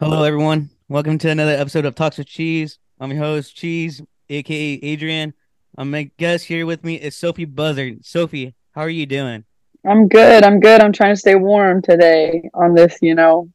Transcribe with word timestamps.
Hello, 0.00 0.24
everyone. 0.24 0.70
Welcome 0.88 1.18
to 1.18 1.30
another 1.30 1.52
episode 1.52 1.84
of 1.84 1.94
Talks 1.94 2.18
with 2.18 2.26
Cheese. 2.26 2.80
I'm 2.98 3.12
your 3.12 3.20
host, 3.20 3.54
Cheese, 3.54 4.02
aka 4.28 4.72
Adrian. 4.82 5.34
Um, 5.78 5.92
my 5.92 6.10
guest 6.18 6.46
here 6.46 6.66
with 6.66 6.82
me 6.82 6.96
is 6.96 7.14
Sophie 7.14 7.46
Bussard. 7.46 8.04
Sophie, 8.04 8.56
how 8.72 8.80
are 8.80 8.88
you 8.88 9.06
doing? 9.06 9.44
I'm 9.86 10.08
good. 10.08 10.42
I'm 10.42 10.58
good. 10.58 10.80
I'm 10.80 10.92
trying 10.92 11.14
to 11.14 11.20
stay 11.20 11.36
warm 11.36 11.80
today 11.80 12.50
on 12.54 12.74
this, 12.74 12.98
you 13.02 13.14
know, 13.14 13.52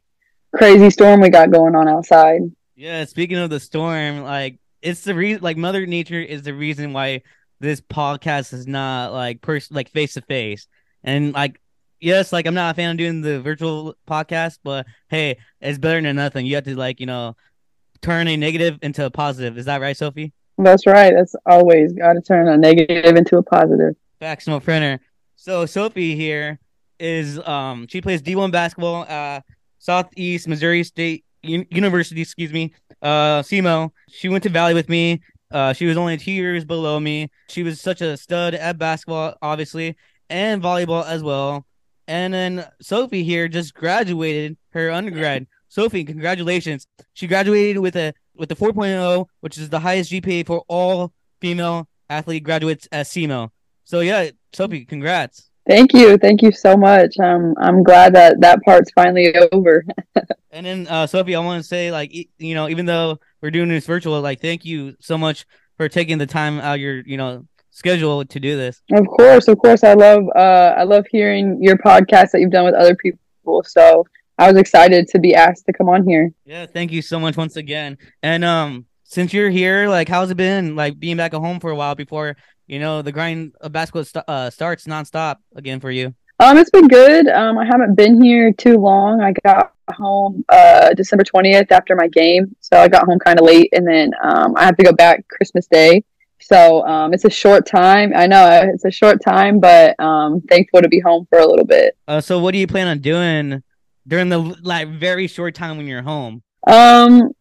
crazy 0.55 0.89
storm 0.89 1.19
we 1.19 1.29
got 1.29 1.51
going 1.51 1.75
on 1.75 1.89
outside. 1.89 2.39
Yeah, 2.73 3.03
speaking 3.03 3.37
of 3.37 3.49
the 3.49 3.59
storm, 3.59 4.21
like 4.21 4.59
it's 4.81 5.01
the 5.01 5.15
reason 5.15 5.43
like 5.43 5.57
Mother 5.57 5.85
Nature 5.85 6.21
is 6.21 6.43
the 6.43 6.53
reason 6.53 6.93
why 6.93 7.23
this 7.59 7.81
podcast 7.81 8.53
is 8.53 8.65
not 8.65 9.11
like 9.11 9.41
person 9.41 9.75
like 9.75 9.89
face 9.89 10.13
to 10.13 10.21
face. 10.21 10.69
And 11.03 11.33
like 11.33 11.59
yes, 11.99 12.33
like 12.33 12.45
I'm 12.45 12.53
not 12.53 12.71
a 12.71 12.73
fan 12.75 12.91
of 12.91 12.97
doing 12.97 13.21
the 13.21 13.41
virtual 13.41 13.95
podcast, 14.07 14.59
but 14.63 14.85
hey, 15.09 15.37
it's 15.61 15.77
better 15.77 16.01
than 16.01 16.15
nothing. 16.15 16.45
You 16.45 16.55
have 16.55 16.65
to 16.65 16.75
like, 16.75 16.99
you 16.99 17.05
know, 17.05 17.35
turn 18.01 18.27
a 18.27 18.37
negative 18.37 18.79
into 18.81 19.05
a 19.05 19.09
positive. 19.09 19.57
Is 19.57 19.65
that 19.65 19.81
right, 19.81 19.95
Sophie? 19.95 20.33
That's 20.57 20.85
right. 20.85 21.13
That's 21.15 21.35
always 21.45 21.93
got 21.93 22.13
to 22.13 22.21
turn 22.21 22.47
a 22.47 22.57
negative 22.57 23.15
into 23.15 23.37
a 23.37 23.43
positive. 23.43 23.95
Facts, 24.19 24.47
no 24.47 24.59
printer. 24.59 24.99
So 25.35 25.65
Sophie 25.65 26.15
here 26.15 26.59
is 26.99 27.39
um 27.47 27.87
she 27.87 28.01
plays 28.01 28.21
D1 28.21 28.51
basketball 28.51 29.05
uh 29.07 29.39
Southeast 29.77 30.49
Missouri 30.49 30.83
State 30.83 31.23
U- 31.43 31.65
University, 31.71 32.21
excuse 32.21 32.51
me. 32.51 32.73
Uh 33.01 33.41
SEMO. 33.41 33.91
She 34.09 34.27
went 34.27 34.43
to 34.43 34.49
Valley 34.49 34.73
with 34.73 34.89
me. 34.89 35.21
Uh 35.49 35.71
she 35.71 35.85
was 35.85 35.95
only 35.95 36.17
2 36.17 36.29
years 36.29 36.65
below 36.65 36.99
me. 36.99 37.29
She 37.47 37.63
was 37.63 37.79
such 37.79 38.01
a 38.01 38.17
stud 38.17 38.53
at 38.53 38.77
basketball 38.77 39.35
obviously 39.41 39.95
and 40.29 40.61
volleyball 40.61 41.05
as 41.05 41.23
well. 41.23 41.65
And 42.09 42.33
then 42.33 42.65
Sophie 42.81 43.23
here 43.23 43.47
just 43.47 43.75
graduated 43.75 44.57
her 44.71 44.89
undergrad. 44.89 45.45
Sophie, 45.67 46.03
congratulations. 46.03 46.87
She 47.13 47.27
graduated 47.27 47.77
with 47.77 47.95
a 47.95 48.15
with 48.35 48.51
a 48.51 48.55
4.0, 48.55 49.27
which 49.41 49.59
is 49.59 49.69
the 49.69 49.79
highest 49.79 50.11
GPA 50.11 50.47
for 50.47 50.63
all 50.67 51.13
female 51.39 51.87
athlete 52.09 52.43
graduates 52.43 52.87
at 52.91 53.05
SEMO. 53.05 53.51
So 53.83 53.99
yeah, 53.99 54.31
Sophie, 54.53 54.85
congrats. 54.85 55.51
Thank 55.67 55.93
you. 55.93 56.17
Thank 56.17 56.41
you 56.41 56.51
so 56.51 56.75
much. 56.75 57.13
Um, 57.19 57.53
I'm 57.59 57.83
glad 57.83 58.15
that 58.15 58.41
that 58.41 58.63
part's 58.63 58.89
finally 58.95 59.31
over. 59.51 59.85
and 60.51 60.65
then 60.65 60.87
uh, 60.87 61.05
Sophie, 61.05 61.35
I 61.35 61.39
want 61.41 61.61
to 61.61 61.67
say 61.67 61.91
like 61.91 62.11
you 62.39 62.55
know, 62.55 62.69
even 62.69 62.87
though 62.87 63.19
we're 63.39 63.51
doing 63.51 63.69
this 63.69 63.85
virtual, 63.85 64.19
like 64.19 64.41
thank 64.41 64.65
you 64.65 64.95
so 64.99 65.15
much 65.15 65.45
for 65.77 65.87
taking 65.87 66.17
the 66.17 66.25
time 66.25 66.59
out 66.59 66.79
your 66.79 67.01
you 67.01 67.17
know 67.17 67.45
schedule 67.71 68.25
to 68.25 68.39
do 68.39 68.57
this. 68.57 68.81
Of 68.91 69.07
course, 69.07 69.47
of 69.47 69.57
course. 69.59 69.83
I 69.83 69.93
love 69.93 70.23
uh 70.35 70.73
I 70.77 70.83
love 70.83 71.05
hearing 71.11 71.61
your 71.61 71.77
podcast 71.77 72.31
that 72.31 72.41
you've 72.41 72.51
done 72.51 72.65
with 72.65 72.75
other 72.75 72.95
people. 72.95 73.63
So 73.65 74.05
I 74.37 74.47
was 74.51 74.59
excited 74.59 75.07
to 75.09 75.19
be 75.19 75.35
asked 75.35 75.65
to 75.65 75.73
come 75.73 75.89
on 75.89 76.07
here. 76.07 76.31
Yeah, 76.45 76.65
thank 76.65 76.91
you 76.91 77.01
so 77.01 77.19
much 77.19 77.37
once 77.37 77.55
again. 77.55 77.97
And 78.23 78.43
um 78.43 78.85
since 79.03 79.33
you're 79.33 79.49
here, 79.49 79.89
like 79.89 80.07
how's 80.09 80.29
it 80.29 80.37
been 80.37 80.75
like 80.75 80.99
being 80.99 81.17
back 81.17 81.33
at 81.33 81.39
home 81.39 81.59
for 81.59 81.71
a 81.71 81.75
while 81.75 81.95
before, 81.95 82.37
you 82.67 82.79
know, 82.79 83.01
the 83.01 83.11
grind 83.11 83.53
of 83.61 83.71
basketball 83.71 84.03
st- 84.03 84.25
uh, 84.27 84.49
starts 84.49 84.85
nonstop 84.85 85.37
again 85.55 85.79
for 85.79 85.89
you? 85.89 86.13
Um, 86.39 86.57
it's 86.57 86.69
been 86.69 86.87
good. 86.87 87.27
Um, 87.27 87.57
I 87.57 87.65
haven't 87.65 87.95
been 87.95 88.23
here 88.23 88.53
too 88.53 88.77
long. 88.77 89.19
I 89.19 89.33
got 89.43 89.73
home 89.93 90.45
uh 90.49 90.93
December 90.93 91.23
twentieth 91.23 91.71
after 91.71 91.95
my 91.95 92.07
game, 92.07 92.55
so 92.59 92.77
I 92.77 92.87
got 92.87 93.05
home 93.05 93.19
kind 93.19 93.39
of 93.39 93.45
late, 93.45 93.69
and 93.73 93.87
then 93.87 94.11
um 94.23 94.53
I 94.55 94.65
have 94.65 94.77
to 94.77 94.83
go 94.83 94.93
back 94.93 95.27
Christmas 95.27 95.67
Day. 95.67 96.03
So 96.41 96.85
um, 96.85 97.13
it's 97.13 97.25
a 97.25 97.29
short 97.29 97.65
time. 97.65 98.13
I 98.15 98.27
know 98.27 98.61
it's 98.73 98.85
a 98.85 98.91
short 98.91 99.21
time, 99.23 99.59
but 99.59 99.99
um, 99.99 100.41
thankful 100.41 100.81
to 100.81 100.87
be 100.87 100.99
home 100.99 101.27
for 101.29 101.39
a 101.39 101.45
little 101.45 101.65
bit. 101.65 101.97
Uh, 102.07 102.21
so 102.21 102.39
what 102.39 102.51
do 102.51 102.57
you 102.57 102.67
plan 102.67 102.87
on 102.87 102.99
doing 102.99 103.61
during 104.07 104.29
the 104.29 104.39
like 104.61 104.87
very 104.87 105.27
short 105.27 105.55
time 105.55 105.77
when 105.77 105.87
you're 105.87 106.01
home? 106.01 106.41
Um, 106.67 107.31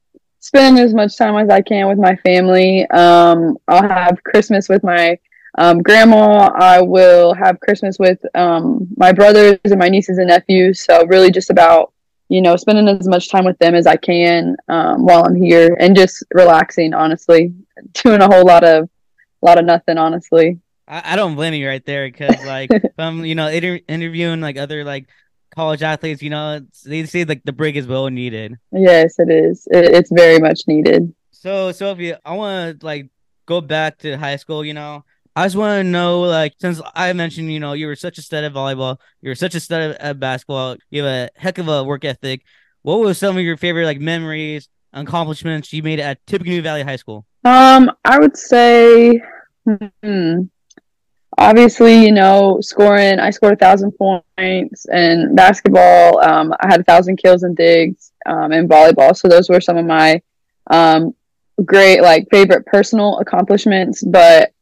spend 0.40 0.78
as 0.78 0.94
much 0.94 1.16
time 1.16 1.36
as 1.36 1.48
I 1.48 1.60
can 1.62 1.88
with 1.88 1.98
my 1.98 2.16
family. 2.16 2.88
Um, 2.90 3.56
I'll 3.68 3.88
have 3.88 4.22
Christmas 4.24 4.68
with 4.68 4.82
my 4.82 5.18
um, 5.56 5.82
grandma. 5.82 6.50
I 6.54 6.80
will 6.80 7.34
have 7.34 7.60
Christmas 7.60 7.98
with 7.98 8.18
um, 8.34 8.88
my 8.96 9.12
brothers 9.12 9.58
and 9.64 9.78
my 9.78 9.88
nieces 9.88 10.18
and 10.18 10.28
nephews. 10.28 10.84
So 10.84 11.06
really, 11.06 11.30
just 11.30 11.50
about 11.50 11.92
you 12.28 12.42
know 12.42 12.56
spending 12.56 12.88
as 12.88 13.08
much 13.08 13.30
time 13.30 13.44
with 13.44 13.58
them 13.58 13.74
as 13.74 13.86
I 13.86 13.96
can 13.96 14.56
um, 14.68 15.04
while 15.04 15.24
I'm 15.24 15.34
here 15.34 15.76
and 15.78 15.96
just 15.96 16.24
relaxing. 16.32 16.94
Honestly, 16.94 17.54
doing 17.94 18.20
a 18.20 18.26
whole 18.26 18.44
lot 18.44 18.64
of 18.64 18.88
a 19.42 19.46
lot 19.46 19.58
of 19.58 19.64
nothing. 19.64 19.98
Honestly, 19.98 20.58
I, 20.86 21.12
I 21.12 21.16
don't 21.16 21.34
blame 21.34 21.54
you 21.54 21.68
right 21.68 21.84
there 21.84 22.08
because 22.08 22.44
like 22.44 22.70
I'm 22.98 23.24
you 23.24 23.34
know 23.34 23.48
inter- 23.48 23.80
interviewing 23.88 24.40
like 24.40 24.56
other 24.56 24.84
like 24.84 25.08
college 25.54 25.82
athletes, 25.82 26.22
you 26.22 26.30
know, 26.30 26.60
they 26.84 27.04
say 27.06 27.24
like 27.24 27.42
the 27.44 27.52
break 27.52 27.76
is 27.76 27.86
well 27.86 28.08
needed. 28.08 28.56
Yes, 28.72 29.18
it 29.18 29.30
is. 29.30 29.66
It, 29.70 29.94
it's 29.94 30.10
very 30.12 30.38
much 30.38 30.62
needed. 30.66 31.12
So, 31.32 31.72
Sophia, 31.72 32.20
I 32.24 32.34
want 32.34 32.80
to 32.80 32.86
like 32.86 33.10
go 33.46 33.60
back 33.60 33.98
to 33.98 34.16
high 34.16 34.36
school. 34.36 34.64
You 34.64 34.74
know, 34.74 35.04
I 35.38 35.44
just 35.44 35.54
want 35.54 35.78
to 35.78 35.84
know, 35.84 36.22
like, 36.22 36.54
since 36.58 36.80
I 36.96 37.12
mentioned, 37.12 37.52
you 37.52 37.60
know, 37.60 37.72
you 37.72 37.86
were 37.86 37.94
such 37.94 38.18
a 38.18 38.22
stud 38.22 38.42
at 38.42 38.52
volleyball, 38.52 38.96
you 39.20 39.30
were 39.30 39.36
such 39.36 39.54
a 39.54 39.60
stud 39.60 39.96
at 40.00 40.18
basketball, 40.18 40.78
you 40.90 41.04
have 41.04 41.12
a 41.12 41.40
heck 41.40 41.58
of 41.58 41.68
a 41.68 41.84
work 41.84 42.04
ethic. 42.04 42.42
What 42.82 42.98
were 42.98 43.14
some 43.14 43.36
of 43.36 43.44
your 43.44 43.56
favorite 43.56 43.84
like 43.84 44.00
memories, 44.00 44.68
accomplishments 44.92 45.72
you 45.72 45.84
made 45.84 46.00
at 46.00 46.26
Tippecanoe 46.26 46.60
Valley 46.62 46.82
High 46.82 46.96
School? 46.96 47.24
Um, 47.44 47.92
I 48.04 48.18
would 48.18 48.36
say, 48.36 49.22
hmm, 50.02 50.40
obviously, 51.38 52.04
you 52.04 52.10
know, 52.10 52.58
scoring. 52.60 53.20
I 53.20 53.30
scored 53.30 53.52
a 53.52 53.56
thousand 53.56 53.92
points 53.92 54.86
in 54.92 55.36
basketball. 55.36 56.18
Um, 56.18 56.52
I 56.58 56.66
had 56.66 56.80
a 56.80 56.84
thousand 56.84 57.18
kills 57.18 57.44
and 57.44 57.56
digs 57.56 58.10
um, 58.26 58.50
in 58.50 58.66
volleyball. 58.66 59.16
So 59.16 59.28
those 59.28 59.48
were 59.48 59.60
some 59.60 59.76
of 59.76 59.86
my 59.86 60.20
um, 60.68 61.14
great, 61.64 62.00
like, 62.00 62.26
favorite 62.28 62.66
personal 62.66 63.18
accomplishments. 63.20 64.02
But 64.02 64.52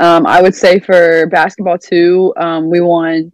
um, 0.00 0.26
I 0.26 0.42
would 0.42 0.54
say 0.54 0.80
for 0.80 1.26
basketball 1.26 1.78
too, 1.78 2.32
um, 2.36 2.68
we 2.68 2.80
won 2.80 3.32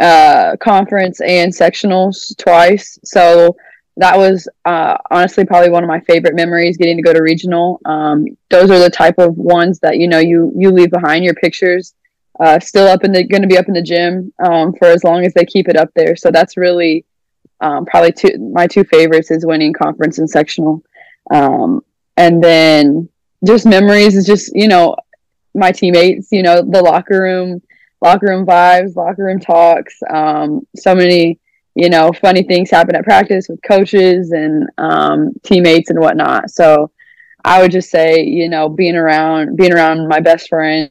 uh, 0.00 0.56
conference 0.60 1.20
and 1.20 1.52
sectionals 1.52 2.36
twice. 2.38 2.98
So 3.04 3.56
that 3.96 4.16
was 4.16 4.48
uh, 4.64 4.96
honestly 5.10 5.44
probably 5.44 5.70
one 5.70 5.82
of 5.82 5.88
my 5.88 6.00
favorite 6.00 6.34
memories 6.34 6.76
getting 6.76 6.96
to 6.96 7.02
go 7.02 7.12
to 7.12 7.20
regional. 7.20 7.80
Um, 7.84 8.26
those 8.48 8.70
are 8.70 8.78
the 8.78 8.90
type 8.90 9.18
of 9.18 9.36
ones 9.36 9.80
that 9.80 9.98
you 9.98 10.08
know 10.08 10.20
you 10.20 10.52
you 10.56 10.70
leave 10.70 10.90
behind 10.90 11.24
your 11.24 11.34
pictures 11.34 11.94
uh, 12.40 12.60
still 12.60 12.86
up 12.86 13.04
in 13.04 13.12
the 13.12 13.24
going 13.24 13.42
to 13.42 13.48
be 13.48 13.58
up 13.58 13.66
in 13.66 13.74
the 13.74 13.82
gym 13.82 14.32
um, 14.38 14.72
for 14.74 14.86
as 14.86 15.02
long 15.04 15.24
as 15.24 15.34
they 15.34 15.44
keep 15.44 15.68
it 15.68 15.76
up 15.76 15.90
there. 15.94 16.14
So 16.16 16.30
that's 16.30 16.56
really 16.56 17.04
um, 17.60 17.84
probably 17.84 18.12
two 18.12 18.38
my 18.52 18.66
two 18.66 18.84
favorites 18.84 19.30
is 19.30 19.44
winning 19.44 19.72
conference 19.72 20.18
and 20.18 20.30
sectional. 20.30 20.82
Um, 21.30 21.84
and 22.16 22.42
then 22.42 23.08
just 23.44 23.66
memories 23.66 24.16
is 24.16 24.26
just 24.26 24.54
you 24.54 24.68
know 24.68 24.96
my 25.58 25.72
teammates 25.72 26.28
you 26.32 26.42
know 26.42 26.62
the 26.62 26.82
locker 26.82 27.20
room 27.20 27.60
locker 28.00 28.26
room 28.26 28.46
vibes 28.46 28.96
locker 28.96 29.24
room 29.24 29.40
talks 29.40 29.94
um, 30.10 30.66
so 30.76 30.94
many 30.94 31.38
you 31.78 31.88
know, 31.88 32.10
funny 32.12 32.42
things 32.42 32.72
happen 32.72 32.96
at 32.96 33.04
practice 33.04 33.46
with 33.48 33.62
coaches 33.62 34.32
and 34.32 34.68
um, 34.78 35.32
teammates 35.44 35.90
and 35.90 36.00
whatnot. 36.00 36.50
So 36.50 36.90
I 37.44 37.62
would 37.62 37.70
just 37.70 37.88
say, 37.88 38.24
you 38.24 38.48
know, 38.48 38.68
being 38.68 38.96
around 38.96 39.56
being 39.56 39.72
around 39.72 40.08
my 40.08 40.18
best 40.18 40.48
friends 40.48 40.90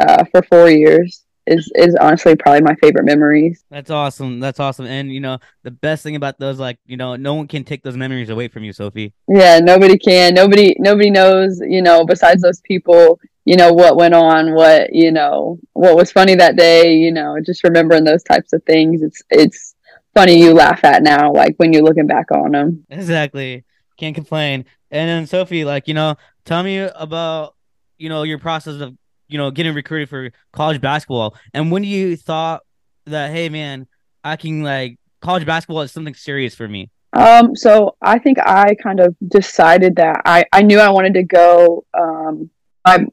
uh, 0.00 0.24
for 0.24 0.42
four 0.42 0.68
years 0.68 1.24
is 1.46 1.70
is 1.76 1.94
honestly 1.94 2.34
probably 2.34 2.62
my 2.62 2.74
favorite 2.82 3.04
memories. 3.04 3.64
That's 3.70 3.92
awesome. 3.92 4.40
That's 4.40 4.58
awesome. 4.58 4.86
And 4.86 5.12
you 5.12 5.20
know, 5.20 5.38
the 5.62 5.70
best 5.70 6.02
thing 6.02 6.16
about 6.16 6.36
those, 6.40 6.58
like, 6.58 6.78
you 6.84 6.96
know, 6.96 7.14
no 7.14 7.34
one 7.34 7.46
can 7.46 7.62
take 7.62 7.84
those 7.84 7.96
memories 7.96 8.28
away 8.28 8.48
from 8.48 8.64
you, 8.64 8.72
Sophie. 8.72 9.14
Yeah, 9.28 9.60
nobody 9.60 9.96
can. 9.96 10.34
Nobody 10.34 10.74
nobody 10.80 11.10
knows, 11.10 11.60
you 11.60 11.80
know, 11.80 12.04
besides 12.04 12.42
those 12.42 12.60
people, 12.62 13.20
you 13.44 13.56
know, 13.56 13.72
what 13.72 13.96
went 13.96 14.14
on, 14.14 14.54
what, 14.54 14.92
you 14.92 15.10
know, 15.10 15.58
what 15.72 15.96
was 15.96 16.12
funny 16.12 16.34
that 16.36 16.56
day, 16.56 16.94
you 16.94 17.10
know, 17.10 17.36
just 17.44 17.64
remembering 17.64 18.04
those 18.04 18.22
types 18.22 18.52
of 18.52 18.62
things. 18.64 19.02
It's 19.02 19.22
it's 19.30 19.74
funny 20.14 20.38
you 20.38 20.52
laugh 20.52 20.84
at 20.84 21.02
now, 21.02 21.32
like 21.32 21.56
when 21.56 21.72
you're 21.72 21.82
looking 21.82 22.06
back 22.06 22.30
on 22.30 22.52
them. 22.52 22.86
Exactly. 22.90 23.64
Can't 23.96 24.14
complain. 24.14 24.64
And 24.90 25.08
then 25.08 25.26
Sophie, 25.26 25.64
like, 25.64 25.88
you 25.88 25.94
know, 25.94 26.16
tell 26.44 26.62
me 26.62 26.78
about, 26.78 27.54
you 27.98 28.08
know, 28.08 28.22
your 28.22 28.38
process 28.38 28.80
of, 28.80 28.96
you 29.28 29.38
know, 29.38 29.50
getting 29.50 29.74
recruited 29.74 30.08
for 30.08 30.30
college 30.52 30.80
basketball. 30.80 31.34
And 31.54 31.72
when 31.72 31.82
you 31.82 32.16
thought 32.16 32.62
that, 33.06 33.32
hey 33.32 33.48
man, 33.48 33.86
I 34.22 34.36
can 34.36 34.62
like 34.62 34.98
college 35.20 35.46
basketball 35.46 35.80
is 35.82 35.92
something 35.92 36.14
serious 36.14 36.54
for 36.54 36.68
me? 36.68 36.90
Um, 37.14 37.54
so 37.56 37.96
I 38.00 38.18
think 38.18 38.38
I 38.38 38.74
kind 38.74 39.00
of 39.00 39.16
decided 39.26 39.96
that 39.96 40.22
I, 40.24 40.44
I 40.52 40.62
knew 40.62 40.78
I 40.78 40.90
wanted 40.90 41.14
to 41.14 41.22
go 41.22 41.84
um 41.98 42.50
I 42.84 43.06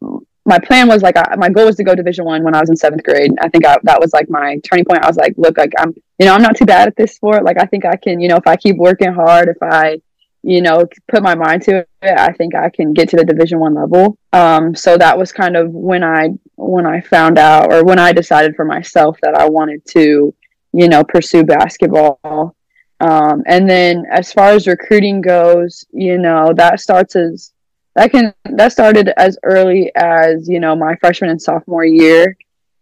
my 0.46 0.58
plan 0.58 0.88
was 0.88 1.04
like 1.04 1.16
I, 1.16 1.36
my 1.38 1.50
goal 1.50 1.66
was 1.66 1.76
to 1.78 1.84
go 1.84 1.94
division 1.96 2.26
one 2.26 2.44
when 2.44 2.56
i 2.56 2.60
was 2.60 2.70
in 2.70 2.76
seventh 2.76 3.04
grade. 3.04 3.32
I 3.42 3.50
think 3.50 3.66
I, 3.66 3.78
that 3.84 4.00
was 4.00 4.14
like 4.14 4.30
my 4.30 4.60
turning 4.64 4.86
point. 4.86 5.04
I 5.04 5.08
was 5.08 5.18
like 5.18 5.34
look 5.38 5.58
like 5.58 5.72
i'm 5.78 5.94
you 6.18 6.26
know 6.26 6.34
i'm 6.34 6.42
not 6.42 6.58
too 6.58 6.66
bad 6.66 6.88
at 6.88 6.96
this 6.96 7.16
sport. 7.16 7.44
Like 7.44 7.58
i 7.62 7.66
think 7.66 7.86
i 7.86 7.96
can 7.96 8.20
you 8.20 8.28
know 8.28 8.38
if 8.38 8.48
i 8.48 8.56
keep 8.56 8.78
working 8.78 9.14
hard 9.14 9.48
if 9.48 9.58
i 9.62 10.02
you 10.42 10.62
know 10.62 10.86
put 11.10 11.22
my 11.22 11.36
mind 11.36 11.62
to 11.62 11.80
it 11.80 11.88
i 12.02 12.32
think 12.32 12.56
i 12.56 12.70
can 12.70 12.94
get 12.94 13.10
to 13.10 13.18
the 13.18 13.26
division 13.26 13.60
one 13.60 13.76
level. 13.76 14.18
Um, 14.34 14.74
so 14.74 14.98
that 14.98 15.18
was 15.18 15.32
kind 15.32 15.56
of 15.56 15.72
when 15.72 16.04
i 16.04 16.30
when 16.56 16.86
i 16.86 17.02
found 17.02 17.38
out 17.38 17.72
or 17.72 17.84
when 17.84 18.00
i 18.00 18.12
decided 18.12 18.56
for 18.56 18.66
myself 18.66 19.18
that 19.22 19.36
i 19.36 19.48
wanted 19.48 19.86
to 19.98 20.34
you 20.74 20.88
know 20.88 21.04
pursue 21.04 21.44
basketball. 21.44 22.56
Um, 23.02 23.44
and 23.46 23.70
then 23.70 24.04
as 24.12 24.34
far 24.34 24.50
as 24.50 24.68
recruiting 24.68 25.22
goes, 25.22 25.86
you 25.92 26.18
know, 26.18 26.52
that 26.58 26.82
starts 26.82 27.16
as 27.16 27.54
that 28.00 28.12
can 28.12 28.34
that 28.46 28.72
started 28.72 29.10
as 29.18 29.38
early 29.44 29.92
as 29.94 30.48
you 30.48 30.62
know 30.62 30.74
my 30.74 30.96
freshman 30.96 31.32
and 31.32 31.42
sophomore 31.42 31.84
year. 31.84 32.38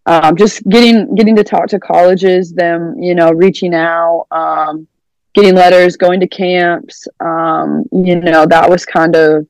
Um, 0.05 0.37
just 0.37 0.63
getting 0.69 1.15
getting 1.15 1.35
to 1.37 1.43
talk 1.43 1.67
to 1.69 1.79
colleges, 1.79 2.53
them 2.53 3.01
you 3.01 3.15
know 3.15 3.31
reaching 3.31 3.73
out, 3.73 4.27
um, 4.29 4.87
getting 5.33 5.55
letters, 5.55 5.97
going 5.97 6.19
to 6.19 6.27
camps. 6.27 7.07
Um, 7.19 7.85
you 7.91 8.15
know 8.15 8.45
that 8.45 8.69
was 8.69 8.85
kind 8.85 9.15
of 9.15 9.47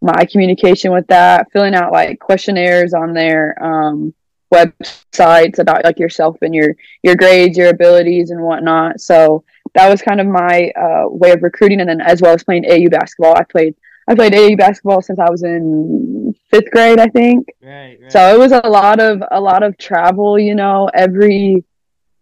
my 0.00 0.24
communication 0.24 0.92
with 0.92 1.08
that. 1.08 1.50
Filling 1.52 1.74
out 1.74 1.90
like 1.90 2.20
questionnaires 2.20 2.94
on 2.94 3.12
their 3.12 3.60
um, 3.60 4.14
websites 4.54 5.58
about 5.58 5.82
like 5.82 5.98
yourself 5.98 6.36
and 6.42 6.54
your 6.54 6.76
your 7.02 7.16
grades, 7.16 7.58
your 7.58 7.70
abilities, 7.70 8.30
and 8.30 8.40
whatnot. 8.40 9.00
So 9.00 9.42
that 9.74 9.88
was 9.88 10.00
kind 10.00 10.20
of 10.20 10.28
my 10.28 10.70
uh, 10.76 11.08
way 11.08 11.32
of 11.32 11.42
recruiting, 11.42 11.80
and 11.80 11.88
then 11.88 12.00
as 12.00 12.22
well 12.22 12.34
as 12.34 12.44
playing 12.44 12.70
AU 12.70 12.88
basketball, 12.88 13.36
I 13.36 13.42
played 13.42 13.74
I 14.08 14.14
played 14.14 14.34
AU 14.34 14.56
basketball 14.56 15.02
since 15.02 15.18
I 15.18 15.30
was 15.30 15.42
in 15.42 16.34
fifth 16.50 16.70
grade, 16.70 16.98
I 16.98 17.08
think. 17.08 17.46
Right, 17.62 17.98
right. 18.00 18.10
So 18.10 18.34
it 18.34 18.38
was 18.38 18.52
a 18.52 18.66
lot 18.66 19.00
of 19.00 19.22
a 19.30 19.40
lot 19.40 19.62
of 19.62 19.76
travel, 19.76 20.38
you 20.38 20.54
know, 20.54 20.90
every 20.94 21.62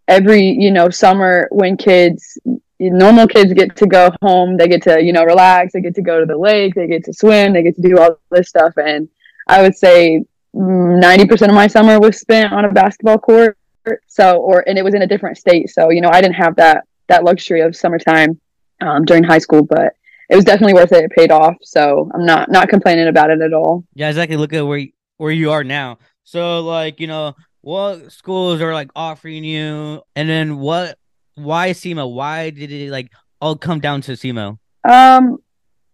every 0.09 0.43
you 0.43 0.71
know 0.71 0.91
summer 0.91 1.49
when 1.51 1.77
kids 1.77 2.39
normal 2.79 3.27
kids 3.27 3.53
get 3.55 3.75
to 3.75 3.87
go 3.87 4.11
home 4.23 4.57
they 4.57 4.69
get 4.69 4.83
to 4.83 5.03
you 5.03 5.13
know 5.13 5.25
relax 5.25 5.73
they 5.73 5.81
get 5.81 5.95
to 5.95 6.03
go 6.03 6.21
to 6.21 6.27
the 6.27 6.37
lake 6.37 6.75
they 6.75 6.87
get 6.87 7.05
to 7.05 7.13
swim 7.13 7.53
they 7.53 7.63
get 7.63 7.75
to 7.75 7.83
do 7.83 7.99
all 7.99 8.19
this 8.31 8.49
stuff 8.49 8.73
and 8.77 9.09
i 9.49 9.63
would 9.63 9.75
say 9.75 10.23
90% 10.55 11.49
of 11.49 11.55
my 11.55 11.67
summer 11.67 11.99
was 11.99 12.19
spent 12.19 12.53
on 12.53 12.65
a 12.65 12.73
basketball 12.73 13.19
court 13.19 13.59
so 14.07 14.39
or 14.39 14.67
and 14.69 14.79
it 14.79 14.85
was 14.85 14.95
in 14.95 15.03
a 15.03 15.07
different 15.07 15.39
state 15.39 15.71
so 15.71 15.91
you 15.91 16.01
know 16.01 16.11
i 16.11 16.21
didn't 16.21 16.35
have 16.35 16.55
that 16.57 16.85
that 17.09 17.25
luxury 17.25 17.63
of 17.63 17.75
summertime 17.75 18.41
um, 18.81 19.05
during 19.05 19.25
high 19.25 19.39
school 19.39 19.63
but 19.63 19.95
it 20.29 20.37
was 20.37 20.45
definitely 20.45 20.75
worth 20.75 20.93
it 20.93 21.05
it 21.05 21.11
paid 21.11 21.31
off 21.31 21.55
so 21.63 22.11
i'm 22.15 22.25
not 22.25 22.51
not 22.51 22.69
complaining 22.69 23.09
about 23.09 23.31
it 23.31 23.41
at 23.41 23.53
all 23.53 23.85
yeah 23.95 24.09
exactly 24.09 24.37
look 24.37 24.53
at 24.53 24.67
where 24.67 24.79
you, 24.79 24.93
where 25.19 25.33
you 25.33 25.51
are 25.51 25.65
now 25.65 25.99
so 26.25 26.61
like 26.61 27.01
you 27.01 27.07
know 27.07 27.35
what 27.63 28.13
schools 28.13 28.61
are 28.61 28.73
like 28.73 28.91
offering 28.95 29.45
you 29.45 30.01
and 30.15 30.29
then 30.29 30.59
what 30.59 30.99
why 31.37 31.71
SEMO? 31.71 32.13
Why 32.13 32.51
did 32.51 32.73
it 32.73 32.91
like 32.91 33.13
all 33.41 33.57
come 33.57 33.81
down 33.81 34.01
to 34.03 34.13
SEMO? 34.13 34.59
Um, 34.89 35.39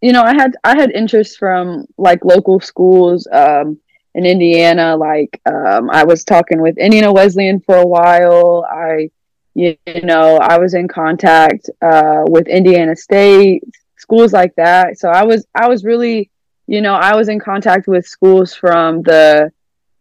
you 0.01 0.13
know, 0.13 0.23
I 0.23 0.35
had 0.35 0.57
I 0.65 0.77
had 0.77 0.91
interest 0.93 1.39
from 1.39 1.87
like 1.99 2.25
local 2.25 2.61
schools 2.61 3.29
um 3.31 3.79
in 4.15 4.25
Indiana. 4.25 4.97
Like 4.97 5.41
um, 5.47 5.91
I 5.91 6.05
was 6.05 6.25
talking 6.25 6.61
with 6.61 6.79
Indiana 6.79 7.13
Wesleyan 7.13 7.61
for 7.61 7.77
a 7.77 7.87
while. 7.87 8.65
I 8.71 9.11
you, 9.55 9.77
you 9.87 10.03
know 10.03 10.39
I 10.39 10.59
was 10.59 10.75
in 10.75 10.89
contact 10.89 11.69
uh, 11.83 12.23
with 12.27 12.49
Indiana 12.49 12.97
State 12.97 13.65
schools 14.13 14.33
like 14.33 14.55
that. 14.57 14.99
So 14.99 15.09
I 15.09 15.23
was 15.23 15.47
I 15.55 15.69
was 15.69 15.85
really 15.85 16.31
you 16.67 16.83
know 16.83 16.95
I 16.95 17.17
was 17.17 17.29
in 17.29 17.41
contact 17.41 17.89
with 17.89 18.07
schools 18.07 18.55
from 18.55 19.03
the 19.03 19.51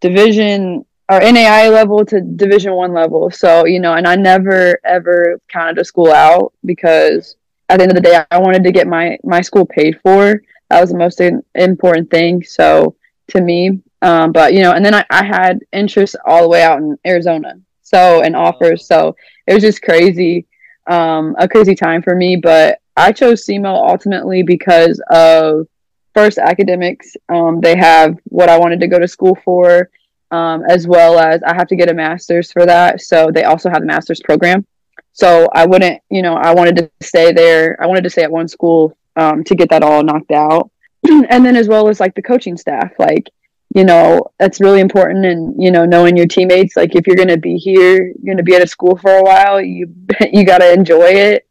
division 0.02 0.86
or 1.10 1.20
NAI 1.20 1.70
level 1.70 2.06
to 2.06 2.20
Division 2.20 2.74
One 2.74 2.94
level. 2.94 3.32
So 3.32 3.66
you 3.66 3.80
know, 3.80 3.94
and 3.94 4.06
I 4.06 4.16
never 4.16 4.80
ever 4.84 5.40
counted 5.48 5.80
a 5.80 5.86
school 5.86 6.12
out 6.12 6.52
because 6.66 7.38
at 7.70 7.78
the 7.78 7.84
end 7.84 7.92
of 7.92 7.96
the 7.96 8.02
day, 8.02 8.22
I 8.30 8.38
wanted 8.38 8.66
to 8.66 8.72
get 8.74 8.86
my 8.88 9.18
my 9.24 9.40
school 9.40 9.66
paid 9.66 10.00
for. 10.04 10.42
That 10.70 10.82
was 10.82 10.90
the 10.90 10.98
most 10.98 11.22
important 11.56 12.10
thing. 12.12 12.44
So 12.44 12.96
to 13.30 13.42
me, 13.42 13.80
um, 14.02 14.34
but 14.34 14.54
you 14.54 14.62
know, 14.62 14.74
and 14.74 14.84
then 14.86 14.94
I, 14.94 15.06
I 15.10 15.24
had 15.24 15.60
interest 15.72 16.18
all 16.26 16.42
the 16.42 16.50
way 16.50 16.64
out 16.64 16.80
in 16.80 16.98
Arizona. 17.08 17.54
So 17.82 18.24
and 18.24 18.36
offers. 18.36 18.86
So 18.88 19.16
it 19.48 19.54
was 19.54 19.64
just 19.64 19.82
crazy, 19.82 20.48
um, 20.88 21.36
a 21.38 21.48
crazy 21.48 21.76
time 21.76 22.02
for 22.02 22.16
me. 22.16 22.36
But 22.36 22.81
I 22.98 23.12
chose 23.12 23.46
SEMO 23.46 23.90
ultimately 23.90 24.44
because 24.44 25.02
of 25.10 25.68
first 26.14 26.38
academics. 26.38 27.16
Um, 27.30 27.62
they 27.62 27.76
have 27.76 28.18
what 28.26 28.50
I 28.50 28.58
wanted 28.58 28.80
to 28.82 28.88
go 28.88 29.00
to 29.00 29.08
school 29.08 29.38
for 29.44 29.90
um, 30.32 30.64
as 30.68 30.88
well 30.88 31.20
as 31.20 31.44
I 31.44 31.54
have 31.54 31.68
to 31.68 31.76
get 31.76 31.90
a 31.90 31.94
master's 31.94 32.52
for 32.52 32.66
that. 32.66 33.02
So 33.02 33.30
they 33.32 33.44
also 33.44 33.70
have 33.70 33.84
a 33.84 33.86
master's 33.86 34.22
program. 34.22 34.66
So 35.14 35.48
I 35.54 35.66
wouldn't, 35.66 36.02
you 36.10 36.22
know, 36.22 36.36
I 36.36 36.54
wanted 36.54 36.78
to 36.78 36.92
stay 37.02 37.34
there. 37.34 37.78
I 37.82 37.86
wanted 37.86 38.06
to 38.06 38.10
stay 38.10 38.24
at 38.24 38.32
one 38.32 38.48
school 38.48 38.98
um, 39.18 39.44
to 39.44 39.56
get 39.56 39.70
that 39.70 39.84
all 39.84 40.04
knocked 40.04 40.32
out. 40.32 40.72
and 41.10 41.46
then 41.46 41.58
as 41.58 41.68
well 41.68 41.90
as 41.90 42.00
like 42.00 42.16
the 42.16 42.22
coaching 42.22 42.56
staff, 42.56 42.92
like, 42.98 43.30
you 43.76 43.84
know, 43.84 44.22
that's 44.40 44.62
really 44.62 44.80
important. 44.80 45.26
And, 45.26 45.62
you 45.62 45.72
know, 45.72 45.86
knowing 45.86 46.16
your 46.16 46.28
teammates, 46.28 46.78
like 46.78 46.96
if 46.96 47.08
you're 47.08 47.16
going 47.16 47.28
to 47.28 47.38
be 47.38 47.58
here, 47.58 48.08
you're 48.08 48.26
going 48.26 48.38
to 48.38 48.44
be 48.44 48.56
at 48.56 48.64
a 48.64 48.68
school 48.68 48.98
for 48.98 49.12
a 49.12 49.24
while, 49.24 49.62
you, 49.62 49.94
you 50.32 50.46
got 50.46 50.60
to 50.60 50.72
enjoy 50.72 51.10
it. 51.10 51.46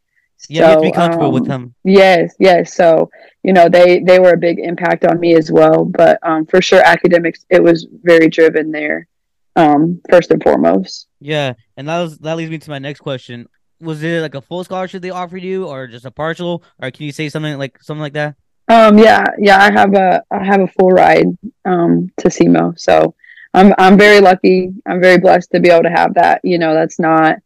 Yeah, 0.48 0.62
so, 0.62 0.64
you 0.64 0.70
have 0.70 0.78
to 0.78 0.88
be 0.88 0.92
comfortable 0.92 1.26
um, 1.26 1.34
with 1.34 1.46
them. 1.46 1.74
Yes, 1.84 2.34
yes. 2.38 2.74
So 2.74 3.10
you 3.42 3.52
know 3.52 3.68
they 3.68 4.00
they 4.00 4.18
were 4.18 4.32
a 4.32 4.38
big 4.38 4.58
impact 4.58 5.04
on 5.04 5.20
me 5.20 5.34
as 5.34 5.50
well. 5.50 5.84
But 5.84 6.18
um, 6.22 6.46
for 6.46 6.62
sure 6.62 6.82
academics 6.84 7.44
it 7.50 7.62
was 7.62 7.86
very 8.02 8.28
driven 8.28 8.70
there 8.70 9.08
um, 9.56 10.00
first 10.10 10.30
and 10.30 10.42
foremost. 10.42 11.08
Yeah 11.20 11.54
and 11.80 11.88
that 11.88 12.00
was 12.00 12.18
that 12.18 12.36
leads 12.36 12.50
me 12.50 12.58
to 12.58 12.70
my 12.70 12.78
next 12.78 13.00
question. 13.00 13.48
Was 13.80 14.02
it 14.02 14.20
like 14.20 14.34
a 14.34 14.42
full 14.42 14.62
scholarship 14.62 15.00
they 15.00 15.08
offered 15.08 15.42
you 15.42 15.66
or 15.66 15.86
just 15.86 16.04
a 16.04 16.10
partial? 16.10 16.62
Or 16.78 16.90
can 16.90 17.06
you 17.06 17.12
say 17.12 17.30
something 17.30 17.56
like 17.56 17.82
something 17.82 18.02
like 18.02 18.12
that? 18.12 18.36
Um 18.68 18.98
yeah 18.98 19.24
yeah 19.38 19.58
i 19.58 19.72
have 19.72 19.94
a 19.94 20.22
i 20.30 20.44
have 20.44 20.60
a 20.60 20.68
full 20.68 20.90
ride 20.90 21.26
um 21.64 22.12
to 22.18 22.28
SEMO. 22.28 22.78
So 22.78 23.14
i'm 23.54 23.74
i'm 23.78 23.96
very 23.96 24.20
lucky. 24.20 24.74
I'm 24.86 25.00
very 25.00 25.18
blessed 25.18 25.52
to 25.52 25.60
be 25.60 25.70
able 25.70 25.84
to 25.84 25.90
have 25.90 26.14
that. 26.14 26.42
You 26.44 26.58
know 26.58 26.74
that's 26.74 26.98
not 26.98 27.38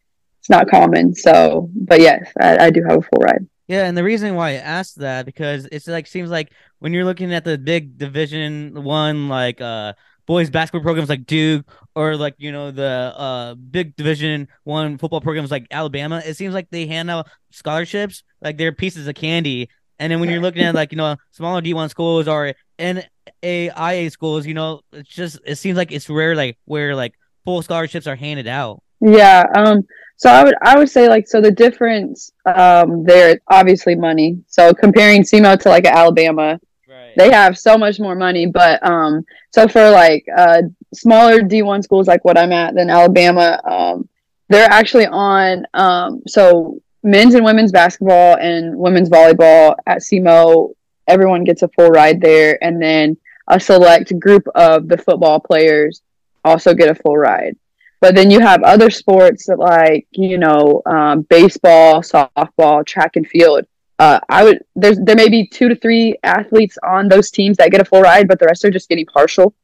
it's 0.44 0.50
not 0.50 0.68
common 0.68 1.14
so 1.14 1.68
but 1.74 2.00
yes 2.00 2.30
i, 2.40 2.66
I 2.66 2.70
do 2.70 2.82
have 2.86 2.98
a 2.98 3.02
full 3.02 3.20
ride 3.20 3.46
yeah, 3.66 3.86
and 3.86 3.96
the 3.96 4.04
reason 4.04 4.34
why 4.34 4.50
I 4.50 4.54
asked 4.54 4.98
that 4.98 5.24
because 5.24 5.66
it's 5.72 5.88
like 5.88 6.06
seems 6.06 6.30
like 6.30 6.52
when 6.80 6.92
you're 6.92 7.04
looking 7.04 7.32
at 7.32 7.44
the 7.44 7.56
big 7.56 7.96
Division 7.96 8.84
One 8.84 9.28
like 9.28 9.60
uh 9.60 9.94
boys 10.26 10.50
basketball 10.50 10.82
programs 10.82 11.08
like 11.08 11.24
Duke 11.26 11.66
or 11.94 12.16
like 12.16 12.34
you 12.36 12.52
know 12.52 12.70
the 12.70 12.84
uh 13.16 13.54
big 13.54 13.96
Division 13.96 14.48
One 14.64 14.98
football 14.98 15.22
programs 15.22 15.50
like 15.50 15.66
Alabama, 15.70 16.22
it 16.24 16.34
seems 16.34 16.52
like 16.52 16.68
they 16.70 16.86
hand 16.86 17.10
out 17.10 17.26
scholarships 17.52 18.22
like 18.42 18.58
they're 18.58 18.72
pieces 18.72 19.06
of 19.06 19.14
candy. 19.14 19.70
And 19.98 20.12
then 20.12 20.20
when 20.20 20.28
you're 20.28 20.42
looking 20.42 20.62
at 20.62 20.74
like 20.74 20.92
you 20.92 20.98
know 20.98 21.16
smaller 21.30 21.62
D1 21.62 21.88
schools 21.88 22.28
or 22.28 22.52
NAIA 22.78 24.10
schools, 24.10 24.46
you 24.46 24.52
know 24.52 24.82
it's 24.92 25.08
just 25.08 25.38
it 25.46 25.56
seems 25.56 25.78
like 25.78 25.90
it's 25.90 26.10
rare 26.10 26.36
like 26.36 26.58
where 26.66 26.94
like 26.94 27.14
full 27.46 27.62
scholarships 27.62 28.06
are 28.06 28.16
handed 28.16 28.46
out. 28.46 28.82
Yeah. 29.00 29.44
Um. 29.54 29.86
So 30.16 30.30
I 30.30 30.44
would 30.44 30.54
I 30.62 30.78
would 30.78 30.88
say 30.88 31.08
like 31.08 31.26
so 31.26 31.40
the 31.40 31.50
difference 31.50 32.32
um 32.46 33.04
there 33.04 33.40
obviously 33.48 33.94
money. 33.94 34.38
So 34.46 34.72
comparing 34.72 35.22
SEMO 35.22 35.58
to 35.60 35.68
like 35.68 35.86
Alabama, 35.86 36.60
right. 36.88 37.12
they 37.16 37.30
have 37.30 37.58
so 37.58 37.76
much 37.76 37.98
more 37.98 38.14
money. 38.14 38.46
But 38.46 38.84
um 38.86 39.24
so 39.50 39.68
for 39.68 39.90
like 39.90 40.24
uh 40.36 40.62
smaller 40.92 41.42
D 41.42 41.62
one 41.62 41.82
schools 41.82 42.06
like 42.06 42.24
what 42.24 42.38
I'm 42.38 42.52
at 42.52 42.74
than 42.74 42.90
Alabama, 42.90 43.60
um 43.64 44.08
they're 44.48 44.70
actually 44.70 45.06
on 45.06 45.66
um 45.74 46.22
so 46.26 46.80
men's 47.02 47.34
and 47.34 47.44
women's 47.44 47.72
basketball 47.72 48.36
and 48.38 48.76
women's 48.76 49.10
volleyball 49.10 49.76
at 49.86 49.98
SEMO, 49.98 50.74
everyone 51.06 51.44
gets 51.44 51.62
a 51.62 51.68
full 51.68 51.88
ride 51.88 52.20
there 52.20 52.58
and 52.64 52.80
then 52.80 53.16
a 53.48 53.60
select 53.60 54.18
group 54.18 54.46
of 54.54 54.88
the 54.88 54.96
football 54.96 55.38
players 55.38 56.00
also 56.44 56.72
get 56.72 56.88
a 56.88 56.94
full 56.94 57.16
ride. 57.16 57.56
But 58.04 58.14
then 58.14 58.30
you 58.30 58.40
have 58.40 58.62
other 58.62 58.90
sports 58.90 59.46
that 59.46 59.58
like 59.58 60.06
you 60.10 60.36
know 60.36 60.82
um, 60.84 61.22
baseball, 61.22 62.02
softball, 62.02 62.84
track 62.84 63.16
and 63.16 63.26
field. 63.26 63.64
Uh, 63.98 64.20
I 64.28 64.44
would 64.44 64.62
there's 64.76 64.98
there 64.98 65.16
may 65.16 65.30
be 65.30 65.46
two 65.46 65.70
to 65.70 65.74
three 65.74 66.18
athletes 66.22 66.76
on 66.82 67.08
those 67.08 67.30
teams 67.30 67.56
that 67.56 67.70
get 67.70 67.80
a 67.80 67.84
full 67.86 68.02
ride, 68.02 68.28
but 68.28 68.38
the 68.38 68.44
rest 68.44 68.62
are 68.66 68.70
just 68.70 68.90
getting 68.90 69.06
partial. 69.06 69.54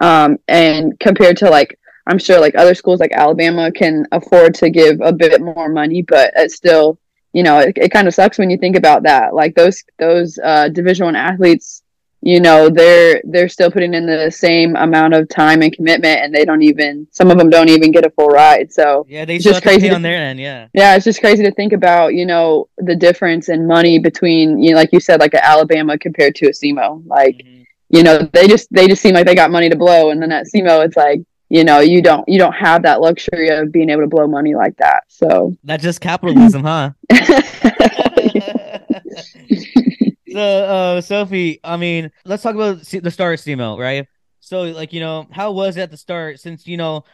Um, 0.00 0.38
and 0.48 0.98
compared 1.00 1.36
to 1.40 1.50
like 1.50 1.78
I'm 2.06 2.18
sure 2.18 2.40
like 2.40 2.54
other 2.54 2.74
schools 2.74 2.98
like 2.98 3.12
Alabama 3.12 3.70
can 3.70 4.06
afford 4.10 4.54
to 4.54 4.70
give 4.70 5.02
a 5.02 5.12
bit 5.12 5.42
more 5.42 5.68
money, 5.68 6.00
but 6.00 6.32
it's 6.34 6.54
still 6.54 6.98
you 7.34 7.42
know 7.42 7.58
it, 7.58 7.76
it 7.76 7.92
kind 7.92 8.08
of 8.08 8.14
sucks 8.14 8.38
when 8.38 8.48
you 8.48 8.56
think 8.56 8.74
about 8.74 9.02
that. 9.02 9.34
Like 9.34 9.54
those 9.54 9.84
those 9.98 10.38
uh, 10.42 10.70
Division 10.70 11.04
One 11.04 11.16
athletes 11.16 11.81
you 12.22 12.40
know 12.40 12.70
they're 12.70 13.20
they're 13.24 13.48
still 13.48 13.70
putting 13.70 13.94
in 13.94 14.06
the 14.06 14.30
same 14.30 14.76
amount 14.76 15.12
of 15.12 15.28
time 15.28 15.60
and 15.60 15.72
commitment 15.72 16.20
and 16.20 16.32
they 16.32 16.44
don't 16.44 16.62
even 16.62 17.06
some 17.10 17.32
of 17.32 17.36
them 17.36 17.50
don't 17.50 17.68
even 17.68 17.90
get 17.90 18.06
a 18.06 18.10
full 18.10 18.28
ride. 18.28 18.72
So 18.72 19.04
yeah 19.08 19.24
they 19.24 19.38
just 19.38 19.62
crazy 19.62 19.90
on 19.90 20.02
their 20.02 20.14
end 20.14 20.38
yeah. 20.38 20.68
yeah 20.72 20.94
it's 20.94 21.04
just 21.04 21.20
crazy 21.20 21.42
to 21.42 21.50
think 21.50 21.72
about 21.72 22.14
you 22.14 22.24
know 22.24 22.68
the 22.78 22.94
difference 22.94 23.48
in 23.48 23.66
money 23.66 23.98
between 23.98 24.62
you 24.62 24.70
know 24.70 24.76
like 24.76 24.92
you 24.92 25.00
said 25.00 25.18
like 25.18 25.34
a 25.34 25.44
alabama 25.44 25.98
compared 25.98 26.36
to 26.36 26.46
a 26.46 26.50
SEMO 26.50 27.02
like 27.06 27.38
mm-hmm. 27.38 27.62
you 27.90 28.04
know 28.04 28.18
they 28.32 28.46
just 28.46 28.72
they 28.72 28.86
just 28.86 29.02
seem 29.02 29.14
like 29.14 29.26
they 29.26 29.34
got 29.34 29.50
money 29.50 29.68
to 29.68 29.76
blow 29.76 30.10
and 30.10 30.22
then 30.22 30.30
at 30.30 30.46
SEMO 30.46 30.84
it's 30.84 30.96
like 30.96 31.20
you 31.48 31.64
know 31.64 31.80
you 31.80 32.00
don't 32.00 32.26
you 32.28 32.38
don't 32.38 32.54
have 32.54 32.82
that 32.82 33.00
luxury 33.00 33.48
of 33.48 33.72
being 33.72 33.90
able 33.90 34.02
to 34.02 34.08
blow 34.08 34.28
money 34.28 34.54
like 34.54 34.76
that. 34.76 35.02
So 35.08 35.56
that's 35.64 35.82
just 35.82 36.00
capitalism 36.00 36.62
huh 36.62 36.92
so, 40.32 40.40
uh, 40.40 41.00
Sophie, 41.00 41.60
I 41.64 41.76
mean, 41.76 42.10
let's 42.24 42.42
talk 42.42 42.54
about 42.54 42.80
the 42.80 43.10
start 43.10 43.34
of 43.34 43.40
SEMO, 43.40 43.78
right? 43.78 44.06
So, 44.40 44.62
like, 44.62 44.92
you 44.92 45.00
know, 45.00 45.26
how 45.30 45.52
was 45.52 45.76
it 45.76 45.82
at 45.82 45.90
the 45.90 45.96
start? 45.96 46.40
Since 46.40 46.66
you 46.66 46.76
know, 46.76 47.04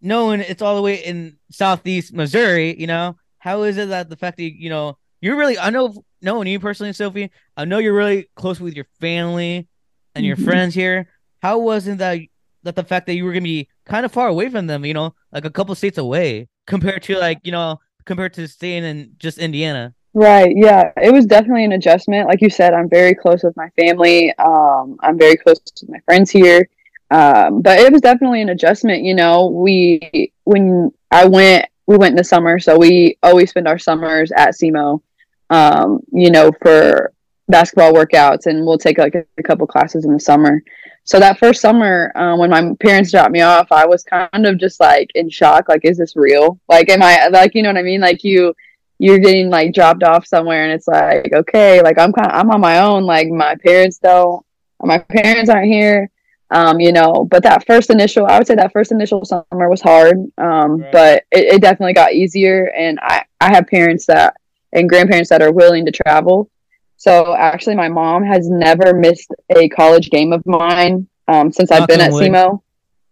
knowing 0.00 0.40
it's 0.40 0.62
all 0.62 0.76
the 0.76 0.82
way 0.82 0.96
in 1.04 1.38
southeast 1.50 2.12
Missouri, 2.12 2.78
you 2.80 2.86
know, 2.86 3.16
how 3.38 3.62
is 3.62 3.76
it 3.78 3.88
that 3.88 4.08
the 4.10 4.16
fact 4.16 4.36
that 4.38 4.44
you 4.58 4.70
know 4.70 4.98
you're 5.20 5.36
really 5.36 5.58
I 5.58 5.70
know 5.70 5.94
knowing 6.22 6.48
you 6.48 6.60
personally, 6.60 6.92
Sophie, 6.92 7.30
I 7.56 7.64
know 7.64 7.78
you're 7.78 7.94
really 7.94 8.28
close 8.36 8.60
with 8.60 8.74
your 8.74 8.86
family 9.00 9.68
and 10.14 10.26
your 10.26 10.36
Mhm. 10.36 10.44
friends 10.44 10.74
here. 10.74 11.08
How 11.42 11.58
wasn't 11.58 11.98
that 11.98 12.20
that 12.64 12.76
the 12.76 12.84
fact 12.84 13.06
that 13.06 13.14
you 13.14 13.24
were 13.24 13.32
gonna 13.32 13.42
be 13.42 13.68
kind 13.86 14.04
of 14.06 14.12
far 14.12 14.28
away 14.28 14.48
from 14.50 14.66
them, 14.66 14.84
you 14.84 14.94
know, 14.94 15.14
like 15.32 15.44
a 15.44 15.50
couple 15.50 15.74
states 15.74 15.98
away, 15.98 16.48
compared 16.66 17.02
to 17.04 17.18
like, 17.18 17.40
you 17.44 17.52
know, 17.52 17.78
compared 18.04 18.34
to 18.34 18.48
staying 18.48 18.84
in 18.84 19.12
just 19.18 19.38
Indiana? 19.38 19.94
Right. 20.16 20.56
Yeah. 20.56 20.92
It 20.96 21.12
was 21.12 21.26
definitely 21.26 21.64
an 21.64 21.72
adjustment. 21.72 22.26
Like 22.26 22.40
you 22.40 22.48
said, 22.48 22.72
I'm 22.72 22.88
very 22.88 23.14
close 23.14 23.42
with 23.42 23.54
my 23.54 23.68
family. 23.78 24.32
Um, 24.38 24.96
I'm 25.00 25.18
very 25.18 25.36
close 25.36 25.58
to 25.58 25.86
my 25.90 25.98
friends 26.06 26.30
here. 26.30 26.70
Um, 27.10 27.60
but 27.60 27.80
it 27.80 27.92
was 27.92 28.00
definitely 28.00 28.40
an 28.40 28.48
adjustment. 28.48 29.02
You 29.02 29.14
know, 29.14 29.48
we, 29.48 30.32
when 30.44 30.90
I 31.10 31.26
went, 31.26 31.66
we 31.86 31.98
went 31.98 32.12
in 32.12 32.16
the 32.16 32.24
summer. 32.24 32.58
So 32.58 32.78
we 32.78 33.18
always 33.22 33.50
spend 33.50 33.68
our 33.68 33.78
summers 33.78 34.32
at 34.32 34.54
SEMO, 34.54 35.02
um, 35.50 36.00
you 36.10 36.30
know, 36.30 36.50
for 36.62 37.12
basketball 37.48 37.92
workouts 37.92 38.46
and 38.46 38.64
we'll 38.64 38.78
take 38.78 38.96
like 38.96 39.14
a, 39.16 39.24
a 39.36 39.42
couple 39.42 39.66
classes 39.66 40.06
in 40.06 40.14
the 40.14 40.18
summer. 40.18 40.62
So 41.04 41.20
that 41.20 41.38
first 41.38 41.60
summer, 41.60 42.10
um, 42.14 42.38
when 42.38 42.48
my 42.48 42.72
parents 42.80 43.10
dropped 43.10 43.32
me 43.32 43.42
off, 43.42 43.70
I 43.70 43.84
was 43.84 44.02
kind 44.02 44.46
of 44.46 44.56
just 44.56 44.80
like 44.80 45.10
in 45.14 45.28
shock. 45.28 45.68
Like, 45.68 45.84
is 45.84 45.98
this 45.98 46.16
real? 46.16 46.58
Like, 46.70 46.88
am 46.88 47.02
I 47.02 47.28
like, 47.28 47.54
you 47.54 47.62
know 47.62 47.68
what 47.68 47.76
I 47.76 47.82
mean? 47.82 48.00
Like 48.00 48.24
you, 48.24 48.54
you're 48.98 49.18
getting 49.18 49.50
like 49.50 49.72
dropped 49.74 50.02
off 50.02 50.26
somewhere 50.26 50.64
and 50.64 50.72
it's 50.72 50.88
like 50.88 51.32
okay 51.32 51.82
like 51.82 51.98
i'm 51.98 52.12
kind 52.12 52.30
of 52.30 52.38
i'm 52.38 52.50
on 52.50 52.60
my 52.60 52.78
own 52.80 53.04
like 53.04 53.28
my 53.28 53.54
parents 53.56 53.98
don't 53.98 54.44
my 54.82 54.98
parents 54.98 55.50
aren't 55.50 55.66
here 55.66 56.10
um 56.50 56.78
you 56.80 56.92
know 56.92 57.26
but 57.30 57.42
that 57.42 57.66
first 57.66 57.90
initial 57.90 58.26
i 58.26 58.38
would 58.38 58.46
say 58.46 58.54
that 58.54 58.72
first 58.72 58.92
initial 58.92 59.24
summer 59.24 59.68
was 59.68 59.80
hard 59.80 60.16
um 60.38 60.80
Right. 60.80 60.92
but 60.92 61.24
it, 61.32 61.54
it 61.54 61.60
definitely 61.62 61.92
got 61.94 62.12
easier 62.12 62.70
and 62.76 62.98
i 63.02 63.24
i 63.40 63.50
have 63.52 63.66
parents 63.66 64.06
that 64.06 64.34
and 64.72 64.88
grandparents 64.88 65.28
that 65.30 65.42
are 65.42 65.52
willing 65.52 65.84
to 65.86 65.92
travel 65.92 66.50
so 66.96 67.34
actually 67.36 67.74
my 67.76 67.88
mom 67.88 68.24
has 68.24 68.48
never 68.48 68.94
missed 68.94 69.30
a 69.54 69.68
college 69.70 70.08
game 70.10 70.32
of 70.32 70.44
mine 70.46 71.06
um 71.28 71.50
since 71.52 71.70
i've 71.70 71.86
been 71.88 72.00
at 72.00 72.12
wood. 72.12 72.30
SEMO. 72.30 72.62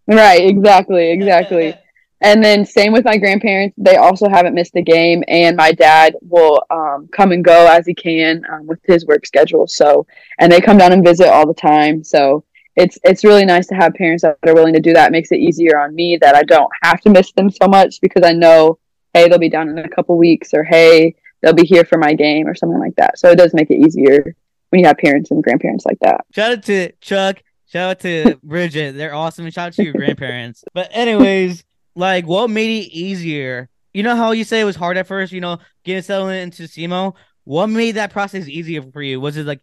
right 0.06 0.46
exactly 0.46 1.10
exactly 1.18 1.74
and 2.20 2.42
then 2.42 2.64
same 2.64 2.92
with 2.92 3.04
my 3.04 3.18
grandparents; 3.18 3.74
they 3.78 3.96
also 3.96 4.28
haven't 4.28 4.54
missed 4.54 4.76
a 4.76 4.82
game. 4.82 5.22
And 5.28 5.56
my 5.56 5.72
dad 5.72 6.14
will 6.22 6.62
um, 6.70 7.08
come 7.12 7.32
and 7.32 7.44
go 7.44 7.66
as 7.66 7.86
he 7.86 7.94
can 7.94 8.42
um, 8.50 8.66
with 8.66 8.80
his 8.84 9.06
work 9.06 9.26
schedule. 9.26 9.66
So, 9.66 10.06
and 10.38 10.50
they 10.50 10.60
come 10.60 10.78
down 10.78 10.92
and 10.92 11.04
visit 11.04 11.28
all 11.28 11.46
the 11.46 11.54
time. 11.54 12.02
So 12.04 12.44
it's 12.76 12.98
it's 13.04 13.24
really 13.24 13.44
nice 13.44 13.66
to 13.68 13.74
have 13.74 13.94
parents 13.94 14.22
that 14.22 14.38
are 14.46 14.54
willing 14.54 14.74
to 14.74 14.80
do 14.80 14.92
that. 14.92 15.08
It 15.08 15.12
makes 15.12 15.32
it 15.32 15.38
easier 15.38 15.78
on 15.78 15.94
me 15.94 16.18
that 16.20 16.34
I 16.34 16.42
don't 16.42 16.70
have 16.82 17.00
to 17.02 17.10
miss 17.10 17.32
them 17.32 17.50
so 17.50 17.68
much 17.68 18.00
because 18.00 18.22
I 18.24 18.32
know, 18.32 18.78
hey, 19.12 19.28
they'll 19.28 19.38
be 19.38 19.48
down 19.48 19.68
in 19.68 19.78
a 19.78 19.88
couple 19.88 20.16
weeks, 20.18 20.50
or 20.54 20.64
hey, 20.64 21.14
they'll 21.42 21.52
be 21.52 21.66
here 21.66 21.84
for 21.84 21.98
my 21.98 22.14
game, 22.14 22.46
or 22.46 22.54
something 22.54 22.80
like 22.80 22.96
that. 22.96 23.18
So 23.18 23.30
it 23.30 23.38
does 23.38 23.54
make 23.54 23.70
it 23.70 23.84
easier 23.84 24.34
when 24.70 24.80
you 24.80 24.86
have 24.86 24.98
parents 24.98 25.30
and 25.30 25.42
grandparents 25.42 25.86
like 25.86 25.98
that. 26.00 26.24
Shout 26.32 26.52
out 26.52 26.62
to 26.64 26.92
Chuck. 27.00 27.42
Shout 27.66 27.90
out 27.90 28.00
to 28.00 28.38
Bridget. 28.42 28.96
They're 28.96 29.14
awesome. 29.14 29.48
Shout 29.50 29.68
out 29.68 29.72
to 29.74 29.84
your 29.84 29.94
grandparents. 29.94 30.64
But 30.74 30.88
anyways, 30.92 31.64
like 31.94 32.26
what 32.26 32.50
made 32.50 32.84
it 32.84 32.90
easier? 32.92 33.68
You 33.92 34.02
know 34.02 34.16
how 34.16 34.32
you 34.32 34.44
say 34.44 34.60
it 34.60 34.64
was 34.64 34.76
hard 34.76 34.96
at 34.96 35.06
first, 35.06 35.32
you 35.32 35.40
know, 35.40 35.58
getting 35.84 36.02
settled 36.02 36.32
into 36.32 36.64
SEMO? 36.64 37.14
What 37.44 37.68
made 37.68 37.92
that 37.92 38.12
process 38.12 38.48
easier 38.48 38.82
for 38.82 39.02
you? 39.02 39.20
Was 39.20 39.36
it 39.36 39.46
like, 39.46 39.60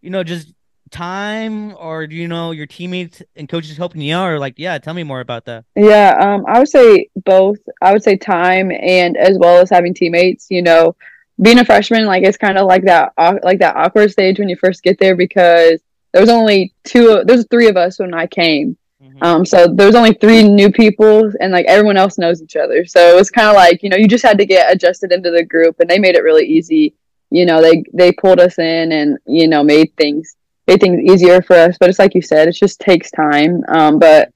you 0.00 0.10
know, 0.10 0.22
just 0.22 0.52
time 0.90 1.74
or 1.76 2.06
do 2.06 2.14
you 2.14 2.28
know 2.28 2.50
your 2.50 2.66
teammates 2.66 3.22
and 3.34 3.48
coaches 3.48 3.76
helping 3.76 4.02
you 4.02 4.14
out 4.14 4.28
or 4.28 4.38
like 4.38 4.54
yeah, 4.58 4.78
tell 4.78 4.94
me 4.94 5.02
more 5.02 5.20
about 5.20 5.46
that. 5.46 5.64
Yeah, 5.74 6.16
um, 6.20 6.44
I 6.46 6.58
would 6.58 6.68
say 6.68 7.08
both. 7.24 7.58
I 7.80 7.92
would 7.92 8.04
say 8.04 8.16
time 8.16 8.70
and 8.70 9.16
as 9.16 9.38
well 9.38 9.60
as 9.60 9.70
having 9.70 9.94
teammates. 9.94 10.46
You 10.50 10.62
know, 10.62 10.94
being 11.40 11.58
a 11.58 11.64
freshman, 11.64 12.06
like 12.06 12.22
it's 12.22 12.36
kind 12.36 12.58
of 12.58 12.66
like 12.66 12.84
that, 12.84 13.12
like 13.42 13.58
that 13.60 13.76
awkward 13.76 14.12
stage 14.12 14.38
when 14.38 14.48
you 14.48 14.56
first 14.56 14.82
get 14.82 14.98
there 14.98 15.16
because 15.16 15.80
there 16.12 16.20
was 16.20 16.30
only 16.30 16.74
two, 16.84 17.22
there's 17.24 17.46
three 17.50 17.68
of 17.68 17.76
us 17.76 17.98
when 17.98 18.14
I 18.14 18.26
came. 18.26 18.76
Mhm. 19.02 19.22
Um, 19.22 19.44
so 19.46 19.66
there 19.68 19.86
was 19.86 19.96
only 19.96 20.14
three 20.14 20.42
new 20.42 20.70
people, 20.70 21.30
and 21.40 21.52
like 21.52 21.66
everyone 21.66 21.96
else 21.96 22.18
knows 22.18 22.42
each 22.42 22.56
other. 22.56 22.84
So 22.86 23.00
it 23.00 23.16
was 23.16 23.30
kind 23.30 23.48
of 23.48 23.54
like 23.54 23.82
you 23.82 23.90
know 23.90 23.96
you 23.96 24.08
just 24.08 24.24
had 24.24 24.38
to 24.38 24.46
get 24.46 24.72
adjusted 24.72 25.12
into 25.12 25.30
the 25.30 25.44
group, 25.44 25.80
and 25.80 25.88
they 25.90 25.98
made 25.98 26.14
it 26.16 26.22
really 26.24 26.46
easy. 26.46 26.94
You 27.30 27.46
know, 27.46 27.60
they 27.62 27.84
they 27.92 28.12
pulled 28.12 28.40
us 28.40 28.58
in 28.58 28.92
and 28.92 29.18
you 29.26 29.48
know 29.48 29.62
made 29.64 29.92
things 29.96 30.36
made 30.68 30.80
things 30.80 31.00
easier 31.10 31.42
for 31.42 31.56
us. 31.56 31.76
But 31.78 31.90
it's 31.90 31.98
like 31.98 32.14
you 32.14 32.22
said, 32.22 32.48
it 32.48 32.52
just 32.52 32.80
takes 32.80 33.10
time. 33.10 33.62
Um, 33.68 33.98
but 33.98 34.30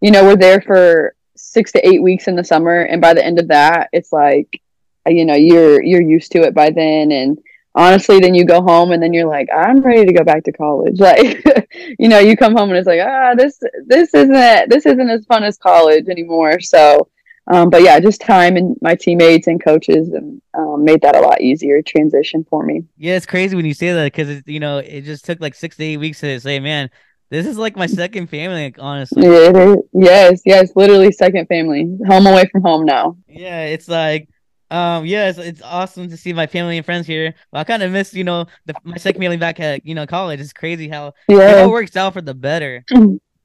you 0.00 0.10
know, 0.10 0.24
we're 0.24 0.36
there 0.36 0.60
for 0.60 1.14
six 1.36 1.72
to 1.72 1.86
eight 1.86 2.02
weeks 2.02 2.28
in 2.28 2.36
the 2.36 2.44
summer, 2.44 2.82
and 2.82 3.00
by 3.00 3.14
the 3.14 3.24
end 3.24 3.38
of 3.38 3.48
that, 3.48 3.88
it's 3.92 4.12
like 4.12 4.60
you 5.06 5.24
know 5.24 5.34
you're 5.34 5.82
you're 5.82 6.02
used 6.02 6.32
to 6.32 6.42
it 6.42 6.54
by 6.54 6.70
then, 6.70 7.12
and 7.12 7.38
honestly 7.74 8.18
then 8.18 8.34
you 8.34 8.44
go 8.44 8.60
home 8.62 8.92
and 8.92 9.02
then 9.02 9.12
you're 9.12 9.28
like 9.28 9.48
i'm 9.54 9.80
ready 9.80 10.04
to 10.04 10.12
go 10.12 10.24
back 10.24 10.44
to 10.44 10.52
college. 10.52 10.98
Like 11.00 11.68
you 11.98 12.08
know 12.08 12.18
you 12.18 12.36
come 12.36 12.56
home 12.56 12.70
and 12.70 12.78
it's 12.78 12.86
like 12.86 13.00
ah 13.00 13.34
this 13.34 13.60
this 13.86 14.12
isn't 14.14 14.68
this 14.68 14.86
isn't 14.86 15.10
as 15.10 15.24
fun 15.26 15.44
as 15.44 15.56
college 15.58 16.08
anymore. 16.08 16.60
So 16.60 17.08
um, 17.46 17.70
but 17.70 17.82
yeah 17.82 17.98
just 18.00 18.20
time 18.20 18.56
and 18.56 18.76
my 18.80 18.94
teammates 18.94 19.46
and 19.46 19.62
coaches 19.62 20.08
and 20.10 20.40
um, 20.54 20.84
made 20.84 21.00
that 21.02 21.16
a 21.16 21.20
lot 21.20 21.40
easier 21.40 21.82
transition 21.82 22.44
for 22.48 22.64
me. 22.64 22.84
Yeah, 22.96 23.16
it's 23.16 23.26
crazy 23.26 23.56
when 23.56 23.64
you 23.64 23.74
say 23.74 23.92
that 23.92 24.04
because 24.04 24.28
it, 24.28 24.48
you 24.48 24.60
know 24.60 24.78
it 24.78 25.02
just 25.02 25.24
took 25.24 25.40
like 25.40 25.54
six 25.54 25.76
to 25.76 25.84
eight 25.84 25.96
weeks 25.96 26.20
to 26.20 26.38
say, 26.40 26.60
man, 26.60 26.90
this 27.30 27.46
is 27.46 27.56
like 27.56 27.76
my 27.76 27.86
second 27.86 28.28
family. 28.28 28.64
Like, 28.64 28.76
honestly, 28.78 29.26
it 29.26 29.56
is. 29.56 29.76
yes 29.92 30.42
yes 30.44 30.72
literally 30.76 31.12
second 31.12 31.46
family. 31.46 31.88
Home 32.06 32.26
away 32.26 32.44
from 32.50 32.62
home 32.62 32.84
now. 32.84 33.16
Yeah, 33.28 33.64
it's 33.64 33.88
like, 33.88 34.28
um, 34.70 35.04
yeah, 35.04 35.28
it's, 35.28 35.38
it's 35.38 35.62
awesome 35.62 36.08
to 36.08 36.16
see 36.16 36.32
my 36.32 36.46
family 36.46 36.76
and 36.76 36.86
friends 36.86 37.06
here. 37.06 37.34
Well, 37.52 37.60
I 37.60 37.64
kind 37.64 37.82
of 37.82 37.90
miss, 37.90 38.14
you 38.14 38.24
know, 38.24 38.46
the, 38.66 38.74
my 38.84 38.96
second 38.96 39.20
family 39.20 39.36
back 39.36 39.60
at, 39.60 39.84
you 39.84 39.94
know, 39.94 40.06
college. 40.06 40.40
It's 40.40 40.52
crazy 40.52 40.88
how 40.88 41.08
it 41.08 41.14
yeah 41.28 41.62
all 41.62 41.70
works 41.70 41.96
out 41.96 42.12
for 42.12 42.20
the 42.20 42.34
better. 42.34 42.84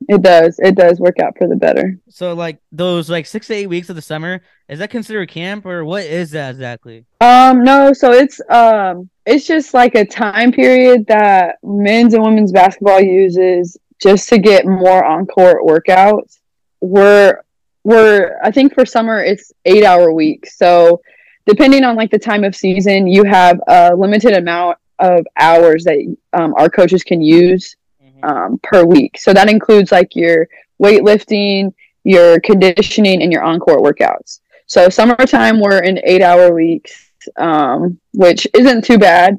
it 0.07 0.21
does 0.21 0.59
it 0.59 0.75
does 0.75 0.99
work 0.99 1.19
out 1.19 1.37
for 1.37 1.47
the 1.47 1.55
better 1.55 1.97
So, 2.09 2.33
like 2.33 2.59
those 2.71 3.09
like 3.09 3.25
six 3.25 3.47
to 3.47 3.55
eight 3.55 3.67
weeks 3.67 3.89
of 3.89 3.95
the 3.95 4.01
summer, 4.01 4.41
is 4.69 4.79
that 4.79 4.89
considered 4.89 5.29
camp 5.29 5.65
or 5.65 5.83
what 5.85 6.03
is 6.03 6.31
that 6.31 6.51
exactly? 6.51 7.05
Um, 7.21 7.63
no, 7.63 7.93
so 7.93 8.11
it's 8.11 8.39
um 8.49 9.09
it's 9.25 9.47
just 9.47 9.73
like 9.73 9.95
a 9.95 10.05
time 10.05 10.51
period 10.51 11.07
that 11.07 11.57
men's 11.63 12.13
and 12.13 12.23
women's 12.23 12.51
basketball 12.51 13.01
uses 13.01 13.77
just 13.99 14.29
to 14.29 14.37
get 14.37 14.65
more 14.65 15.03
on 15.03 15.25
court 15.25 15.63
workouts. 15.63 16.39
We're 16.81 17.41
we're 17.83 18.39
I 18.43 18.51
think 18.51 18.73
for 18.73 18.85
summer 18.85 19.23
it's 19.23 19.51
eight 19.65 19.83
hour 19.83 20.13
weeks. 20.13 20.57
So 20.57 21.01
depending 21.45 21.83
on 21.83 21.95
like 21.95 22.11
the 22.11 22.19
time 22.19 22.43
of 22.43 22.55
season, 22.55 23.07
you 23.07 23.23
have 23.23 23.59
a 23.67 23.95
limited 23.95 24.33
amount 24.33 24.77
of 24.99 25.25
hours 25.37 25.83
that 25.83 25.97
um, 26.33 26.53
our 26.55 26.69
coaches 26.69 27.03
can 27.03 27.21
use 27.21 27.75
um, 28.23 28.59
per 28.63 28.83
week. 28.83 29.17
So 29.19 29.33
that 29.33 29.49
includes 29.49 29.91
like 29.91 30.15
your 30.15 30.47
weightlifting, 30.81 31.73
your 32.03 32.39
conditioning, 32.39 33.21
and 33.21 33.31
your 33.31 33.43
encore 33.43 33.77
workouts. 33.77 34.39
So 34.67 34.89
summertime, 34.89 35.59
we're 35.59 35.83
in 35.83 35.99
eight 36.03 36.21
hour 36.21 36.53
weeks, 36.53 37.11
um, 37.37 37.99
which 38.13 38.47
isn't 38.53 38.83
too 38.83 38.97
bad. 38.97 39.37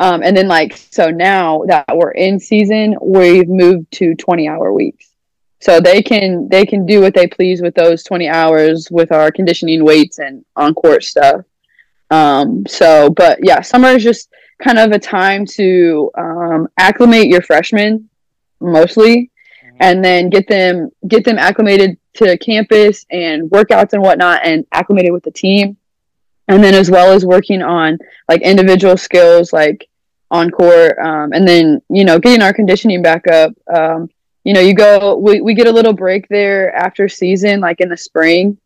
Um, 0.00 0.22
and 0.22 0.36
then 0.36 0.46
like 0.46 0.76
so 0.76 1.10
now 1.10 1.64
that 1.66 1.86
we're 1.92 2.12
in 2.12 2.38
season, 2.38 2.96
we've 3.02 3.48
moved 3.48 3.90
to 3.92 4.14
twenty 4.14 4.46
hour 4.48 4.72
weeks. 4.72 5.07
So 5.60 5.80
they 5.80 6.02
can 6.02 6.48
they 6.48 6.64
can 6.64 6.86
do 6.86 7.00
what 7.00 7.14
they 7.14 7.26
please 7.26 7.60
with 7.60 7.74
those 7.74 8.04
twenty 8.04 8.28
hours 8.28 8.88
with 8.90 9.10
our 9.10 9.30
conditioning 9.32 9.84
weights 9.84 10.18
and 10.18 10.44
on 10.54 10.74
court 10.74 11.02
stuff. 11.02 11.42
Um, 12.10 12.64
so, 12.66 13.10
but 13.10 13.40
yeah, 13.42 13.60
summer 13.60 13.88
is 13.88 14.04
just 14.04 14.30
kind 14.62 14.78
of 14.78 14.92
a 14.92 14.98
time 14.98 15.44
to 15.46 16.10
um, 16.16 16.68
acclimate 16.78 17.28
your 17.28 17.42
freshmen 17.42 18.08
mostly 18.60 19.30
and 19.80 20.04
then 20.04 20.28
get 20.28 20.48
them 20.48 20.90
get 21.06 21.24
them 21.24 21.38
acclimated 21.38 21.96
to 22.14 22.36
campus 22.38 23.06
and 23.10 23.48
workouts 23.50 23.92
and 23.92 24.02
whatnot 24.02 24.40
and 24.44 24.66
acclimated 24.72 25.12
with 25.12 25.22
the 25.22 25.30
team 25.30 25.76
and 26.48 26.62
then 26.62 26.74
as 26.74 26.90
well 26.90 27.12
as 27.12 27.24
working 27.24 27.62
on 27.62 27.98
like 28.28 28.42
individual 28.42 28.96
skills 28.96 29.52
like 29.52 29.88
on 30.30 30.50
court 30.50 30.98
um, 30.98 31.32
and 31.32 31.46
then 31.46 31.80
you 31.88 32.04
know 32.04 32.18
getting 32.18 32.42
our 32.42 32.52
conditioning 32.52 33.02
back 33.02 33.26
up 33.28 33.52
um, 33.72 34.10
you 34.44 34.52
know 34.52 34.60
you 34.60 34.74
go 34.74 35.16
we, 35.16 35.40
we 35.40 35.54
get 35.54 35.66
a 35.66 35.72
little 35.72 35.92
break 35.92 36.28
there 36.28 36.74
after 36.74 37.08
season 37.08 37.60
like 37.60 37.80
in 37.80 37.88
the 37.88 37.96
spring. 37.96 38.58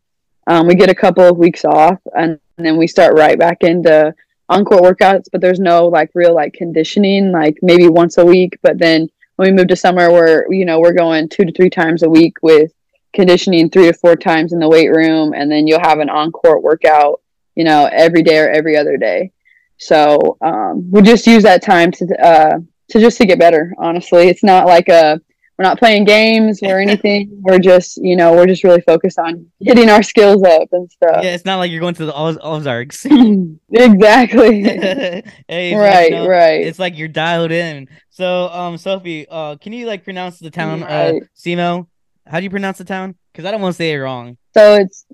Um, 0.45 0.67
we 0.67 0.75
get 0.75 0.89
a 0.89 0.95
couple 0.95 1.23
of 1.23 1.37
weeks 1.37 1.63
off 1.63 1.99
and, 2.17 2.37
and 2.57 2.65
then 2.65 2.77
we 2.77 2.85
start 2.85 3.17
right 3.17 3.39
back 3.39 3.63
into 3.63 4.13
on 4.49 4.65
court 4.65 4.83
workouts 4.83 5.27
but 5.31 5.39
there's 5.39 5.59
no 5.59 5.87
like 5.87 6.11
real 6.13 6.35
like 6.35 6.53
conditioning 6.53 7.31
like 7.31 7.57
maybe 7.61 7.87
once 7.87 8.17
a 8.17 8.25
week 8.25 8.59
but 8.61 8.77
then 8.77 9.07
when 9.37 9.47
we 9.47 9.55
move 9.55 9.69
to 9.69 9.75
summer 9.75 10.11
we're 10.11 10.51
you 10.51 10.65
know 10.65 10.81
we're 10.81 10.93
going 10.93 11.29
two 11.29 11.45
to 11.45 11.51
three 11.53 11.69
times 11.69 12.03
a 12.03 12.09
week 12.09 12.35
with 12.41 12.73
conditioning 13.13 13.69
three 13.69 13.85
to 13.85 13.93
four 13.93 14.17
times 14.17 14.51
in 14.51 14.59
the 14.59 14.67
weight 14.67 14.89
room 14.89 15.33
and 15.33 15.49
then 15.49 15.65
you'll 15.65 15.79
have 15.79 15.99
an 15.99 16.09
on-court 16.09 16.61
workout 16.61 17.21
you 17.55 17.63
know 17.63 17.89
every 17.91 18.23
day 18.23 18.39
or 18.39 18.49
every 18.49 18.77
other 18.77 18.97
day. 18.97 19.31
So 19.77 20.37
um, 20.41 20.89
we 20.91 21.01
just 21.01 21.27
use 21.27 21.43
that 21.43 21.61
time 21.61 21.91
to 21.91 22.25
uh, 22.25 22.59
to 22.89 22.99
just 22.99 23.17
to 23.17 23.25
get 23.25 23.39
better 23.39 23.73
honestly. 23.77 24.27
It's 24.27 24.43
not 24.43 24.65
like 24.65 24.89
a 24.89 25.19
we're 25.57 25.63
not 25.63 25.77
playing 25.77 26.03
games 26.05 26.61
or 26.63 26.79
anything. 26.85 27.29
we're 27.41 27.59
just, 27.59 27.97
you 27.97 28.15
know, 28.15 28.33
we're 28.33 28.47
just 28.47 28.63
really 28.63 28.81
focused 28.81 29.19
on 29.19 29.45
getting 29.61 29.89
our 29.89 30.01
skills 30.03 30.43
up 30.43 30.67
and 30.71 30.89
stuff. 30.91 31.23
Yeah, 31.23 31.33
it's 31.35 31.45
not 31.45 31.57
like 31.57 31.71
you're 31.71 31.79
going 31.81 31.93
to 31.95 32.05
the 32.05 32.13
Oz- 32.15 32.37
Ozarks. 32.41 33.05
exactly. 33.71 34.63
hey, 35.47 35.75
right, 35.75 36.09
you 36.09 36.15
know, 36.17 36.27
right. 36.27 36.65
It's 36.65 36.79
like 36.79 36.97
you're 36.97 37.07
dialed 37.07 37.51
in. 37.51 37.87
So, 38.09 38.47
um, 38.49 38.77
Sophie, 38.77 39.27
uh, 39.29 39.55
can 39.57 39.73
you 39.73 39.85
like 39.85 40.03
pronounce 40.03 40.39
the 40.39 40.51
town, 40.51 40.83
uh, 40.83 40.87
Right. 41.13 41.23
SEMO? 41.35 41.87
How 42.25 42.39
do 42.39 42.43
you 42.43 42.49
pronounce 42.49 42.77
the 42.77 42.85
town? 42.85 43.15
Because 43.31 43.45
I 43.45 43.51
don't 43.51 43.61
want 43.61 43.73
to 43.73 43.77
say 43.77 43.91
it 43.91 43.97
wrong. 43.97 44.37
So 44.53 44.75
it's 44.75 45.05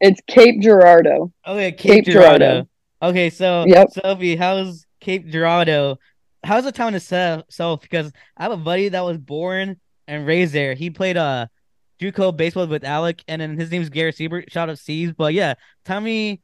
it's 0.00 0.20
Cape 0.26 0.60
Girardeau. 0.60 1.32
Okay, 1.46 1.72
Cape, 1.72 2.04
Cape 2.04 2.04
Girardeau. 2.06 2.38
Girardeau. 2.38 2.68
Okay, 3.02 3.30
so 3.30 3.64
Yep. 3.66 3.88
Sophie, 3.92 4.36
how's 4.36 4.84
Cape 5.00 5.28
Girardeau? 5.28 5.98
How's 6.44 6.64
the 6.64 6.72
town 6.72 6.94
itself? 6.94 7.80
Because 7.80 8.12
I 8.36 8.42
have 8.42 8.52
a 8.52 8.56
buddy 8.56 8.88
that 8.90 9.00
was 9.04 9.18
born 9.18 9.76
and 10.08 10.26
raised 10.26 10.52
there. 10.52 10.74
He 10.74 10.90
played 10.90 11.16
uh 11.16 11.46
JUCO 12.00 12.36
baseball 12.36 12.66
with 12.66 12.84
Alec, 12.84 13.22
and 13.28 13.40
then 13.40 13.56
his 13.56 13.70
name's 13.70 13.90
Garrett 13.90 14.16
Siebert. 14.16 14.50
Shout 14.50 14.70
out 14.70 14.78
Seas. 14.78 15.12
But 15.12 15.34
yeah, 15.34 15.54
tell 15.84 16.00
me 16.00 16.40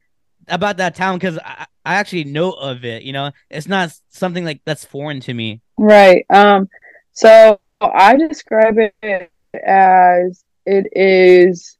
about 0.47 0.77
that 0.77 0.95
town 0.95 1.17
because 1.17 1.37
I, 1.39 1.65
I 1.83 1.95
actually 1.95 2.25
know 2.25 2.51
of 2.51 2.85
it. 2.85 3.03
You 3.03 3.13
know, 3.13 3.31
it's 3.49 3.67
not 3.67 3.91
something 4.09 4.45
like 4.45 4.61
that's 4.65 4.85
foreign 4.85 5.19
to 5.21 5.33
me. 5.33 5.61
Right. 5.77 6.25
Um. 6.29 6.69
So 7.13 7.59
I 7.81 8.15
describe 8.15 8.77
it 8.77 9.31
as 9.65 10.43
it 10.65 10.87
is 10.91 11.77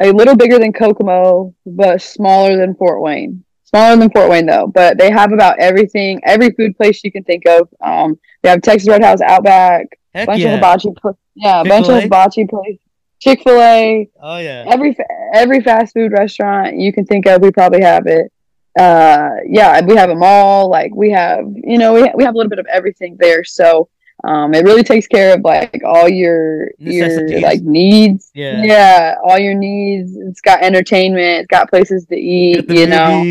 a 0.00 0.12
little 0.12 0.36
bigger 0.36 0.58
than 0.58 0.72
Kokomo, 0.72 1.54
but 1.64 2.02
smaller 2.02 2.56
than 2.56 2.74
Fort 2.74 3.00
Wayne. 3.00 3.44
Smaller 3.74 3.96
than 3.96 4.10
Fort 4.10 4.30
Wayne 4.30 4.46
though, 4.46 4.68
but 4.68 4.98
they 4.98 5.10
have 5.10 5.32
about 5.32 5.58
everything, 5.58 6.20
every 6.24 6.50
food 6.50 6.76
place 6.76 7.02
you 7.02 7.10
can 7.10 7.24
think 7.24 7.44
of. 7.48 7.68
Um, 7.80 8.18
they 8.42 8.48
have 8.48 8.62
Texas 8.62 8.88
Roadhouse, 8.88 9.20
Outback, 9.20 9.98
Heck 10.14 10.28
bunch 10.28 10.42
yeah. 10.42 10.50
of 10.50 10.54
hibachi, 10.60 10.90
pl- 11.00 11.18
yeah, 11.34 11.60
a 11.62 11.64
bunch 11.64 11.88
of 11.88 12.00
hibachi 12.00 12.46
place, 12.46 12.78
Chick 13.18 13.42
Fil 13.42 13.60
A, 13.60 14.08
Oh 14.22 14.38
yeah. 14.38 14.64
every 14.68 14.96
every 15.32 15.60
fast 15.60 15.92
food 15.94 16.12
restaurant 16.12 16.76
you 16.76 16.92
can 16.92 17.04
think 17.04 17.26
of, 17.26 17.42
we 17.42 17.50
probably 17.50 17.82
have 17.82 18.06
it. 18.06 18.30
Uh, 18.78 19.30
yeah, 19.48 19.80
we 19.84 19.96
have 19.96 20.10
a 20.10 20.14
mall. 20.14 20.68
Like 20.70 20.94
we 20.94 21.10
have, 21.10 21.44
you 21.56 21.78
know, 21.78 21.94
we 21.94 22.08
we 22.14 22.22
have 22.22 22.34
a 22.34 22.36
little 22.36 22.50
bit 22.50 22.60
of 22.60 22.66
everything 22.66 23.16
there. 23.18 23.42
So, 23.42 23.88
um, 24.26 24.54
it 24.54 24.64
really 24.64 24.82
takes 24.82 25.06
care 25.06 25.34
of 25.34 25.42
like 25.42 25.82
all 25.84 26.08
your 26.08 26.70
your 26.78 27.40
like 27.40 27.62
needs. 27.62 28.30
Yeah. 28.34 28.62
Yeah, 28.64 29.14
all 29.24 29.38
your 29.38 29.54
needs. 29.54 30.16
It's 30.16 30.40
got 30.40 30.62
entertainment. 30.62 31.40
It's 31.42 31.46
got 31.48 31.68
places 31.70 32.06
to 32.06 32.16
eat. 32.16 32.68
You 32.70 32.86
know, 32.86 33.22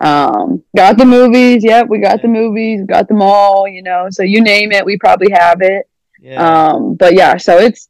um, 0.00 0.62
got 0.76 0.98
the 0.98 1.04
movies. 1.06 1.64
Yep, 1.64 1.88
we 1.88 1.98
got 2.00 2.22
the 2.22 2.28
movies. 2.28 2.80
We 2.80 2.86
got 2.86 3.08
the 3.08 3.14
mall. 3.14 3.66
You 3.68 3.82
know, 3.82 4.08
so 4.10 4.22
you 4.22 4.40
name 4.42 4.72
it, 4.72 4.84
we 4.84 4.98
probably 4.98 5.30
have 5.32 5.62
it 5.62 5.88
Yeah. 6.20 6.40
um 6.74 6.94
but 6.94 7.14
yeah 7.14 7.36
so 7.36 7.58
it's 7.58 7.88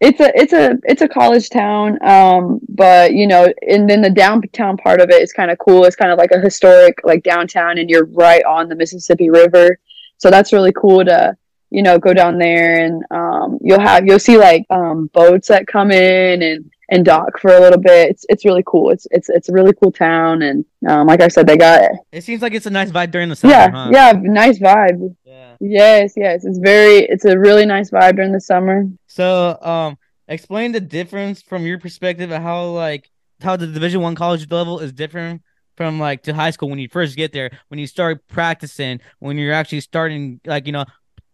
it's 0.00 0.20
a 0.20 0.30
it's 0.38 0.52
a 0.52 0.78
it's 0.84 1.02
a 1.02 1.08
college 1.08 1.48
town 1.50 1.98
um 2.06 2.60
but 2.68 3.12
you 3.12 3.26
know 3.26 3.46
and 3.68 3.88
then 3.88 4.00
the 4.02 4.10
downtown 4.10 4.76
part 4.78 5.00
of 5.00 5.10
it 5.10 5.22
is 5.22 5.32
kind 5.32 5.50
of 5.50 5.58
cool 5.58 5.84
it's 5.84 5.96
kind 5.96 6.10
of 6.12 6.18
like 6.18 6.30
a 6.32 6.40
historic 6.40 6.94
like 7.04 7.22
downtown 7.22 7.78
and 7.78 7.88
you're 7.90 8.06
right 8.06 8.44
on 8.44 8.68
the 8.68 8.74
mississippi 8.74 9.28
river 9.30 9.78
so 10.18 10.30
that's 10.30 10.52
really 10.52 10.72
cool 10.72 11.04
to 11.04 11.36
you 11.70 11.82
know 11.82 11.98
go 11.98 12.12
down 12.12 12.38
there 12.38 12.84
and 12.84 13.02
um 13.10 13.58
you'll 13.62 13.80
have 13.80 14.06
you'll 14.06 14.18
see 14.18 14.36
like 14.38 14.64
um 14.70 15.08
boats 15.12 15.48
that 15.48 15.66
come 15.66 15.90
in 15.90 16.42
and 16.42 16.70
and 16.92 17.04
dock 17.04 17.38
for 17.38 17.52
a 17.54 17.60
little 17.60 17.78
bit 17.78 18.10
it's 18.10 18.26
it's 18.28 18.44
really 18.44 18.64
cool 18.66 18.90
it's 18.90 19.06
it's 19.12 19.28
it's 19.28 19.48
a 19.48 19.52
really 19.52 19.72
cool 19.80 19.92
town 19.92 20.42
and 20.42 20.64
um 20.88 21.06
like 21.06 21.20
i 21.20 21.28
said 21.28 21.46
they 21.46 21.56
got 21.56 21.80
it 22.10 22.24
seems 22.24 22.42
like 22.42 22.52
it's 22.52 22.66
a 22.66 22.70
nice 22.70 22.90
vibe 22.90 23.12
during 23.12 23.28
the 23.28 23.36
summer. 23.36 23.52
yeah 23.54 23.70
huh? 23.70 23.88
yeah 23.92 24.12
nice 24.20 24.58
vibe 24.58 25.14
Yeah. 25.24 25.54
yes 25.60 26.14
yes 26.16 26.44
it's 26.44 26.58
very 26.58 26.98
it's 27.06 27.24
a 27.24 27.38
really 27.38 27.64
nice 27.66 27.90
vibe 27.90 28.16
during 28.16 28.32
the 28.32 28.40
summer 28.40 28.84
So, 29.06 29.56
um, 29.62 29.98
explain 30.26 30.72
the 30.72 30.80
difference 30.80 31.42
from 31.42 31.64
your 31.64 31.78
perspective 31.78 32.30
of 32.32 32.42
how 32.42 32.64
like 32.66 33.08
how 33.40 33.56
the 33.56 33.66
Division 33.66 34.00
One 34.02 34.14
college 34.16 34.50
level 34.50 34.80
is 34.80 34.92
different 34.92 35.42
from 35.76 35.98
like 35.98 36.22
to 36.24 36.34
high 36.34 36.50
school 36.50 36.68
when 36.68 36.78
you 36.78 36.88
first 36.88 37.16
get 37.16 37.32
there, 37.32 37.50
when 37.68 37.78
you 37.80 37.86
start 37.86 38.26
practicing, 38.28 39.00
when 39.18 39.38
you're 39.38 39.54
actually 39.54 39.80
starting 39.80 40.40
like 40.44 40.66
you 40.66 40.72
know 40.72 40.84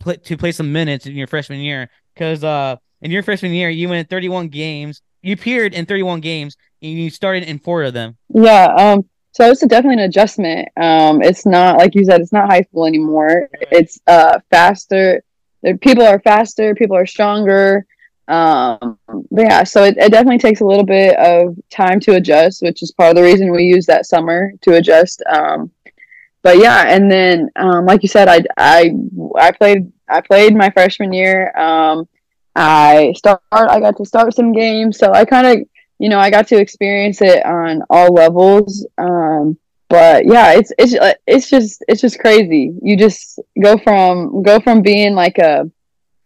pl- 0.06 0.16
to 0.16 0.36
play 0.36 0.52
some 0.52 0.72
minutes 0.72 1.06
in 1.06 1.14
your 1.14 1.26
freshman 1.26 1.60
year. 1.60 1.90
Because 2.14 2.42
uh, 2.44 2.76
in 3.02 3.10
your 3.10 3.22
freshman 3.22 3.52
year, 3.52 3.68
you 3.68 3.88
went 3.88 4.08
31 4.08 4.48
games, 4.48 5.02
you 5.22 5.34
appeared 5.34 5.74
in 5.74 5.84
31 5.86 6.20
games, 6.20 6.56
and 6.80 6.92
you 6.92 7.10
started 7.10 7.44
in 7.44 7.58
four 7.58 7.82
of 7.82 7.92
them. 7.92 8.16
Yeah, 8.28 8.66
um, 8.78 9.04
so 9.32 9.50
it's 9.50 9.60
definitely 9.60 10.02
an 10.02 10.08
adjustment. 10.08 10.68
Um, 10.76 11.20
it's 11.22 11.44
not 11.44 11.76
like 11.76 11.94
you 11.94 12.04
said, 12.04 12.20
it's 12.20 12.32
not 12.32 12.48
high 12.48 12.62
school 12.62 12.86
anymore. 12.86 13.50
It's 13.70 13.98
uh 14.06 14.38
faster. 14.50 15.22
People 15.82 16.04
are 16.04 16.20
faster. 16.20 16.74
People 16.74 16.96
are 16.96 17.06
stronger. 17.06 17.84
Um, 18.28 18.98
but 19.30 19.42
yeah, 19.44 19.64
so 19.64 19.84
it, 19.84 19.96
it 19.98 20.10
definitely 20.10 20.38
takes 20.38 20.60
a 20.60 20.64
little 20.64 20.84
bit 20.84 21.16
of 21.16 21.56
time 21.70 22.00
to 22.00 22.14
adjust, 22.14 22.62
which 22.62 22.82
is 22.82 22.92
part 22.92 23.10
of 23.10 23.16
the 23.16 23.22
reason 23.22 23.52
we 23.52 23.64
use 23.64 23.86
that 23.86 24.06
summer 24.06 24.52
to 24.62 24.74
adjust. 24.74 25.22
Um, 25.28 25.70
but 26.42 26.58
yeah, 26.58 26.84
and 26.86 27.10
then 27.10 27.50
um, 27.56 27.86
like 27.86 28.02
you 28.02 28.08
said, 28.08 28.28
I 28.28 28.42
I 28.56 28.92
I 29.36 29.50
played 29.52 29.92
I 30.08 30.20
played 30.20 30.54
my 30.54 30.70
freshman 30.70 31.12
year. 31.12 31.56
Um, 31.56 32.08
I 32.54 33.12
start 33.16 33.42
I 33.52 33.80
got 33.80 33.96
to 33.98 34.04
start 34.04 34.34
some 34.34 34.52
games, 34.52 34.98
so 34.98 35.12
I 35.12 35.24
kind 35.24 35.46
of 35.46 35.66
you 35.98 36.08
know, 36.08 36.18
I 36.18 36.30
got 36.30 36.48
to 36.48 36.58
experience 36.58 37.22
it 37.22 37.44
on 37.44 37.82
all 37.88 38.12
levels. 38.12 38.86
Um, 38.98 39.58
but 39.88 40.26
yeah, 40.26 40.52
it's 40.52 40.72
it's 40.78 40.94
it's 41.26 41.48
just 41.48 41.84
it's 41.88 42.00
just 42.00 42.18
crazy. 42.18 42.74
You 42.82 42.96
just 42.96 43.38
go 43.60 43.78
from 43.78 44.42
go 44.42 44.60
from 44.60 44.82
being 44.82 45.14
like 45.14 45.38
a 45.38 45.70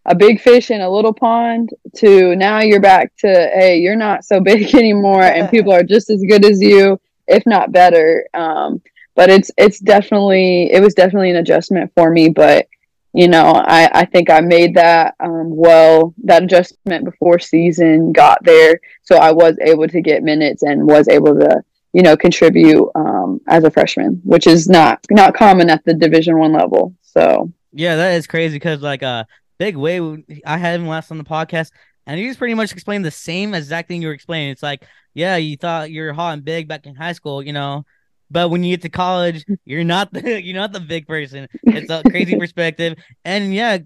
a 0.07 0.15
big 0.15 0.41
fish 0.41 0.71
in 0.71 0.81
a 0.81 0.91
little 0.91 1.13
pond 1.13 1.71
to 1.97 2.35
now 2.35 2.61
you're 2.61 2.81
back 2.81 3.15
to 3.19 3.29
hey, 3.29 3.79
you're 3.79 3.97
not 3.97 4.25
so 4.25 4.41
big 4.51 4.75
anymore, 4.75 5.23
and 5.23 5.51
people 5.51 5.73
are 5.73 5.83
just 5.83 6.11
as 6.11 6.23
good 6.27 6.45
as 6.45 6.61
you, 6.61 6.99
if 7.29 7.45
not 7.47 7.73
better. 7.73 8.27
Um, 8.35 8.81
but 9.15 9.29
it's 9.29 9.51
it's 9.59 9.79
definitely 9.79 10.73
it 10.73 10.81
was 10.81 10.95
definitely 10.95 11.31
an 11.31 11.37
adjustment 11.37 11.93
for 11.95 12.11
me, 12.11 12.31
but 12.31 12.67
you 13.13 13.29
know 13.29 13.53
i 13.67 13.89
i 13.93 14.05
think 14.05 14.31
i 14.31 14.41
made 14.41 14.75
that 14.75 15.15
um, 15.21 15.55
well 15.55 16.15
that 16.23 16.43
adjustment 16.45 17.05
before 17.05 17.39
season 17.39 18.13
got 18.13 18.43
there 18.45 18.79
so 19.03 19.17
i 19.17 19.33
was 19.33 19.57
able 19.63 19.89
to 19.89 20.01
get 20.01 20.23
minutes 20.23 20.63
and 20.63 20.87
was 20.87 21.09
able 21.09 21.35
to 21.35 21.63
you 21.93 22.03
know 22.03 22.17
contribute 22.17 22.89
um, 22.95 23.41
as 23.49 23.65
a 23.65 23.71
freshman 23.71 24.21
which 24.25 24.47
is 24.47 24.69
not 24.69 25.05
not 25.11 25.35
common 25.35 25.69
at 25.71 25.85
the 25.85 25.95
division 25.95 26.39
one 26.39 26.53
level 26.53 26.95
so 27.03 27.51
Yeah, 27.73 27.97
that 27.97 28.15
is 28.15 28.27
crazy 28.27 28.57
because 28.57 28.83
like 28.83 29.03
uh 29.03 29.25
Big 29.59 29.77
Way, 29.77 30.01
I 30.47 30.57
had 30.57 30.81
him 30.81 30.89
last 30.89 31.11
on 31.11 31.19
the 31.19 31.25
podcast, 31.25 31.71
and 32.07 32.19
he 32.19 32.27
just 32.27 32.39
pretty 32.39 32.55
much 32.55 32.73
explained 32.73 33.05
the 33.05 33.11
same 33.11 33.53
exact 33.53 33.89
thing 33.89 34.01
you 34.01 34.09
were 34.09 34.15
explaining. 34.15 34.51
It's 34.51 34.63
like, 34.63 34.87
yeah, 35.13 35.37
you 35.37 35.59
thought 35.59 35.91
you 35.91 36.03
were 36.03 36.15
hot 36.15 36.33
and 36.33 36.45
big 36.45 36.67
back 36.67 36.87
in 36.87 36.95
high 36.95 37.13
school, 37.13 37.43
you 37.43 37.53
know, 37.53 37.85
but 38.31 38.49
when 38.51 38.63
you 38.65 38.73
get 38.77 38.83
to 38.83 38.89
college, 38.89 39.45
you're 39.65 39.85
not 39.85 40.13
the 40.13 40.43
you're 40.45 40.57
not 40.57 40.73
the 40.73 40.81
big 40.81 41.07
person. 41.07 41.49
It's 41.65 41.91
a 41.91 42.05
crazy 42.09 42.37
perspective, 42.39 42.97
and 43.25 43.55
yeah, 43.55 43.79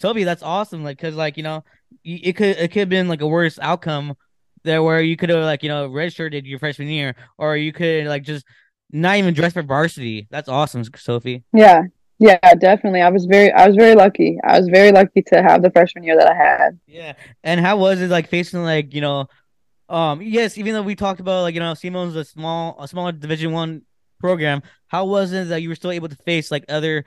Toby, 0.00 0.24
that's 0.24 0.42
awesome. 0.42 0.82
Like, 0.84 0.98
cause 0.98 1.14
like 1.14 1.36
you 1.36 1.42
know, 1.42 1.64
it 2.04 2.34
could 2.36 2.56
it 2.56 2.68
could 2.72 2.80
have 2.80 2.88
been 2.88 3.08
like 3.08 3.20
a 3.20 3.26
worse 3.26 3.58
outcome 3.60 4.14
there 4.64 4.82
where 4.82 5.00
you 5.00 5.16
could 5.16 5.28
have 5.30 5.44
like 5.44 5.62
you 5.62 5.68
know 5.68 5.88
redshirted 5.88 6.46
your 6.46 6.58
freshman 6.58 6.88
year, 6.88 7.14
or 7.38 7.56
you 7.56 7.72
could 7.72 8.06
like 8.06 8.22
just 8.24 8.44
not 8.90 9.16
even 9.16 9.34
dress 9.34 9.52
for 9.52 9.62
varsity. 9.62 10.26
That's 10.30 10.48
awesome, 10.48 10.84
Sophie. 10.96 11.44
yeah 11.52 11.82
yeah 12.18 12.38
definitely 12.60 13.00
i 13.00 13.08
was 13.08 13.24
very 13.24 13.50
i 13.52 13.66
was 13.66 13.74
very 13.74 13.96
lucky 13.96 14.38
i 14.44 14.56
was 14.56 14.68
very 14.68 14.92
lucky 14.92 15.22
to 15.22 15.42
have 15.42 15.60
the 15.62 15.70
freshman 15.72 16.04
year 16.04 16.14
that 16.16 16.30
i 16.30 16.34
had 16.34 16.78
Yeah. 16.86 17.14
And 17.42 17.58
how 17.58 17.78
was 17.78 18.00
it 18.00 18.10
like 18.10 18.28
facing 18.28 18.62
like, 18.62 18.94
you 18.94 19.00
know, 19.00 19.26
um 19.92 20.22
yes, 20.22 20.56
even 20.58 20.72
though 20.72 20.82
we 20.82 20.94
talked 20.94 21.20
about 21.20 21.42
like, 21.42 21.54
you 21.54 21.60
know, 21.60 21.72
SEMO's 21.72 22.16
a 22.16 22.24
small 22.24 22.76
a 22.80 22.88
smaller 22.88 23.12
division 23.12 23.52
one 23.52 23.82
program, 24.18 24.62
how 24.88 25.04
was 25.04 25.32
it 25.32 25.48
that 25.48 25.62
you 25.62 25.68
were 25.68 25.74
still 25.74 25.90
able 25.90 26.08
to 26.08 26.16
face 26.16 26.50
like 26.50 26.64
other 26.68 27.04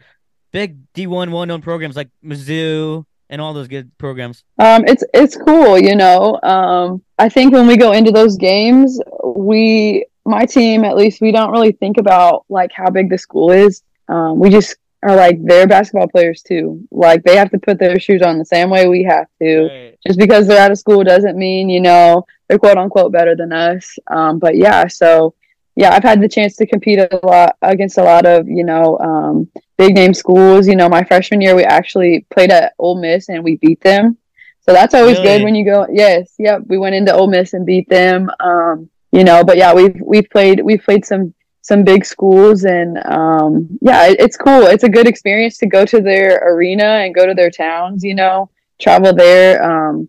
big 0.52 0.78
D 0.94 1.08
one 1.08 1.32
well 1.32 1.46
known 1.46 1.62
programs 1.62 1.96
like 1.96 2.10
Mizzou 2.24 3.06
and 3.30 3.42
all 3.42 3.54
those 3.54 3.68
good 3.68 3.92
programs? 3.98 4.44
Um, 4.60 4.86
it's 4.86 5.04
it's 5.14 5.36
cool, 5.36 5.78
you 5.80 5.96
know. 5.96 6.40
Um, 6.44 7.02
I 7.18 7.30
think 7.30 7.54
when 7.54 7.68
we 7.68 7.76
go 7.78 7.92
into 7.92 8.12
those 8.12 8.38
games, 8.38 9.00
we 9.24 10.06
my 10.26 10.46
team 10.46 10.84
at 10.84 10.96
least 10.96 11.22
we 11.22 11.32
don't 11.32 11.52
really 11.52 11.72
think 11.72 11.98
about 11.98 12.46
like 12.50 12.72
how 12.72 12.90
big 12.90 13.10
the 13.10 13.18
school 13.18 13.52
is. 13.52 13.82
Um, 14.08 14.40
we 14.40 14.50
just 14.50 14.76
are 15.06 15.16
like 15.16 15.38
they're 15.44 15.68
basketball 15.68 16.08
players 16.08 16.42
too. 16.42 16.86
Like 16.92 17.24
they 17.24 17.36
have 17.36 17.52
to 17.52 17.60
put 17.60 17.78
their 17.78 18.00
shoes 18.00 18.24
on 18.24 18.40
the 18.40 18.46
same 18.46 18.72
way 18.72 18.88
we 18.88 19.04
have 19.04 19.28
to. 19.42 19.68
Right. 19.68 19.98
Just 20.06 20.18
because 20.18 20.48
they're 20.48 20.62
out 20.62 20.72
of 20.72 20.80
school 20.80 21.04
doesn't 21.04 21.38
mean 21.38 21.70
you 21.70 21.80
know 21.80 22.26
they're 22.48 22.60
quote 22.60 22.78
unquote 22.78 23.12
better 23.12 23.36
than 23.36 23.54
us. 23.54 23.98
Um, 24.08 24.40
but 24.40 24.58
yeah, 24.58 24.88
so 24.88 25.36
yeah, 25.76 25.92
I've 25.92 26.04
had 26.04 26.22
the 26.22 26.30
chance 26.30 26.56
to 26.56 26.66
compete 26.66 27.00
a 27.00 27.20
lot 27.24 27.56
against 27.62 28.00
a 28.00 28.04
lot 28.04 28.26
of 28.26 28.48
you 28.48 28.64
know 28.64 28.98
um, 29.00 29.48
big 29.78 29.94
name 29.94 30.14
schools. 30.14 30.68
You 30.68 30.76
know, 30.76 30.90
my 30.90 31.04
freshman 31.04 31.40
year 31.42 31.56
we 31.56 31.64
actually 31.64 32.26
played 32.34 32.52
at 32.52 32.74
Ole 32.80 33.00
Miss 33.00 33.30
and 33.30 33.44
we 33.44 33.58
beat 33.58 33.82
them. 33.82 34.18
So 34.62 34.74
that's 34.74 34.96
always 34.96 35.20
Really? 35.20 35.28
good 35.28 35.44
when 35.44 35.54
you 35.54 35.66
go. 35.66 35.86
Yes, 35.92 36.34
yep. 36.40 36.62
We 36.66 36.80
went 36.80 36.96
into 36.96 37.14
Ole 37.14 37.28
Miss 37.28 37.54
and 37.54 37.66
beat 37.68 37.88
them. 37.88 38.32
Um, 38.40 38.90
you 39.12 39.24
know, 39.24 39.44
but 39.44 39.58
yeah, 39.58 39.72
we've 39.74 40.02
we've 40.02 40.30
played 40.32 40.62
we've 40.64 40.84
played 40.84 41.06
some 41.06 41.36
some 41.66 41.84
big 41.84 42.06
schools 42.06 42.64
and 42.64 43.04
um, 43.08 43.68
yeah, 43.82 44.06
it, 44.06 44.20
it's 44.20 44.38
cool. 44.38 44.68
It's 44.68 44.84
a 44.84 44.90
good 44.90 45.08
experience 45.08 45.58
to 45.58 45.66
go 45.66 45.84
to 45.84 46.00
their 46.00 46.38
arena 46.48 46.84
and 46.84 47.16
go 47.16 47.26
to 47.26 47.34
their 47.34 47.50
towns. 47.50 48.04
You 48.04 48.14
know, 48.14 48.52
travel 48.80 49.16
there. 49.16 49.64
Um, 49.64 50.08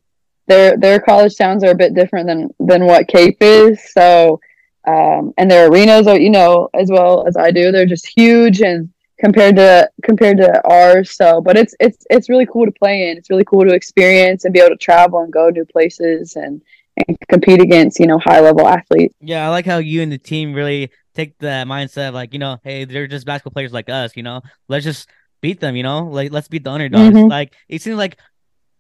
their 0.48 0.76
their 0.76 1.00
college 1.00 1.34
towns 1.34 1.64
are 1.64 1.70
a 1.70 1.74
bit 1.74 1.94
different 1.94 2.26
than 2.26 2.50
than 2.60 2.84
what 2.84 3.08
Cape 3.08 3.38
is. 3.40 3.90
So, 3.90 4.38
um, 4.86 5.32
and 5.38 5.50
their 5.50 5.68
arenas 5.68 6.06
are 6.06 6.18
you 6.18 6.28
know 6.28 6.68
as 6.74 6.90
well 6.90 7.26
as 7.26 7.38
I 7.38 7.52
do. 7.52 7.72
They're 7.72 7.86
just 7.86 8.06
huge 8.06 8.60
and 8.60 8.92
compared 9.18 9.56
to 9.56 9.90
compared 10.02 10.36
to 10.36 10.60
ours. 10.68 11.12
So, 11.12 11.40
but 11.40 11.56
it's 11.56 11.74
it's 11.80 12.04
it's 12.10 12.28
really 12.28 12.44
cool 12.44 12.66
to 12.66 12.72
play 12.72 13.08
in. 13.08 13.16
It's 13.16 13.30
really 13.30 13.46
cool 13.46 13.64
to 13.64 13.72
experience 13.72 14.44
and 14.44 14.52
be 14.52 14.60
able 14.60 14.76
to 14.76 14.76
travel 14.76 15.20
and 15.20 15.32
go 15.32 15.48
new 15.48 15.64
places 15.64 16.36
and 16.36 16.60
and 17.08 17.16
compete 17.30 17.62
against 17.62 17.98
you 17.98 18.06
know 18.06 18.18
high 18.18 18.40
level 18.40 18.68
athletes. 18.68 19.14
Yeah, 19.22 19.46
I 19.46 19.48
like 19.48 19.64
how 19.64 19.78
you 19.78 20.02
and 20.02 20.12
the 20.12 20.18
team 20.18 20.52
really 20.52 20.90
take 21.16 21.38
the 21.38 21.64
mindset 21.66 22.08
of 22.08 22.14
like 22.14 22.32
you 22.32 22.38
know, 22.38 22.58
hey, 22.62 22.84
they're 22.84 23.06
just 23.06 23.26
basketball 23.26 23.52
players 23.52 23.72
like 23.72 23.88
us. 23.88 24.16
You 24.16 24.22
know, 24.22 24.42
let's 24.68 24.84
just 24.84 25.08
beat 25.40 25.60
them. 25.60 25.76
You 25.76 25.82
know, 25.82 26.04
like 26.04 26.32
let's 26.32 26.48
beat 26.48 26.64
the 26.64 26.70
underdogs. 26.70 27.14
Mm-hmm. 27.14 27.28
Like 27.28 27.54
it 27.68 27.82
seems 27.82 27.96
like 27.96 28.18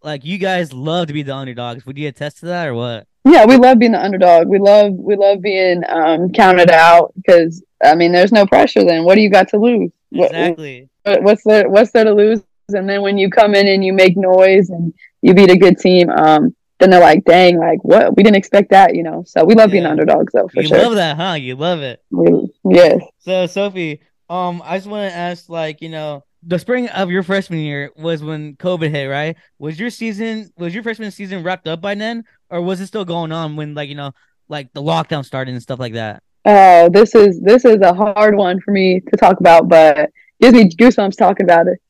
like 0.02 0.24
you 0.24 0.38
guys 0.38 0.72
love 0.72 1.08
to 1.08 1.12
be 1.12 1.22
the 1.22 1.34
underdogs. 1.34 1.84
Would 1.86 1.98
you 1.98 2.08
attest 2.08 2.38
to 2.38 2.46
that 2.46 2.68
or 2.68 2.74
what? 2.74 3.06
Yeah, 3.24 3.44
we 3.44 3.56
love 3.56 3.78
being 3.78 3.92
the 3.92 4.02
underdog. 4.02 4.46
We 4.46 4.58
love 4.58 4.92
we 4.92 5.16
love 5.16 5.42
being 5.42 5.82
um, 5.88 6.32
counted 6.32 6.70
out 6.70 7.12
because 7.16 7.62
I 7.84 7.94
mean, 7.94 8.12
there's 8.12 8.32
no 8.32 8.46
pressure. 8.46 8.84
Then 8.84 9.04
what 9.04 9.16
do 9.16 9.20
you 9.20 9.30
got 9.30 9.48
to 9.48 9.58
lose? 9.58 9.90
Exactly. 10.12 10.88
What, 11.02 11.22
what's 11.22 11.44
there? 11.44 11.68
What's 11.68 11.90
there 11.90 12.04
to 12.04 12.14
lose? 12.14 12.42
And 12.68 12.88
then 12.88 13.02
when 13.02 13.18
you 13.18 13.30
come 13.30 13.54
in 13.54 13.68
and 13.68 13.84
you 13.84 13.92
make 13.92 14.16
noise 14.16 14.70
and 14.70 14.92
you 15.22 15.34
beat 15.34 15.50
a 15.50 15.56
good 15.56 15.78
team, 15.78 16.10
um, 16.10 16.55
then 16.78 16.90
they're 16.90 17.00
like, 17.00 17.24
"Dang, 17.24 17.58
like 17.58 17.82
what? 17.82 18.16
We 18.16 18.22
didn't 18.22 18.36
expect 18.36 18.70
that," 18.70 18.94
you 18.94 19.02
know. 19.02 19.24
So 19.26 19.44
we 19.44 19.54
love 19.54 19.70
yeah. 19.70 19.80
being 19.80 19.86
underdogs, 19.86 20.32
though. 20.32 20.48
For 20.48 20.62
you 20.62 20.68
sure. 20.68 20.78
love 20.78 20.94
that, 20.96 21.16
huh? 21.16 21.34
You 21.34 21.56
love 21.56 21.80
it. 21.80 22.02
We, 22.10 22.50
yes. 22.68 23.02
So 23.18 23.46
Sophie, 23.46 24.00
um, 24.28 24.62
I 24.64 24.76
just 24.76 24.88
want 24.88 25.10
to 25.10 25.16
ask, 25.16 25.48
like, 25.48 25.80
you 25.80 25.88
know, 25.88 26.24
the 26.42 26.58
spring 26.58 26.88
of 26.88 27.10
your 27.10 27.22
freshman 27.22 27.60
year 27.60 27.90
was 27.96 28.22
when 28.22 28.56
COVID 28.56 28.90
hit, 28.90 29.06
right? 29.06 29.36
Was 29.58 29.78
your 29.78 29.90
season, 29.90 30.50
was 30.56 30.74
your 30.74 30.82
freshman 30.82 31.10
season 31.10 31.42
wrapped 31.42 31.66
up 31.66 31.80
by 31.80 31.94
then, 31.94 32.24
or 32.50 32.60
was 32.60 32.80
it 32.80 32.86
still 32.86 33.04
going 33.04 33.32
on 33.32 33.56
when, 33.56 33.74
like, 33.74 33.88
you 33.88 33.94
know, 33.94 34.12
like 34.48 34.72
the 34.72 34.82
lockdown 34.82 35.24
started 35.24 35.52
and 35.52 35.62
stuff 35.62 35.78
like 35.78 35.94
that? 35.94 36.22
Oh, 36.44 36.88
this 36.88 37.14
is 37.14 37.40
this 37.40 37.64
is 37.64 37.80
a 37.80 37.92
hard 37.92 38.36
one 38.36 38.60
for 38.60 38.70
me 38.70 39.00
to 39.00 39.16
talk 39.16 39.40
about, 39.40 39.68
but 39.68 40.10
gives 40.40 40.54
me 40.54 40.68
goosebumps 40.68 41.16
talking 41.16 41.44
about 41.44 41.66
it. 41.66 41.80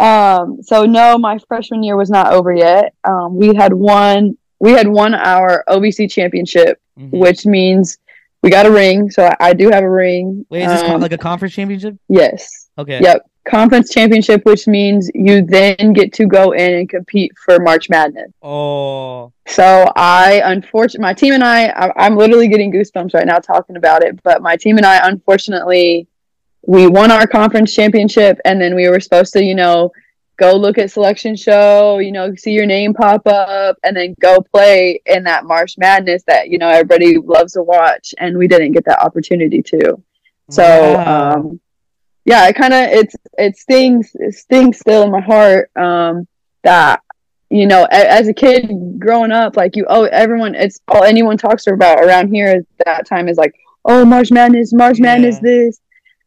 Um, 0.00 0.62
so 0.62 0.84
no, 0.84 1.18
my 1.18 1.38
freshman 1.48 1.82
year 1.82 1.96
was 1.96 2.10
not 2.10 2.32
over 2.32 2.52
yet. 2.52 2.94
Um, 3.04 3.36
we 3.36 3.54
had 3.54 3.72
won 3.72 4.36
we 4.58 4.72
had 4.72 4.86
won 4.86 5.14
our 5.14 5.64
OVC 5.68 6.10
championship, 6.10 6.80
mm-hmm. 6.98 7.18
which 7.18 7.44
means 7.44 7.98
we 8.42 8.50
got 8.50 8.66
a 8.66 8.70
ring. 8.70 9.10
So 9.10 9.24
I, 9.24 9.36
I 9.40 9.52
do 9.52 9.70
have 9.70 9.84
a 9.84 9.90
ring. 9.90 10.46
Wait, 10.50 10.62
is 10.62 10.68
this 10.70 10.82
um, 10.82 11.00
like 11.00 11.12
a 11.12 11.18
conference 11.18 11.54
championship? 11.54 11.96
Yes. 12.08 12.68
Okay. 12.78 13.00
Yep 13.00 13.26
conference 13.44 13.92
championship, 13.92 14.44
which 14.44 14.66
means 14.66 15.10
you 15.14 15.42
then 15.44 15.92
get 15.92 16.12
to 16.14 16.26
go 16.26 16.52
in 16.52 16.74
and 16.74 16.88
compete 16.88 17.32
for 17.36 17.58
March 17.58 17.88
Madness. 17.88 18.30
Oh. 18.42 19.32
So 19.46 19.90
I, 19.96 20.42
unfortunately, 20.44 21.02
my 21.02 21.14
team 21.14 21.34
and 21.34 21.42
I, 21.42 21.66
I, 21.66 22.06
am 22.06 22.16
literally 22.16 22.48
getting 22.48 22.72
goosebumps 22.72 23.14
right 23.14 23.26
now 23.26 23.38
talking 23.38 23.76
about 23.76 24.02
it. 24.02 24.22
But 24.22 24.42
my 24.42 24.56
team 24.56 24.76
and 24.76 24.86
I, 24.86 25.08
unfortunately, 25.08 26.06
we 26.66 26.86
won 26.86 27.10
our 27.10 27.26
conference 27.26 27.74
championship, 27.74 28.38
and 28.44 28.60
then 28.60 28.74
we 28.74 28.88
were 28.88 29.00
supposed 29.00 29.32
to, 29.34 29.42
you 29.42 29.54
know, 29.54 29.90
go 30.36 30.54
look 30.54 30.78
at 30.78 30.90
selection 30.90 31.36
show, 31.36 31.98
you 31.98 32.12
know, 32.12 32.34
see 32.34 32.52
your 32.52 32.66
name 32.66 32.94
pop 32.94 33.26
up, 33.26 33.76
and 33.82 33.96
then 33.96 34.14
go 34.20 34.40
play 34.40 35.00
in 35.06 35.24
that 35.24 35.44
March 35.44 35.76
Madness 35.78 36.22
that 36.26 36.48
you 36.48 36.58
know 36.58 36.68
everybody 36.68 37.18
loves 37.18 37.54
to 37.54 37.62
watch, 37.62 38.14
and 38.18 38.36
we 38.36 38.48
didn't 38.48 38.72
get 38.72 38.84
that 38.84 39.00
opportunity 39.00 39.62
to. 39.62 40.02
So. 40.50 40.62
Wow. 40.94 41.32
Um, 41.34 41.60
yeah, 42.24 42.46
it 42.48 42.54
kind 42.54 42.72
of 42.72 42.80
it's 42.90 43.16
it 43.38 43.56
stings 43.56 44.12
it 44.14 44.34
stings 44.34 44.78
still 44.78 45.02
in 45.02 45.10
my 45.10 45.20
heart 45.20 45.70
um, 45.76 46.28
that 46.62 47.02
you 47.50 47.66
know 47.66 47.84
a, 47.90 48.12
as 48.12 48.28
a 48.28 48.32
kid 48.32 48.70
growing 48.98 49.32
up 49.32 49.56
like 49.56 49.76
you 49.76 49.84
oh 49.88 50.04
everyone 50.04 50.54
it's 50.54 50.80
all 50.88 51.02
anyone 51.02 51.36
talks 51.36 51.66
about 51.66 51.98
around 51.98 52.32
here 52.32 52.48
at 52.48 52.64
that 52.86 53.06
time 53.06 53.28
is 53.28 53.36
like 53.36 53.54
oh 53.84 54.04
March 54.04 54.30
Madness 54.30 54.72
March 54.72 55.00
Madness 55.00 55.36
yeah. 55.36 55.42
this 55.42 55.80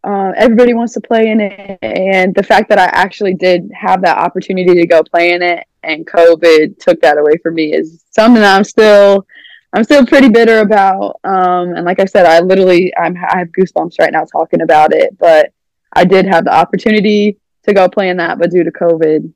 uh, 0.06 0.32
everybody 0.38 0.74
wants 0.74 0.94
to 0.94 1.02
play 1.02 1.30
in 1.30 1.42
it 1.42 1.80
and 1.82 2.36
the 2.36 2.44
fact 2.44 2.70
that 2.70 2.80
I 2.80 2.86
actually 2.86 3.34
did 3.34 3.72
have 3.74 4.02
that 4.04 4.18
opportunity 4.18 4.76
to 4.76 4.88
go 4.88 5.04
play 5.04 5.34
in 5.34 5.42
it 5.42 5.66
and 5.84 6.06
COVID 6.06 6.80
took 6.80 7.02
that 7.02 7.18
away 7.18 7.38
from 7.42 7.56
me 7.56 7.74
is 7.74 8.04
something 8.12 8.44
I'm 8.44 8.64
still 8.64 9.26
I'm 9.74 9.84
still 9.84 10.06
pretty 10.06 10.30
bitter 10.30 10.60
about 10.60 11.20
um, 11.24 11.76
and 11.76 11.86
like 11.86 12.00
I 12.00 12.06
said 12.06 12.26
I 12.26 12.40
literally 12.40 12.94
I'm 12.96 13.18
I 13.18 13.40
have 13.40 13.50
goosebumps 13.50 14.00
right 14.00 14.14
now 14.14 14.26
talking 14.26 14.62
about 14.62 14.94
it 14.94 15.18
but 15.18 15.52
I 15.96 16.06
did 16.06 16.26
have 16.26 16.46
the 16.46 16.54
opportunity 16.54 17.38
to 17.66 17.74
go 17.74 17.90
play 17.90 18.10
in 18.10 18.18
that, 18.18 18.38
but 18.38 18.52
due 18.52 18.64
to 18.64 18.72
COVID, 18.72 19.34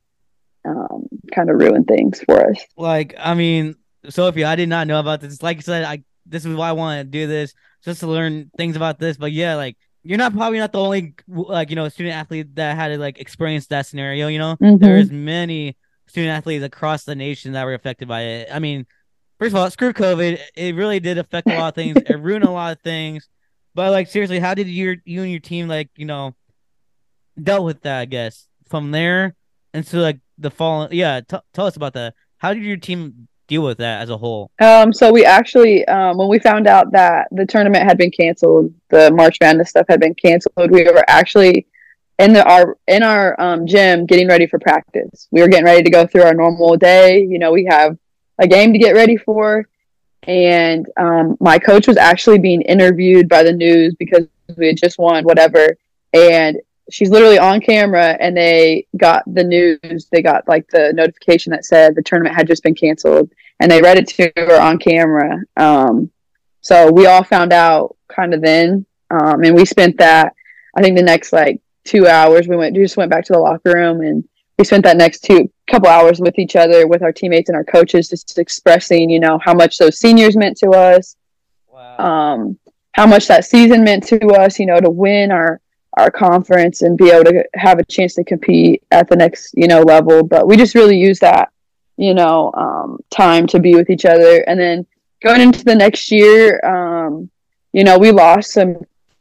um, 0.64 1.08
kind 1.34 1.50
of 1.50 1.58
ruined 1.58 1.86
things 1.86 2.20
for 2.22 2.50
us. 2.50 2.58
Like, 2.76 3.14
I 3.18 3.34
mean, 3.34 3.76
Sophie, 4.08 4.44
I 4.44 4.56
did 4.56 4.68
not 4.68 4.86
know 4.86 5.00
about 5.00 5.20
this. 5.20 5.42
Like 5.42 5.58
I 5.58 5.60
said, 5.60 5.84
I 5.84 6.04
this 6.26 6.44
is 6.44 6.54
why 6.54 6.68
I 6.68 6.72
want 6.72 7.00
to 7.00 7.04
do 7.04 7.26
this, 7.26 7.54
just 7.82 8.00
to 8.00 8.06
learn 8.06 8.50
things 8.56 8.76
about 8.76 8.98
this. 8.98 9.16
But 9.16 9.32
yeah, 9.32 9.56
like 9.56 9.76
you're 10.02 10.18
not 10.18 10.32
probably 10.32 10.58
not 10.58 10.72
the 10.72 10.78
only 10.78 11.14
like 11.28 11.70
you 11.70 11.76
know 11.76 11.88
student 11.88 12.14
athlete 12.14 12.54
that 12.56 12.76
had 12.76 12.88
to 12.88 12.98
like 12.98 13.18
experience 13.18 13.66
that 13.66 13.86
scenario. 13.86 14.28
You 14.28 14.38
know, 14.38 14.56
mm-hmm. 14.56 14.78
there's 14.78 15.10
many 15.10 15.76
student 16.06 16.30
athletes 16.30 16.64
across 16.64 17.04
the 17.04 17.14
nation 17.14 17.52
that 17.52 17.64
were 17.64 17.74
affected 17.74 18.08
by 18.08 18.22
it. 18.22 18.48
I 18.52 18.58
mean, 18.58 18.86
first 19.38 19.52
of 19.52 19.56
all, 19.56 19.70
screw 19.70 19.92
COVID. 19.92 20.40
It 20.54 20.74
really 20.74 21.00
did 21.00 21.18
affect 21.18 21.48
a 21.48 21.58
lot 21.58 21.68
of 21.68 21.74
things. 21.74 21.96
it 21.96 22.18
ruined 22.20 22.44
a 22.44 22.50
lot 22.50 22.72
of 22.72 22.80
things. 22.82 23.28
But 23.74 23.90
like 23.90 24.08
seriously, 24.08 24.38
how 24.38 24.54
did 24.54 24.68
your 24.68 24.96
you 25.04 25.22
and 25.22 25.30
your 25.30 25.40
team 25.40 25.68
like 25.68 25.90
you 25.96 26.06
know 26.06 26.34
dealt 27.40 27.64
with 27.64 27.82
that, 27.82 28.00
I 28.00 28.04
guess. 28.06 28.46
From 28.68 28.92
there 28.92 29.34
and 29.72 29.86
so 29.86 29.98
like 29.98 30.18
the 30.38 30.50
fall, 30.50 30.88
yeah. 30.90 31.20
T- 31.20 31.36
tell 31.52 31.66
us 31.66 31.76
about 31.76 31.94
that. 31.94 32.14
How 32.38 32.54
did 32.54 32.62
your 32.62 32.76
team 32.76 33.28
deal 33.50 33.62
with 33.62 33.78
that 33.78 34.00
as 34.00 34.08
a 34.08 34.16
whole? 34.16 34.50
Um, 34.60 34.92
so 34.92 35.12
we 35.12 35.26
actually, 35.26 35.84
um, 35.86 36.16
when 36.16 36.28
we 36.28 36.38
found 36.38 36.66
out 36.66 36.92
that 36.92 37.28
the 37.32 37.44
tournament 37.44 37.84
had 37.84 37.98
been 37.98 38.10
canceled, 38.10 38.72
the 38.88 39.10
March 39.10 39.36
Madness 39.42 39.68
stuff 39.68 39.86
had 39.88 40.00
been 40.00 40.14
canceled, 40.14 40.70
we 40.70 40.84
were 40.84 41.04
actually 41.08 41.66
in 42.18 42.32
the 42.32 42.44
our 42.44 42.78
in 42.86 43.02
our 43.02 43.38
um, 43.40 43.66
gym 43.66 44.06
getting 44.06 44.28
ready 44.28 44.46
for 44.46 44.58
practice. 44.58 45.28
We 45.30 45.40
were 45.40 45.48
getting 45.48 45.66
ready 45.66 45.82
to 45.82 45.90
go 45.90 46.06
through 46.06 46.22
our 46.22 46.34
normal 46.34 46.76
day. 46.76 47.22
You 47.22 47.38
know, 47.38 47.50
we 47.52 47.66
have 47.68 47.98
a 48.38 48.46
game 48.46 48.72
to 48.72 48.78
get 48.78 48.94
ready 48.94 49.16
for, 49.16 49.66
and 50.24 50.86
um, 50.96 51.36
my 51.40 51.58
coach 51.58 51.88
was 51.88 51.96
actually 51.96 52.38
being 52.38 52.62
interviewed 52.62 53.28
by 53.28 53.42
the 53.42 53.52
news 53.52 53.94
because 53.98 54.26
we 54.56 54.68
had 54.68 54.76
just 54.76 54.98
won 54.98 55.24
whatever, 55.24 55.76
and 56.12 56.56
she's 56.90 57.10
literally 57.10 57.38
on 57.38 57.60
camera 57.60 58.16
and 58.20 58.36
they 58.36 58.86
got 58.96 59.22
the 59.32 59.44
news. 59.44 60.08
They 60.10 60.22
got 60.22 60.48
like 60.48 60.68
the 60.68 60.92
notification 60.92 61.50
that 61.52 61.64
said 61.64 61.94
the 61.94 62.02
tournament 62.02 62.34
had 62.34 62.46
just 62.46 62.62
been 62.62 62.74
canceled 62.74 63.30
and 63.60 63.70
they 63.70 63.82
read 63.82 63.98
it 63.98 64.08
to 64.08 64.32
her 64.36 64.60
on 64.60 64.78
camera. 64.78 65.38
Um, 65.56 66.10
so 66.60 66.90
we 66.92 67.06
all 67.06 67.24
found 67.24 67.52
out 67.52 67.96
kind 68.08 68.34
of 68.34 68.42
then. 68.42 68.86
Um, 69.10 69.42
and 69.42 69.56
we 69.56 69.64
spent 69.64 69.96
that 69.98 70.34
i 70.76 70.82
think 70.82 70.96
the 70.96 71.02
next 71.02 71.32
like 71.32 71.60
two 71.84 72.06
hours. 72.06 72.48
We 72.48 72.56
went 72.56 72.76
we 72.76 72.82
just 72.82 72.96
went 72.96 73.10
back 73.10 73.24
to 73.26 73.32
the 73.32 73.38
locker 73.38 73.72
room 73.74 74.00
and 74.00 74.26
we 74.58 74.64
spent 74.64 74.84
that 74.84 74.96
next 74.96 75.20
two 75.20 75.50
couple 75.68 75.88
hours 75.88 76.20
with 76.20 76.38
each 76.38 76.56
other 76.56 76.86
with 76.86 77.02
our 77.02 77.12
teammates 77.12 77.48
and 77.48 77.56
our 77.56 77.64
coaches 77.64 78.08
just 78.08 78.38
expressing 78.38 79.08
you 79.08 79.20
know 79.20 79.38
how 79.38 79.54
much 79.54 79.78
those 79.78 79.98
seniors 79.98 80.36
meant 80.36 80.56
to 80.56 80.70
us 80.70 81.16
wow. 81.68 81.98
um, 81.98 82.58
how 82.92 83.06
much 83.06 83.28
that 83.28 83.44
season 83.44 83.84
meant 83.84 84.04
to 84.04 84.18
us 84.30 84.58
you 84.58 84.66
know 84.66 84.80
to 84.80 84.90
win 84.90 85.30
our 85.30 85.60
our 86.00 86.10
conference 86.10 86.82
and 86.82 86.96
be 86.96 87.10
able 87.10 87.24
to 87.24 87.44
have 87.54 87.78
a 87.78 87.84
chance 87.84 88.14
to 88.14 88.24
compete 88.24 88.82
at 88.90 89.08
the 89.08 89.16
next 89.16 89.54
you 89.56 89.68
know 89.68 89.82
level. 89.82 90.22
But 90.22 90.46
we 90.46 90.56
just 90.56 90.74
really 90.74 90.98
use 90.98 91.18
that 91.20 91.52
you 91.96 92.14
know 92.14 92.52
um, 92.54 92.98
time 93.10 93.46
to 93.48 93.58
be 93.60 93.74
with 93.74 93.90
each 93.90 94.04
other. 94.04 94.42
And 94.48 94.58
then 94.58 94.86
going 95.22 95.40
into 95.40 95.64
the 95.64 95.74
next 95.74 96.10
year 96.10 96.64
um, 96.64 97.30
you 97.72 97.84
know 97.84 97.98
we 97.98 98.10
lost 98.10 98.52
some 98.52 98.76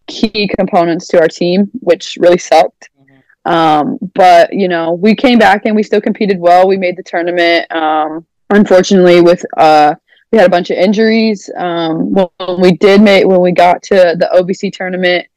key 0.07 0.49
components 0.57 1.07
to 1.07 1.19
our 1.19 1.27
team 1.27 1.69
which 1.81 2.17
really 2.19 2.37
sucked. 2.37 2.89
Mm-hmm. 2.99 3.51
um, 3.51 3.97
but 4.15 4.53
you 4.53 4.67
know 4.67 4.93
we 4.93 5.15
came 5.15 5.37
back 5.37 5.65
and 5.65 5.75
we 5.75 5.83
still 5.83 6.01
competed 6.01 6.39
well. 6.39 6.67
We 6.67 6.77
made 6.77 6.97
the 6.97 7.03
tournament 7.03 7.71
um, 7.71 8.25
unfortunately 8.49 9.21
with 9.21 9.45
uh, 9.57 9.95
we 10.31 10.37
had 10.37 10.47
a 10.47 10.51
bunch 10.51 10.69
of 10.69 10.77
injuries. 10.77 11.49
Um, 11.57 12.13
when 12.13 12.61
we 12.61 12.73
did 12.73 13.01
make 13.01 13.25
when 13.25 13.41
we 13.41 13.51
got 13.51 13.81
to 13.83 14.15
the 14.17 14.29
ovc 14.35 14.71
tournament 14.73 15.27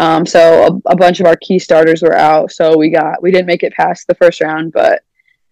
um, 0.00 0.24
so 0.24 0.80
a, 0.86 0.92
a, 0.92 0.96
bunch 0.96 1.20
of 1.20 1.26
our 1.26 1.36
key 1.36 1.58
starters 1.58 2.00
were 2.00 2.16
out, 2.16 2.50
so 2.50 2.74
we 2.74 2.88
got 2.88 3.22
we 3.22 3.30
didn't 3.30 3.46
make 3.46 3.62
it 3.62 3.74
past 3.74 4.06
the 4.06 4.14
first 4.14 4.40
round, 4.40 4.72
but 4.72 5.02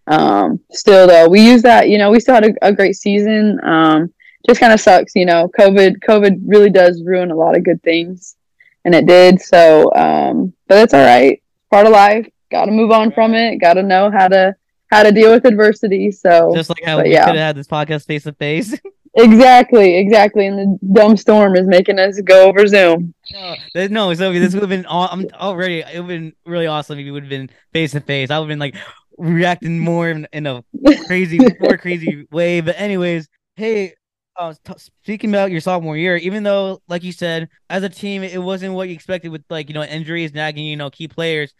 um, 0.07 0.59
still 0.71 1.05
though 1.05 1.29
we 1.29 1.39
used 1.39 1.63
that. 1.65 1.87
You 1.87 1.99
know, 1.99 2.09
we 2.09 2.19
still 2.19 2.33
had 2.33 2.45
a, 2.45 2.53
a 2.63 2.73
great 2.73 2.95
season. 2.95 3.63
Um, 3.63 4.11
just 4.47 4.59
kind 4.59 4.73
of 4.73 4.79
sucks, 4.79 5.13
you 5.15 5.27
know. 5.27 5.51
COVID 5.59 5.99
COVID 5.99 6.41
really 6.45 6.71
does 6.71 7.03
ruin 7.03 7.29
a 7.29 7.35
lot 7.35 7.55
of 7.55 7.63
good 7.63 7.83
things, 7.83 8.37
and 8.85 8.95
it 8.95 9.05
did. 9.05 9.39
So, 9.39 9.93
um, 9.93 10.51
but 10.67 10.79
it's 10.79 10.95
all 10.95 11.05
right. 11.05 11.43
Part 11.69 11.85
of 11.85 11.91
life. 11.91 12.27
Got 12.49 12.65
to 12.65 12.71
move 12.71 12.89
on 12.89 13.11
from 13.11 13.35
it. 13.35 13.57
Got 13.57 13.75
to 13.75 13.83
know 13.83 14.09
how 14.09 14.29
to 14.29 14.55
how 14.89 15.03
to 15.03 15.11
deal 15.11 15.31
with 15.31 15.45
adversity. 15.45 16.11
So 16.11 16.55
just 16.55 16.71
like 16.71 16.83
how 16.83 17.03
we 17.03 17.11
yeah. 17.11 17.25
could 17.25 17.35
have 17.35 17.45
had 17.45 17.55
this 17.55 17.67
podcast 17.67 18.07
face 18.07 18.23
to 18.23 18.33
face. 18.33 18.75
Exactly, 19.15 19.97
exactly. 19.97 20.47
And 20.47 20.79
the 20.79 20.93
dumb 20.93 21.17
storm 21.17 21.55
is 21.55 21.67
making 21.67 21.99
us 21.99 22.19
go 22.21 22.47
over 22.47 22.67
Zoom. 22.67 23.13
No, 23.31 23.55
no 23.87 24.13
so 24.13 24.31
this 24.33 24.53
would 24.53 24.61
have 24.61 24.69
been. 24.69 24.85
all, 24.85 25.09
I'm 25.11 25.27
already. 25.33 25.79
It 25.79 25.85
would 25.85 25.95
have 25.95 26.07
been 26.07 26.33
really 26.45 26.67
awesome 26.67 26.99
if 26.99 27.05
you 27.05 27.13
would 27.13 27.23
have 27.23 27.29
been 27.29 27.49
face 27.73 27.91
to 27.91 28.01
face. 28.01 28.29
I 28.29 28.39
would 28.39 28.45
have 28.45 28.49
been 28.49 28.59
like, 28.59 28.75
reacting 29.19 29.77
more 29.77 30.09
in, 30.09 30.27
in 30.33 30.47
a 30.47 30.63
crazy, 31.05 31.39
more 31.59 31.77
crazy 31.77 32.25
way. 32.31 32.61
But 32.61 32.79
anyways, 32.79 33.27
hey, 33.55 33.93
uh, 34.37 34.53
t- 34.63 34.73
speaking 34.77 35.29
about 35.29 35.51
your 35.51 35.61
sophomore 35.61 35.97
year, 35.97 36.15
even 36.15 36.43
though, 36.43 36.81
like 36.87 37.03
you 37.03 37.11
said, 37.11 37.49
as 37.69 37.83
a 37.83 37.89
team, 37.89 38.23
it 38.23 38.41
wasn't 38.41 38.73
what 38.73 38.87
you 38.87 38.95
expected 38.95 39.29
with 39.29 39.43
like 39.49 39.67
you 39.67 39.73
know 39.73 39.83
injuries 39.83 40.33
nagging 40.33 40.65
you 40.65 40.77
know 40.77 40.89
key 40.89 41.07
players. 41.07 41.53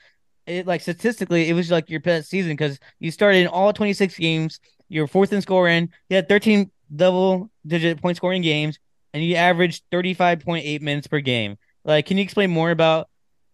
It 0.47 0.65
like 0.65 0.81
statistically, 0.81 1.49
it 1.49 1.53
was 1.53 1.69
like 1.69 1.89
your 1.89 1.99
best 1.99 2.29
season 2.29 2.53
because 2.53 2.79
you 2.99 3.11
started 3.11 3.39
in 3.39 3.47
all 3.47 3.73
26 3.73 4.17
games. 4.17 4.59
You're 4.87 5.07
fourth 5.07 5.33
in 5.33 5.41
scoring. 5.41 5.89
You 6.09 6.15
had 6.15 6.29
13 6.29 6.71
double 6.93 7.49
digit 7.65 8.01
point 8.01 8.17
scoring 8.17 8.41
games, 8.41 8.79
and 9.13 9.23
you 9.23 9.35
averaged 9.35 9.83
35.8 9.91 10.81
minutes 10.81 11.07
per 11.07 11.19
game. 11.19 11.57
Like, 11.83 12.05
can 12.05 12.17
you 12.17 12.23
explain 12.23 12.51
more 12.51 12.71
about 12.71 13.09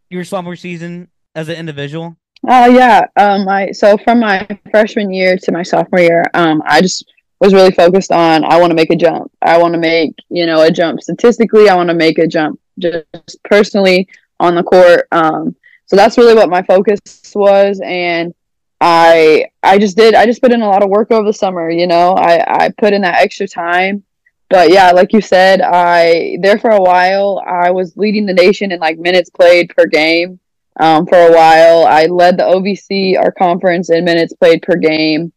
your 0.09 0.23
sophomore 0.23 0.55
season 0.55 1.09
as 1.35 1.49
an 1.49 1.55
individual? 1.55 2.17
Oh 2.47 2.67
yeah. 2.67 3.05
Um, 3.15 3.47
I 3.47 3.71
so 3.71 3.97
from 3.97 4.19
my 4.19 4.47
freshman 4.71 5.11
year 5.11 5.37
to 5.37 5.51
my 5.51 5.63
sophomore 5.63 6.01
year, 6.01 6.25
um, 6.33 6.61
I 6.65 6.81
just 6.81 7.11
was 7.39 7.53
really 7.53 7.71
focused 7.71 8.11
on 8.11 8.43
I 8.43 8.59
want 8.59 8.71
to 8.71 8.75
make 8.75 8.91
a 8.91 8.95
jump. 8.95 9.31
I 9.41 9.57
want 9.57 9.73
to 9.73 9.79
make 9.79 10.15
you 10.29 10.45
know 10.45 10.61
a 10.61 10.71
jump 10.71 11.01
statistically. 11.01 11.69
I 11.69 11.75
want 11.75 11.89
to 11.89 11.95
make 11.95 12.17
a 12.17 12.27
jump 12.27 12.59
just 12.79 13.41
personally 13.43 14.07
on 14.39 14.55
the 14.55 14.63
court. 14.63 15.07
Um, 15.11 15.55
so 15.87 15.95
that's 15.95 16.17
really 16.17 16.35
what 16.35 16.49
my 16.49 16.61
focus 16.63 16.99
was, 17.33 17.81
and 17.83 18.33
I 18.81 19.45
I 19.63 19.77
just 19.77 19.97
did 19.97 20.15
I 20.15 20.25
just 20.25 20.41
put 20.41 20.51
in 20.51 20.61
a 20.61 20.67
lot 20.67 20.83
of 20.83 20.89
work 20.89 21.11
over 21.11 21.25
the 21.25 21.33
summer. 21.33 21.69
You 21.69 21.87
know, 21.87 22.13
I 22.13 22.65
I 22.65 22.69
put 22.69 22.93
in 22.93 23.01
that 23.01 23.21
extra 23.21 23.47
time. 23.47 24.03
But 24.49 24.69
yeah, 24.71 24.91
like 24.91 25.11
you 25.11 25.21
said, 25.21 25.61
I 25.61 26.37
there 26.41 26.59
for 26.59 26.69
a 26.69 26.81
while 26.81 27.41
I 27.47 27.71
was 27.71 27.97
leading 27.97 28.25
the 28.25 28.33
nation 28.33 28.71
in 28.71 28.79
like 28.79 28.99
minutes 28.99 29.29
played 29.29 29.73
per 29.75 29.85
game. 29.87 30.39
Um, 30.77 31.07
for 31.07 31.17
a 31.17 31.31
while, 31.31 31.87
I 31.87 32.05
led 32.07 32.37
the 32.37 32.43
OVC, 32.43 33.17
our 33.17 33.31
conference, 33.31 33.89
in 33.89 34.03
minutes 34.03 34.33
played 34.33 34.61
per 34.61 34.75
game 34.75 35.31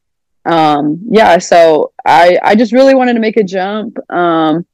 um, 0.48 0.98
yeah, 1.10 1.38
so 1.38 1.92
I 2.06 2.38
I 2.42 2.54
just 2.54 2.72
really 2.72 2.94
wanted 2.94 3.14
to 3.14 3.20
make 3.20 3.36
a 3.36 3.44
jump. 3.44 3.98
Um, 4.10 4.66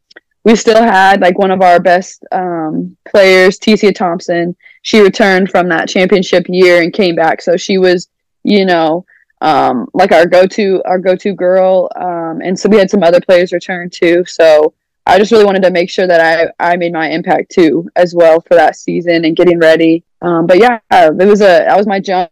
we 0.44 0.54
still 0.56 0.82
had 0.82 1.20
like 1.20 1.38
one 1.38 1.50
of 1.50 1.62
our 1.62 1.80
best 1.80 2.24
um, 2.30 2.96
players, 3.08 3.58
Tecia 3.58 3.94
Thompson. 3.94 4.56
She 4.82 5.00
returned 5.00 5.50
from 5.50 5.68
that 5.70 5.88
championship 5.88 6.46
year 6.48 6.82
and 6.82 6.92
came 6.92 7.16
back, 7.16 7.42
so 7.42 7.56
she 7.56 7.78
was, 7.78 8.08
you 8.44 8.64
know, 8.64 9.04
um, 9.40 9.88
like 9.94 10.12
our 10.12 10.26
go-to 10.26 10.82
our 10.84 10.98
go-to 10.98 11.34
girl. 11.34 11.90
Um, 11.96 12.40
and 12.42 12.58
so 12.58 12.68
we 12.68 12.78
had 12.78 12.90
some 12.90 13.02
other 13.02 13.20
players 13.20 13.52
return 13.52 13.90
too. 13.90 14.24
So 14.26 14.74
I 15.06 15.18
just 15.18 15.32
really 15.32 15.44
wanted 15.44 15.62
to 15.64 15.70
make 15.70 15.90
sure 15.90 16.06
that 16.06 16.20
I 16.20 16.72
I 16.72 16.76
made 16.76 16.92
my 16.92 17.10
impact 17.10 17.50
too 17.50 17.88
as 17.96 18.14
well 18.14 18.40
for 18.40 18.54
that 18.54 18.76
season 18.76 19.24
and 19.24 19.36
getting 19.36 19.58
ready. 19.58 20.04
Um, 20.22 20.46
but 20.46 20.58
yeah, 20.58 20.78
it 20.90 21.28
was 21.28 21.40
a 21.40 21.64
that 21.66 21.76
was 21.76 21.86
my 21.86 22.00
jump 22.00 22.30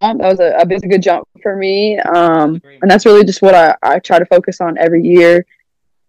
that 0.00 0.16
was 0.16 0.40
a, 0.40 0.56
a 0.58 0.66
big, 0.66 0.88
good 0.88 1.02
jump 1.02 1.28
for 1.42 1.56
me. 1.56 1.98
Um, 1.98 2.60
and 2.82 2.90
that's 2.90 3.04
really 3.04 3.24
just 3.24 3.42
what 3.42 3.54
I, 3.54 3.76
I 3.82 3.98
try 3.98 4.18
to 4.18 4.26
focus 4.26 4.60
on 4.60 4.78
every 4.78 5.02
year. 5.02 5.44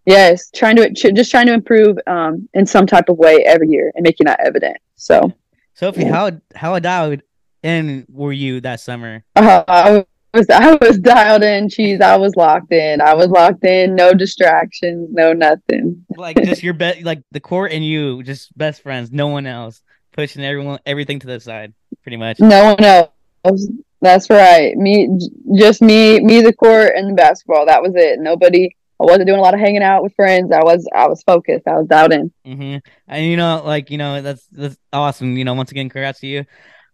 Yes, 0.06 0.50
trying 0.50 0.76
to 0.76 0.90
just 0.90 1.30
trying 1.30 1.46
to 1.46 1.52
improve 1.52 1.96
um, 2.06 2.48
in 2.54 2.66
some 2.66 2.86
type 2.86 3.08
of 3.08 3.18
way 3.18 3.44
every 3.44 3.68
year 3.68 3.92
and 3.94 4.02
making 4.02 4.26
that 4.26 4.40
evident. 4.44 4.78
So, 4.96 5.32
Sophie, 5.74 6.02
yeah. 6.02 6.12
how 6.12 6.30
how 6.56 6.78
dialed 6.80 7.22
in 7.62 8.06
were 8.08 8.32
you 8.32 8.60
that 8.62 8.80
summer? 8.80 9.24
Uh, 9.36 9.64
I 9.68 10.04
was 10.34 10.46
I 10.50 10.76
was 10.80 10.98
dialed 10.98 11.42
in. 11.42 11.68
Cheese, 11.68 12.00
I 12.00 12.16
was 12.16 12.34
locked 12.36 12.72
in. 12.72 13.00
I 13.00 13.14
was 13.14 13.28
locked 13.28 13.64
in. 13.64 13.94
No 13.94 14.14
distractions. 14.14 15.08
No 15.12 15.32
nothing. 15.32 16.04
like 16.16 16.42
just 16.42 16.62
your 16.62 16.74
bet, 16.74 17.02
like 17.02 17.22
the 17.30 17.40
court 17.40 17.72
and 17.72 17.84
you, 17.84 18.22
just 18.22 18.56
best 18.56 18.82
friends. 18.82 19.10
No 19.12 19.28
one 19.28 19.46
else 19.46 19.82
pushing 20.12 20.44
everyone 20.44 20.78
everything 20.86 21.18
to 21.20 21.26
the 21.26 21.40
side, 21.40 21.72
pretty 22.02 22.16
much. 22.16 22.40
No 22.40 22.74
one 22.74 22.84
else 22.84 23.68
that's 24.02 24.28
right. 24.28 24.76
Me, 24.76 25.08
just 25.56 25.80
me, 25.80 26.18
me, 26.20 26.42
the 26.42 26.52
court, 26.52 26.92
and 26.96 27.10
the 27.10 27.14
basketball. 27.14 27.66
That 27.66 27.82
was 27.82 27.92
it. 27.94 28.18
Nobody. 28.18 28.76
I 29.00 29.04
wasn't 29.04 29.26
doing 29.26 29.38
a 29.38 29.42
lot 29.42 29.54
of 29.54 29.60
hanging 29.60 29.82
out 29.82 30.02
with 30.02 30.14
friends. 30.14 30.52
I 30.52 30.62
was, 30.62 30.86
I 30.94 31.08
was 31.08 31.22
focused. 31.22 31.66
I 31.66 31.78
was 31.78 31.90
out 31.90 32.12
in. 32.12 32.32
Mm-hmm. 32.46 32.78
And 33.08 33.26
you 33.26 33.36
know, 33.36 33.62
like 33.64 33.90
you 33.90 33.98
know, 33.98 34.20
that's 34.20 34.46
that's 34.50 34.76
awesome. 34.92 35.36
You 35.36 35.44
know, 35.44 35.54
once 35.54 35.70
again, 35.70 35.88
congrats 35.88 36.20
to 36.20 36.26
you. 36.26 36.44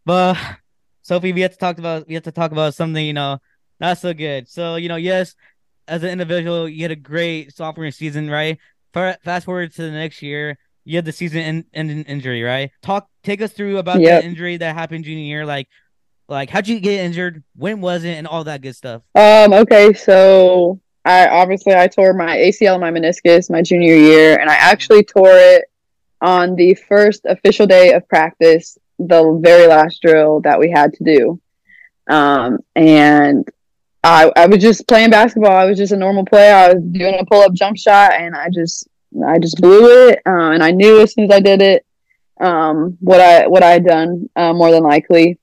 But 0.09 0.39
Sophie, 1.03 1.35
we 1.35 1.43
have 1.43 1.53
to 1.53 1.59
talk 1.59 1.77
about 1.77 2.09
we 2.09 2.15
have 2.15 2.23
to 2.23 2.33
talk 2.33 2.51
about 2.51 2.75
something 2.75 3.05
you 3.05 3.13
know 3.13 3.41
not 3.79 3.99
so 3.99 4.15
good. 4.15 4.49
So 4.49 4.77
you 4.77 4.89
know, 4.89 4.97
yes, 4.97 5.35
as 5.87 6.03
an 6.03 6.09
individual, 6.09 6.67
you 6.67 6.81
had 6.81 6.91
a 6.91 6.97
great 6.97 7.55
sophomore 7.55 7.91
season, 7.91 8.31
right? 8.31 8.57
Fast 8.95 9.45
forward 9.45 9.75
to 9.75 9.83
the 9.83 9.91
next 9.91 10.23
year, 10.23 10.57
you 10.87 10.97
had 10.97 11.05
the 11.05 11.13
season 11.13 11.41
end, 11.41 11.65
end 11.75 12.07
injury, 12.09 12.43
right? 12.43 12.71
Talk, 12.81 13.11
take 13.23 13.43
us 13.43 13.53
through 13.53 13.77
about 13.77 14.01
yep. 14.01 14.23
the 14.23 14.29
injury 14.29 14.57
that 14.57 14.75
happened 14.75 15.05
junior 15.05 15.25
year. 15.25 15.45
Like, 15.45 15.69
like, 16.27 16.49
how'd 16.49 16.67
you 16.67 16.81
get 16.81 17.05
injured? 17.05 17.45
When 17.55 17.83
was 17.83 18.03
it? 18.05 18.15
And 18.15 18.27
all 18.27 18.45
that 18.45 18.63
good 18.63 18.77
stuff. 18.77 19.03
Um. 19.15 19.53
Okay. 19.53 19.93
So 19.93 20.81
I 21.05 21.29
obviously 21.29 21.75
I 21.75 21.87
tore 21.87 22.15
my 22.15 22.35
ACL 22.39 22.73
and 22.73 22.81
my 22.81 22.91
meniscus 22.91 23.51
my 23.51 23.61
junior 23.61 23.95
year, 23.95 24.39
and 24.41 24.49
I 24.49 24.55
actually 24.55 25.05
tore 25.05 25.37
it 25.37 25.67
on 26.23 26.55
the 26.55 26.73
first 26.75 27.27
official 27.27 27.67
day 27.67 27.93
of 27.93 28.09
practice, 28.09 28.79
the 28.99 29.39
very 29.43 29.67
last 29.67 30.03
drill 30.03 30.41
that 30.43 30.59
we 30.59 30.71
had 30.71 30.93
to 30.95 31.05
do. 31.05 31.41
Um. 32.09 32.59
And 32.75 33.49
I 34.03 34.31
I 34.37 34.47
was 34.47 34.61
just 34.61 34.87
playing 34.87 35.11
basketball. 35.11 35.57
I 35.57 35.65
was 35.65 35.79
just 35.79 35.93
a 35.93 35.97
normal 35.97 36.25
player. 36.25 36.55
I 36.55 36.73
was 36.73 36.83
doing 36.83 37.19
a 37.19 37.25
pull 37.25 37.43
up 37.43 37.53
jump 37.53 37.77
shot, 37.77 38.13
and 38.13 38.35
I 38.35 38.49
just 38.51 38.89
I 39.27 39.39
just 39.39 39.61
blew 39.61 40.09
it. 40.09 40.21
Uh, 40.27 40.51
and 40.51 40.63
I 40.63 40.71
knew 40.71 41.01
as 41.01 41.13
soon 41.13 41.25
as 41.25 41.31
I 41.31 41.41
did 41.41 41.63
it, 41.63 41.85
um, 42.41 42.97
what 43.01 43.21
I 43.21 43.47
what 43.47 43.63
I 43.63 43.71
had 43.71 43.85
done 43.85 44.29
uh, 44.37 44.53
more 44.53 44.71
than 44.71 44.83
likely. 44.83 45.39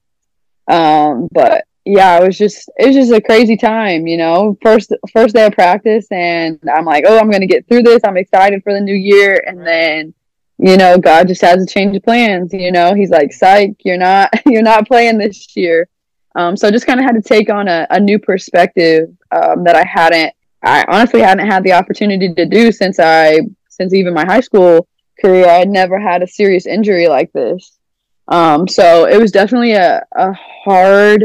Um, 0.68 1.28
but 1.32 1.66
yeah, 1.84 2.18
it 2.20 2.26
was 2.26 2.38
just 2.38 2.70
it 2.78 2.88
was 2.88 2.96
just 2.96 3.12
a 3.12 3.22
crazy 3.22 3.58
time, 3.58 4.08
you 4.08 4.18
know. 4.18 4.58
First 4.62 4.94
first 5.14 5.36
day 5.36 5.46
of 5.46 5.54
practice, 5.54 6.08
and 6.12 6.60
I'm 6.74 6.86
like, 6.86 7.04
oh, 7.08 7.20
I'm 7.20 7.30
gonna 7.30 7.48
get 7.48 7.68
through 7.68 7.84
this. 7.84 8.02
I'm 8.04 8.18
excited 8.18 8.64
for 8.64 8.74
the 8.74 8.82
new 8.82 8.96
year, 8.96 9.44
and 9.46 9.66
then 9.66 10.14
you 10.58 10.78
know, 10.78 10.98
God 10.98 11.28
just 11.28 11.42
has 11.42 11.62
a 11.62 11.66
change 11.66 11.96
of 11.96 12.04
plans. 12.04 12.54
You 12.54 12.72
know, 12.72 12.94
He's 12.94 13.10
like, 13.10 13.34
psych, 13.34 13.76
you're 13.84 13.98
not 13.98 14.30
you're 14.46 14.62
not 14.62 14.88
playing 14.88 15.18
this 15.18 15.56
year. 15.56 15.88
Um, 16.36 16.58
so 16.58 16.68
I 16.68 16.72
just 16.72 16.86
kind 16.86 17.00
of 17.00 17.06
had 17.06 17.16
to 17.16 17.22
take 17.22 17.50
on 17.50 17.68
a, 17.68 17.88
a 17.90 18.00
new 18.00 18.20
perspective 18.20 19.10
um, 19.32 19.64
that 19.64 19.76
I 19.76 19.86
hadn't, 19.86 20.34
I 20.62 20.84
honestly 20.90 21.22
hadn't 21.22 21.48
had 21.48 21.64
the 21.64 21.72
opportunity 21.72 22.34
to 22.34 22.46
do 22.46 22.74
since 22.74 23.00
I, 23.00 23.40
since 23.70 23.94
even 23.94 24.14
my 24.14 24.26
high 24.26 24.42
school 24.42 24.86
career. 25.22 25.48
I 25.48 25.60
had 25.60 25.70
never 25.70 25.98
had 25.98 26.22
a 26.22 26.28
serious 26.28 26.66
injury 26.66 27.08
like 27.08 27.32
this. 27.32 27.78
Um, 28.28 28.68
so 28.68 29.06
it 29.06 29.18
was 29.18 29.32
definitely 29.32 29.74
a, 29.74 30.04
a 30.14 30.34
hard 30.34 31.24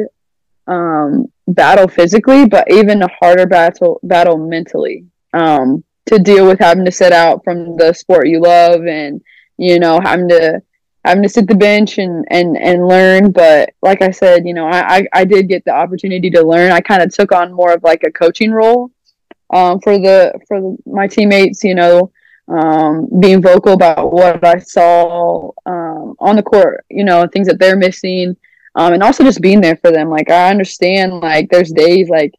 um, 0.68 1.26
battle 1.48 1.88
physically, 1.88 2.46
but 2.46 2.70
even 2.70 3.02
a 3.02 3.08
harder 3.20 3.46
battle 3.46 3.98
battle 4.04 4.38
mentally 4.38 5.06
um, 5.32 5.82
to 6.10 6.18
deal 6.18 6.46
with 6.46 6.58
having 6.58 6.84
to 6.84 6.92
sit 6.92 7.12
out 7.12 7.42
from 7.44 7.76
the 7.76 7.92
sport 7.92 8.28
you 8.28 8.40
love 8.40 8.86
and 8.86 9.22
you 9.56 9.78
know 9.78 10.00
having 10.00 10.28
to 10.28 10.62
having 11.04 11.22
to 11.22 11.28
sit 11.28 11.46
the 11.46 11.54
bench 11.54 11.98
and 11.98 12.24
and 12.30 12.56
and 12.56 12.86
learn. 12.86 13.32
But 13.32 13.70
like 13.82 14.02
I 14.02 14.10
said, 14.10 14.46
you 14.46 14.54
know, 14.54 14.66
I 14.66 14.96
I, 14.96 15.06
I 15.12 15.24
did 15.24 15.48
get 15.48 15.64
the 15.64 15.72
opportunity 15.72 16.30
to 16.30 16.42
learn. 16.42 16.72
I 16.72 16.80
kind 16.80 17.02
of 17.02 17.14
took 17.14 17.32
on 17.32 17.52
more 17.52 17.72
of 17.72 17.82
like 17.82 18.02
a 18.04 18.12
coaching 18.12 18.50
role 18.50 18.90
um, 19.50 19.80
for 19.80 19.98
the 19.98 20.38
for 20.46 20.60
the, 20.60 20.76
my 20.86 21.06
teammates. 21.06 21.64
You 21.64 21.74
know, 21.74 22.12
um, 22.48 23.08
being 23.20 23.42
vocal 23.42 23.72
about 23.72 24.12
what 24.12 24.44
I 24.44 24.58
saw 24.58 25.50
um, 25.66 26.16
on 26.18 26.36
the 26.36 26.42
court, 26.42 26.84
you 26.90 27.04
know, 27.04 27.26
things 27.26 27.46
that 27.46 27.58
they're 27.58 27.76
missing, 27.76 28.36
um, 28.74 28.92
and 28.92 29.02
also 29.02 29.24
just 29.24 29.40
being 29.40 29.60
there 29.60 29.76
for 29.76 29.90
them. 29.90 30.10
Like 30.10 30.30
I 30.30 30.50
understand, 30.50 31.20
like 31.20 31.48
there's 31.50 31.72
days 31.72 32.08
like 32.08 32.34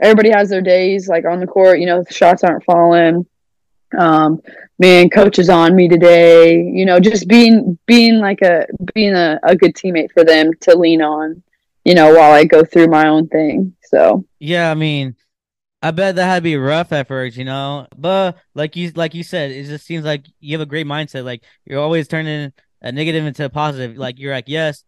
everybody 0.00 0.30
has 0.30 0.48
their 0.48 0.62
days, 0.62 1.08
like 1.08 1.24
on 1.24 1.40
the 1.40 1.46
court, 1.46 1.80
you 1.80 1.86
know, 1.86 2.04
shots 2.10 2.44
aren't 2.44 2.64
falling. 2.64 3.26
Um, 3.98 4.40
man, 4.78 5.10
coach 5.10 5.38
is 5.38 5.48
on 5.48 5.74
me 5.74 5.88
today. 5.88 6.56
You 6.56 6.84
know, 6.84 7.00
just 7.00 7.28
being 7.28 7.78
being 7.86 8.18
like 8.18 8.42
a 8.42 8.66
being 8.94 9.14
a, 9.14 9.38
a 9.42 9.56
good 9.56 9.74
teammate 9.74 10.12
for 10.12 10.24
them 10.24 10.52
to 10.60 10.76
lean 10.76 11.02
on, 11.02 11.42
you 11.84 11.94
know, 11.94 12.14
while 12.14 12.32
I 12.32 12.44
go 12.44 12.64
through 12.64 12.88
my 12.88 13.08
own 13.08 13.28
thing. 13.28 13.74
So 13.82 14.24
yeah, 14.38 14.70
I 14.70 14.74
mean 14.74 15.16
I 15.82 15.92
bet 15.92 16.16
that 16.16 16.24
had 16.26 16.36
to 16.36 16.42
be 16.42 16.56
rough 16.56 16.92
at 16.92 17.08
first, 17.08 17.36
you 17.36 17.44
know. 17.44 17.86
But 17.96 18.36
like 18.54 18.76
you 18.76 18.90
like 18.94 19.14
you 19.14 19.22
said, 19.22 19.50
it 19.50 19.64
just 19.64 19.86
seems 19.86 20.04
like 20.04 20.26
you 20.38 20.52
have 20.52 20.60
a 20.60 20.66
great 20.66 20.86
mindset. 20.86 21.24
Like 21.24 21.42
you're 21.64 21.80
always 21.80 22.06
turning 22.06 22.52
a 22.82 22.92
negative 22.92 23.24
into 23.24 23.44
a 23.46 23.50
positive. 23.50 23.96
Like 23.96 24.18
you're 24.18 24.34
like, 24.34 24.48
yes, 24.48 24.84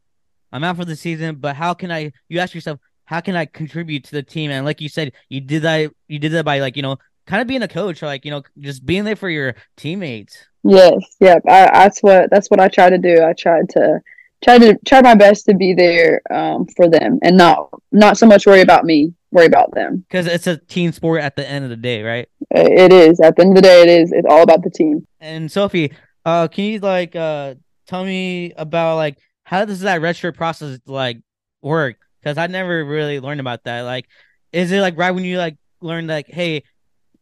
I'm 0.53 0.65
out 0.65 0.77
for 0.77 0.85
the 0.85 0.97
season, 0.97 1.37
but 1.37 1.57
how 1.57 1.73
can 1.73 1.91
I? 1.91 2.13
You 2.29 2.41
ask 2.41 2.55
yourself, 2.55 2.79
how 3.05 3.21
can 3.21 3.37
I 3.37 3.47
contribute 3.47 4.05
to 4.05 4.13
the 4.13 4.23
team? 4.23 4.51
And 4.51 4.65
like 4.65 4.81
you 4.81 4.89
said, 4.89 5.13
you 5.29 5.41
did 5.41 5.63
that. 5.63 5.91
You 6.09 6.19
did 6.19 6.33
that 6.33 6.45
by 6.45 6.61
like 6.61 6.77
you 6.77 6.83
know, 6.83 6.97
kind 7.27 7.43
of 7.43 7.49
being 7.49 7.63
a 7.63 7.69
coach, 7.69 8.03
or 8.03 8.07
like 8.07 8.25
you 8.25 8.31
know, 8.31 8.43
just 8.59 8.85
being 8.85 9.05
there 9.05 9.17
for 9.17 9.29
your 9.29 9.55
teammates. 9.77 10.37
Yes, 10.65 11.17
yep. 11.21 11.43
I, 11.47 11.71
that's 11.73 12.03
what 12.03 12.31
that's 12.31 12.49
what 12.49 12.61
I 12.61 12.69
try 12.69 12.91
to 12.91 12.99
do. 12.99 13.23
I 13.23 13.33
tried 13.33 13.69
to 13.71 14.01
try 14.43 14.59
to 14.59 14.77
try 14.85 15.01
my 15.01 15.15
best 15.15 15.47
to 15.47 15.55
be 15.55 15.73
there 15.73 16.21
um, 16.31 16.67
for 16.77 16.89
them 16.89 17.19
and 17.23 17.37
not 17.37 17.71
not 17.93 18.19
so 18.19 18.27
much 18.27 18.47
worry 18.47 18.61
about 18.61 18.85
me 18.85 19.15
worry 19.31 19.47
about 19.47 19.73
them 19.75 20.05
because 20.09 20.27
it's 20.27 20.47
a 20.47 20.59
team 20.59 20.93
sport 20.93 21.23
at 21.23 21.37
the 21.37 21.49
end 21.49 21.65
of 21.65 21.71
the 21.71 21.77
day 21.77 22.03
right 22.03 22.29
it 22.51 22.93
is 22.93 23.19
at 23.21 23.35
the 23.37 23.43
end 23.43 23.53
of 23.53 23.57
the 23.57 23.63
day 23.63 23.83
it 23.83 23.89
is 23.89 24.13
it's 24.13 24.27
all 24.29 24.43
about 24.43 24.63
the 24.63 24.71
team 24.71 25.07
and 25.21 25.51
sophie 25.51 25.91
uh 26.27 26.47
can 26.49 26.65
you 26.65 26.79
like 26.81 27.17
uh 27.17 27.55
tell 27.87 28.05
me 28.05 28.53
about 28.57 28.97
like 28.97 29.17
how 29.45 29.65
does 29.65 29.81
that 29.81 30.03
redshirt 30.03 30.35
process 30.35 30.79
like 30.87 31.19
work 31.63 31.97
because 32.23 32.39
I 32.39 32.47
never 32.47 32.85
really 32.85 33.21
learned 33.21 33.41
about 33.41 33.65
that. 33.65 33.81
Like, 33.83 34.07
is 34.53 34.71
it 34.73 34.81
like 34.81 34.97
right 34.97 35.11
when 35.11 35.25
you 35.25 35.39
like 35.39 35.57
learn 35.81 36.07
like, 36.07 36.29
hey, 36.29 36.63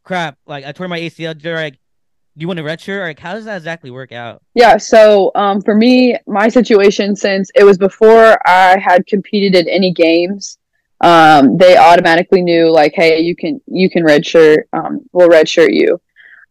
crap, 0.04 0.38
like 0.46 0.64
I 0.64 0.72
tore 0.72 0.88
my 0.88 1.00
ACL, 1.00 1.40
they're 1.40 1.54
like, 1.56 1.74
do 1.74 2.42
you 2.42 2.48
want 2.48 2.60
a 2.60 2.62
redshirt? 2.62 3.00
Or 3.00 3.06
like, 3.06 3.18
how 3.18 3.34
does 3.34 3.44
that 3.44 3.56
exactly 3.56 3.90
work 3.90 4.12
out? 4.12 4.42
Yeah, 4.54 4.76
so 4.76 5.30
um, 5.34 5.60
for 5.60 5.74
me, 5.74 6.16
my 6.26 6.48
situation, 6.48 7.16
since 7.16 7.50
it 7.54 7.64
was 7.64 7.78
before 7.78 8.38
I 8.46 8.78
had 8.78 9.06
competed 9.06 9.54
in 9.54 9.68
any 9.68 9.92
games, 9.92 10.58
um, 11.00 11.56
they 11.56 11.76
automatically 11.76 12.42
knew 12.42 12.70
like, 12.70 12.92
hey, 12.94 13.20
you 13.20 13.34
can 13.34 13.60
you 13.66 13.88
can 13.88 14.04
redshirt, 14.04 14.64
um, 14.72 15.00
we'll 15.12 15.28
redshirt 15.28 15.72
you. 15.72 16.00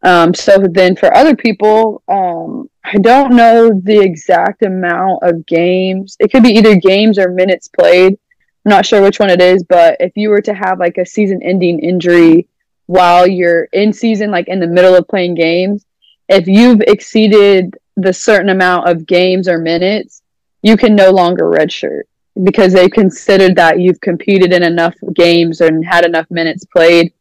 Um, 0.01 0.33
so 0.33 0.57
then 0.71 0.95
for 0.95 1.15
other 1.15 1.35
people, 1.35 2.01
um, 2.07 2.69
I 2.85 2.97
don't 2.97 3.35
know 3.35 3.69
the 3.83 3.99
exact 3.99 4.63
amount 4.63 5.19
of 5.23 5.45
games. 5.45 6.15
It 6.19 6.31
could 6.31 6.43
be 6.43 6.51
either 6.51 6.75
games 6.75 7.19
or 7.19 7.31
minutes 7.31 7.67
played. 7.67 8.17
I'm 8.65 8.71
not 8.71 8.85
sure 8.85 9.01
which 9.01 9.19
one 9.19 9.29
it 9.29 9.41
is, 9.41 9.63
but 9.63 9.97
if 9.99 10.15
you 10.15 10.29
were 10.29 10.41
to 10.41 10.53
have 10.53 10.79
like 10.79 10.97
a 10.97 11.05
season 11.05 11.41
ending 11.41 11.79
injury 11.79 12.47
while 12.87 13.27
you're 13.27 13.65
in 13.71 13.93
season, 13.93 14.31
like 14.31 14.47
in 14.47 14.59
the 14.59 14.67
middle 14.67 14.95
of 14.95 15.07
playing 15.07 15.35
games, 15.35 15.85
if 16.27 16.47
you've 16.47 16.81
exceeded 16.81 17.77
the 17.95 18.13
certain 18.13 18.49
amount 18.49 18.87
of 18.89 19.05
games 19.05 19.47
or 19.47 19.57
minutes, 19.57 20.21
you 20.61 20.77
can 20.77 20.95
no 20.95 21.09
longer 21.09 21.45
redshirt 21.45 22.03
because 22.43 22.73
they 22.73 22.89
considered 22.89 23.55
that 23.55 23.79
you've 23.79 24.01
competed 24.01 24.53
in 24.53 24.63
enough 24.63 24.95
games 25.13 25.61
and 25.61 25.85
had 25.85 26.05
enough 26.05 26.29
minutes 26.29 26.65
played 26.65 27.13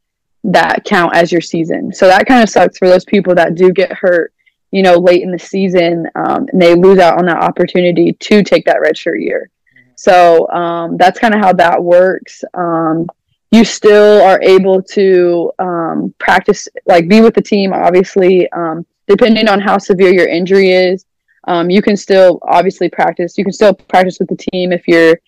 that 0.44 0.85
count 0.85 1.14
as 1.14 1.33
your 1.33 1.40
season. 1.40 1.92
So 1.92 2.07
that 2.07 2.27
kind 2.27 2.42
of 2.42 2.48
sucks 2.48 2.79
for 2.79 2.88
those 2.88 3.05
people 3.05 3.35
that 3.35 3.55
do 3.55 3.72
get 3.72 3.92
hurt, 3.92 4.33
you 4.70 4.83
know, 4.83 4.96
late 4.96 5.22
in 5.22 5.31
the 5.31 5.38
season 5.38 6.09
um, 6.14 6.46
and 6.53 6.61
they 6.61 6.74
lose 6.74 6.98
out 6.98 7.18
on 7.18 7.27
that 7.27 7.42
opportunity 7.42 8.12
to 8.12 8.42
take 8.42 8.64
that 8.66 8.81
redshirt 8.81 9.22
year. 9.22 9.51
So 9.98 10.48
um, 10.50 10.96
that's 10.96 11.18
kind 11.18 11.34
of 11.34 11.40
how 11.40 11.52
that 11.54 11.82
works. 11.82 12.44
Um, 12.54 13.08
you 13.50 13.64
still 13.64 14.22
are 14.22 14.40
able 14.42 14.80
to 14.80 15.50
um, 15.58 16.14
practice, 16.20 16.68
like 16.87 17.08
be 17.08 17.20
with 17.20 17.34
the 17.34 17.42
team, 17.42 17.72
obviously, 17.72 18.48
um, 18.52 18.87
depending 19.08 19.48
on 19.48 19.58
how 19.58 19.76
severe 19.76 20.12
your 20.12 20.28
injury 20.28 20.70
is. 20.70 21.04
Um, 21.48 21.68
you 21.68 21.82
can 21.82 21.96
still 21.96 22.38
obviously 22.42 22.88
practice. 22.88 23.37
You 23.37 23.42
can 23.42 23.52
still 23.52 23.74
practice 23.74 24.20
with 24.20 24.28
the 24.28 24.37
team 24.37 24.70
if 24.70 24.87
you're 24.87 25.18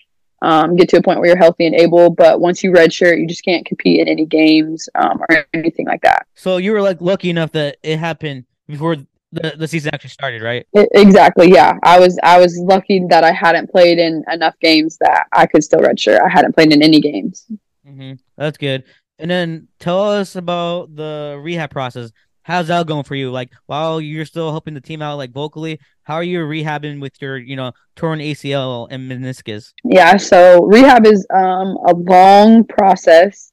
um, 0.41 0.77
get 0.77 0.89
to 0.91 0.99
a 0.99 1.03
point 1.03 1.19
where 1.19 1.29
you're 1.29 1.37
healthy 1.37 1.67
and 1.67 1.75
able. 1.75 2.09
But 2.09 2.41
once 2.41 2.63
you 2.63 2.71
redshirt, 2.71 3.19
you 3.19 3.27
just 3.27 3.45
can't 3.45 3.67
compete 3.67 3.99
in 3.99 4.07
any 4.07 4.25
games 4.25 4.89
or 4.95 5.47
anything 5.53 5.87
like 5.87 6.03
that. 6.03 6.29
So 6.37 6.59
you 6.59 6.71
were 6.71 6.81
like 6.81 7.01
lucky 7.01 7.29
enough 7.29 7.51
that 7.53 7.79
it 7.83 7.99
happened 7.99 8.45
before 8.69 8.99
the, 9.33 9.55
the 9.57 9.69
season 9.69 9.95
actually 9.95 10.11
started, 10.11 10.43
right? 10.43 10.67
Exactly. 10.75 11.51
Yeah, 11.53 11.79
I 11.83 11.99
was 11.99 12.19
I 12.23 12.41
was 12.41 12.59
lucky 12.59 13.05
that 13.09 13.25
I 13.25 13.33
hadn't 13.33 13.71
played 13.71 13.99
in 13.99 14.25
enough 14.31 14.55
games 14.61 14.99
that 15.01 15.27
I 15.33 15.47
could 15.47 15.63
still 15.63 15.81
redshirt. 15.81 16.21
I 16.21 16.29
hadn't 16.29 16.55
played 16.55 16.73
in 16.73 16.83
any 16.83 17.01
games. 17.01 17.47
Mm-hmm. 17.87 18.15
That's 18.37 18.59
good. 18.59 18.85
And 19.19 19.31
then 19.31 19.69
tell 19.79 20.11
us 20.11 20.37
about 20.37 20.95
the 20.97 21.39
rehab 21.41 21.71
process. 21.71 22.11
How's 22.43 22.69
that 22.69 22.87
going 22.87 23.05
for 23.05 23.15
you? 23.15 23.31
Like 23.31 23.51
while 23.67 24.01
you're 24.01 24.25
still 24.25 24.51
helping 24.51 24.75
the 24.75 24.81
team 24.81 25.03
out, 25.03 25.19
like 25.19 25.33
vocally, 25.33 25.79
how 26.03 26.15
are 26.15 26.25
you 26.25 26.41
rehabbing 26.41 27.01
with 27.01 27.13
your, 27.21 27.37
you 27.37 27.55
know, 27.55 27.73
torn 27.95 28.19
ACL 28.19 28.89
and 28.91 29.11
meniscus? 29.11 29.73
Yeah, 29.85 30.17
so 30.17 30.65
rehab 30.65 31.07
is 31.07 31.27
um, 31.33 31.77
a 31.87 31.95
long 31.95 32.65
process. 32.65 33.53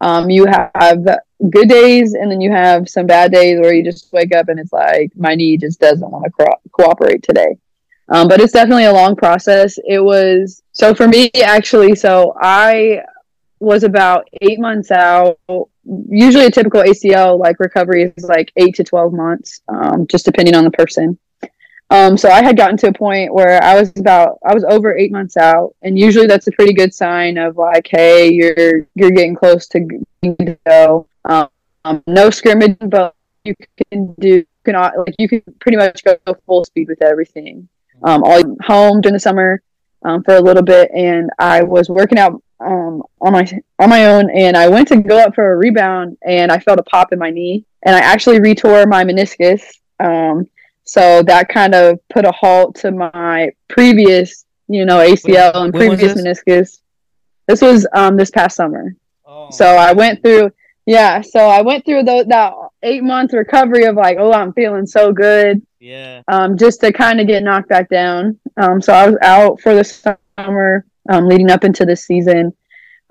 Um, 0.00 0.30
you 0.30 0.46
have 0.46 1.04
good 1.50 1.68
days, 1.68 2.14
and 2.14 2.30
then 2.30 2.40
you 2.40 2.50
have 2.50 2.88
some 2.88 3.06
bad 3.06 3.32
days 3.32 3.60
where 3.60 3.72
you 3.72 3.84
just 3.84 4.12
wake 4.12 4.34
up 4.34 4.48
and 4.48 4.58
it's 4.58 4.72
like 4.72 5.12
my 5.16 5.34
knee 5.34 5.56
just 5.56 5.80
doesn't 5.80 6.10
want 6.10 6.24
to 6.24 6.30
co- 6.30 6.60
cooperate 6.72 7.22
today. 7.22 7.56
Um, 8.08 8.26
but 8.26 8.40
it's 8.40 8.52
definitely 8.52 8.86
a 8.86 8.92
long 8.92 9.16
process. 9.16 9.78
It 9.86 10.00
was 10.00 10.62
so 10.72 10.94
for 10.94 11.06
me 11.06 11.30
actually. 11.42 11.94
So 11.94 12.34
I 12.40 13.02
was 13.60 13.84
about 13.84 14.28
eight 14.40 14.58
months 14.58 14.90
out. 14.90 15.38
Usually, 16.08 16.46
a 16.46 16.50
typical 16.50 16.82
ACL 16.82 17.38
like 17.38 17.60
recovery 17.60 18.12
is 18.16 18.24
like 18.24 18.52
eight 18.56 18.74
to 18.76 18.84
twelve 18.84 19.12
months, 19.12 19.60
um, 19.68 20.06
just 20.06 20.24
depending 20.24 20.54
on 20.54 20.64
the 20.64 20.70
person. 20.70 21.18
Um, 21.90 22.18
so 22.18 22.28
I 22.28 22.42
had 22.42 22.56
gotten 22.56 22.76
to 22.78 22.88
a 22.88 22.92
point 22.92 23.32
where 23.32 23.62
I 23.62 23.78
was 23.78 23.92
about 23.96 24.38
I 24.44 24.54
was 24.54 24.64
over 24.64 24.96
eight 24.96 25.12
months 25.12 25.36
out, 25.36 25.74
and 25.82 25.98
usually 25.98 26.26
that's 26.26 26.46
a 26.46 26.52
pretty 26.52 26.74
good 26.74 26.92
sign 26.92 27.38
of 27.38 27.56
like, 27.56 27.86
hey, 27.90 28.30
you're 28.30 28.86
you're 28.94 29.10
getting 29.10 29.34
close 29.34 29.66
to 29.68 30.02
go. 30.66 31.06
Um, 31.28 32.02
no 32.06 32.30
scrimmage, 32.30 32.76
but 32.80 33.14
you 33.44 33.54
can 33.90 34.14
do 34.14 34.28
you 34.28 34.46
can 34.64 34.74
like 34.74 35.14
you 35.18 35.28
can 35.28 35.42
pretty 35.60 35.76
much 35.76 36.02
go 36.04 36.16
full 36.46 36.64
speed 36.64 36.88
with 36.88 37.02
everything. 37.02 37.68
Um, 38.02 38.22
all 38.24 38.42
home 38.62 39.00
during 39.00 39.14
the 39.14 39.20
summer 39.20 39.62
um, 40.04 40.22
for 40.22 40.36
a 40.36 40.40
little 40.40 40.62
bit, 40.62 40.90
and 40.94 41.30
I 41.38 41.62
was 41.62 41.88
working 41.88 42.18
out 42.18 42.42
um, 42.60 43.02
on 43.20 43.32
my 43.32 43.48
on 43.78 43.90
my 43.90 44.06
own, 44.06 44.30
and 44.30 44.56
I 44.56 44.68
went 44.68 44.88
to 44.88 44.96
go 44.96 45.18
up 45.18 45.34
for 45.34 45.52
a 45.52 45.56
rebound, 45.56 46.16
and 46.22 46.50
I 46.50 46.58
felt 46.58 46.78
a 46.78 46.84
pop 46.84 47.12
in 47.12 47.18
my 47.18 47.30
knee, 47.30 47.64
and 47.82 47.94
I 47.94 48.00
actually 48.00 48.38
retore 48.38 48.86
my 48.88 49.04
meniscus. 49.04 49.62
Um, 50.00 50.48
so 50.84 51.22
that 51.24 51.48
kind 51.48 51.74
of 51.74 51.98
put 52.08 52.24
a 52.24 52.32
halt 52.32 52.76
to 52.76 52.90
my 52.90 53.50
previous, 53.68 54.46
you 54.68 54.84
know, 54.84 54.98
ACL 54.98 55.54
and 55.54 55.74
previous 55.74 56.14
meniscus. 56.14 56.80
This 57.46 57.60
was 57.60 57.86
um 57.94 58.16
this 58.16 58.30
past 58.30 58.56
summer. 58.56 58.94
Oh. 59.26 59.50
So 59.50 59.66
I 59.66 59.92
went 59.92 60.22
through, 60.22 60.50
yeah. 60.88 61.20
So 61.20 61.40
I 61.40 61.62
went 61.62 61.84
through 61.84 62.04
the, 62.04 62.24
that 62.28 62.54
eight 62.82 63.02
month 63.02 63.32
recovery 63.32 63.84
of 63.84 63.96
like, 63.96 64.16
oh, 64.18 64.32
I'm 64.32 64.52
feeling 64.52 64.86
so 64.86 65.12
good. 65.12 65.62
Yeah. 65.80 66.22
Um, 66.28 66.56
just 66.56 66.80
to 66.80 66.92
kind 66.92 67.20
of 67.20 67.26
get 67.26 67.42
knocked 67.42 67.68
back 67.68 67.88
down. 67.88 68.38
Um, 68.56 68.80
so 68.80 68.92
I 68.92 69.08
was 69.08 69.18
out 69.22 69.60
for 69.60 69.74
the 69.74 69.84
summer, 69.84 70.84
um, 71.08 71.28
leading 71.28 71.50
up 71.50 71.64
into 71.64 71.84
the 71.84 71.94
season, 71.94 72.54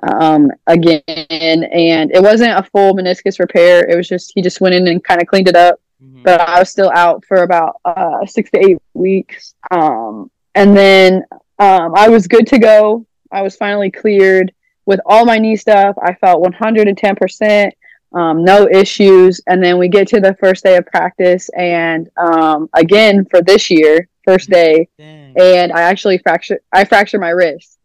um, 0.03 0.51
again, 0.65 1.01
and 1.07 2.11
it 2.11 2.21
wasn't 2.21 2.57
a 2.57 2.63
full 2.63 2.93
meniscus 2.93 3.39
repair. 3.39 3.87
It 3.87 3.95
was 3.95 4.07
just 4.07 4.31
he 4.35 4.41
just 4.41 4.59
went 4.59 4.75
in 4.75 4.87
and 4.87 5.03
kind 5.03 5.21
of 5.21 5.27
cleaned 5.27 5.47
it 5.47 5.55
up 5.55 5.79
mm-hmm. 6.03 6.23
but 6.23 6.41
I 6.41 6.59
was 6.59 6.69
still 6.69 6.91
out 6.93 7.25
for 7.25 7.43
about 7.43 7.79
uh, 7.85 8.25
six 8.25 8.49
to 8.51 8.59
eight 8.59 8.77
weeks. 8.93 9.53
Um, 9.71 10.31
and 10.55 10.75
then 10.75 11.23
um, 11.59 11.93
I 11.95 12.09
was 12.09 12.27
good 12.27 12.47
to 12.47 12.59
go. 12.59 13.05
I 13.31 13.41
was 13.41 13.55
finally 13.55 13.91
cleared 13.91 14.53
with 14.87 14.99
all 15.05 15.25
my 15.25 15.37
knee 15.37 15.55
stuff. 15.55 15.95
I 16.01 16.15
felt 16.15 16.41
110%, 16.43 17.71
um, 18.13 18.43
no 18.43 18.67
issues. 18.67 19.39
And 19.45 19.63
then 19.63 19.77
we 19.77 19.89
get 19.89 20.07
to 20.07 20.19
the 20.19 20.35
first 20.39 20.63
day 20.63 20.77
of 20.77 20.87
practice, 20.87 21.49
and 21.49 22.09
um, 22.17 22.69
again 22.73 23.25
for 23.25 23.41
this 23.41 23.69
year, 23.69 24.09
first 24.25 24.49
day, 24.49 24.87
Dang. 24.97 25.35
and 25.39 25.71
I 25.71 25.81
actually 25.81 26.17
fractured. 26.17 26.61
I 26.73 26.85
fractured 26.85 27.21
my 27.21 27.29
wrist 27.29 27.77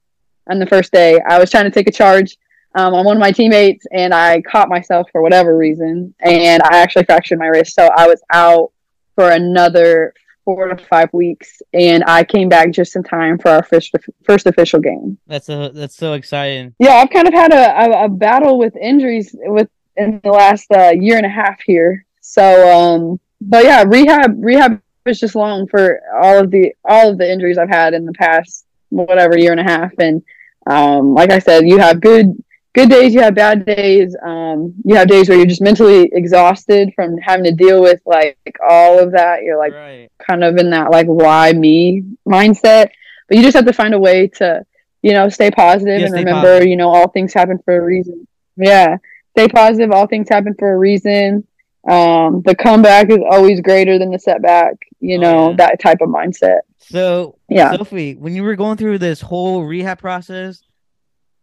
on 0.49 0.59
the 0.59 0.67
first 0.67 0.93
day. 0.93 1.21
I 1.29 1.39
was 1.39 1.51
trying 1.51 1.65
to 1.65 1.71
take 1.71 1.89
a 1.89 1.93
charge 1.93 2.39
um, 2.75 2.95
on 2.95 3.05
one 3.05 3.17
of 3.17 3.21
my 3.21 3.33
teammates 3.33 3.85
and 3.93 4.15
I 4.15 4.41
caught 4.43 4.69
myself 4.69 5.07
for 5.13 5.23
whatever 5.23 5.57
reason 5.57 6.15
and 6.21 6.63
I 6.63 6.79
actually 6.79 7.05
fractured 7.05 7.39
my 7.39 7.47
wrist. 7.47 7.75
So 7.75 7.89
I 7.97 8.07
was 8.07 8.23
out 8.33 8.73
for 9.15 9.31
another 9.31 10.15
four 10.45 10.69
to 10.69 10.85
five 10.87 11.13
weeks 11.13 11.63
and 11.73 12.03
I 12.07 12.25
came 12.25 12.49
back 12.49 12.71
just 12.73 12.97
in 12.97 13.03
time 13.03 13.39
for 13.39 13.51
our 13.51 13.63
first 13.63 13.95
first 14.25 14.47
official 14.47 14.81
game. 14.81 15.19
That's 15.27 15.49
a 15.49 15.71
that's 15.75 15.97
so 15.97 16.15
exciting. 16.15 16.75
Yeah, 16.79 16.95
I've 16.95 17.11
kind 17.11 17.29
of 17.29 17.35
had 17.35 17.53
a, 17.53 17.85
a, 17.85 18.05
a 18.05 18.09
battle 18.09 18.59
with 18.59 18.77
injuries 18.77 19.35
with 19.35 19.69
in 19.97 20.21
the 20.25 20.31
last 20.31 20.71
uh, 20.73 20.91
year 20.91 21.17
and 21.17 21.27
a 21.27 21.29
half 21.29 21.61
here. 21.65 22.05
So 22.21 22.69
um 22.71 23.21
but 23.41 23.65
yeah, 23.65 23.85
rehab 23.87 24.37
rehab 24.39 24.81
is 25.07 25.21
just 25.21 25.35
long 25.35 25.67
for 25.69 26.01
all 26.21 26.39
of 26.39 26.51
the 26.51 26.73
all 26.85 27.11
of 27.11 27.19
the 27.19 27.31
injuries 27.31 27.59
I've 27.59 27.69
had 27.69 27.95
in 27.95 28.07
the 28.07 28.13
past 28.13 28.65
whatever 28.91 29.39
year 29.39 29.53
and 29.53 29.61
a 29.61 29.65
half 29.65 29.93
and 29.99 30.23
um 30.67 31.15
like 31.15 31.31
I 31.31 31.39
said, 31.39 31.67
you 31.67 31.79
have 31.79 32.01
good 32.01 32.35
good 32.75 32.91
days, 32.91 33.15
you 33.15 33.21
have 33.21 33.35
bad 33.35 33.67
days. 33.67 34.17
Um, 34.23 34.75
you 34.85 34.95
have 34.97 35.09
days 35.09 35.29
where 35.29 35.37
you're 35.37 35.47
just 35.47 35.61
mentally 35.61 36.11
exhausted 36.13 36.93
from 36.95 37.19
having 37.19 37.45
to 37.45 37.53
deal 37.53 37.83
with 37.83 38.01
like 38.07 38.37
all 38.67 38.99
of 38.99 39.13
that. 39.13 39.43
You're 39.43 39.59
like 39.59 39.73
right. 39.73 40.11
kind 40.19 40.43
of 40.45 40.57
in 40.57 40.71
that 40.71 40.91
like 40.91 41.07
why 41.07 41.53
me 41.53 42.05
mindset. 42.27 42.91
But 43.29 43.37
you 43.37 43.43
just 43.43 43.57
have 43.57 43.67
to 43.67 43.73
find 43.73 43.95
a 43.95 43.99
way 43.99 44.29
to, 44.29 44.65
you 45.03 45.13
know, 45.13 45.29
stay 45.29 45.51
positive 45.51 46.01
yeah, 46.01 46.07
and 46.07 46.15
stay 46.15 46.25
remember, 46.25 46.49
positive. 46.49 46.69
you 46.69 46.77
know, 46.77 46.91
all 46.91 47.09
things 47.09 47.33
happen 47.33 47.59
for 47.65 47.77
a 47.77 47.85
reason. 47.85 48.27
Yeah. 48.57 48.99
Stay 49.31 49.49
positive, 49.49 49.91
all 49.93 50.07
things 50.07 50.29
happen 50.29 50.55
for 50.59 50.73
a 50.73 50.79
reason. 50.79 51.47
Um, 51.89 52.43
the 52.45 52.55
comeback 52.55 53.11
is 53.11 53.19
always 53.29 53.61
greater 53.61 53.99
than 53.99 54.11
the 54.11 54.19
setback, 54.19 54.75
you 55.01 55.17
oh, 55.17 55.21
know, 55.21 55.51
yeah. 55.51 55.57
that 55.57 55.81
type 55.81 55.99
of 56.01 56.11
mindset. 56.11 56.61
So 56.79 57.39
yeah, 57.49 57.75
Sophie, 57.77 58.15
when 58.15 58.35
you 58.35 58.43
were 58.43 58.55
going 58.55 58.77
through 58.77 58.99
this 58.99 59.21
whole 59.21 59.65
rehab 59.65 59.99
process, 59.99 60.63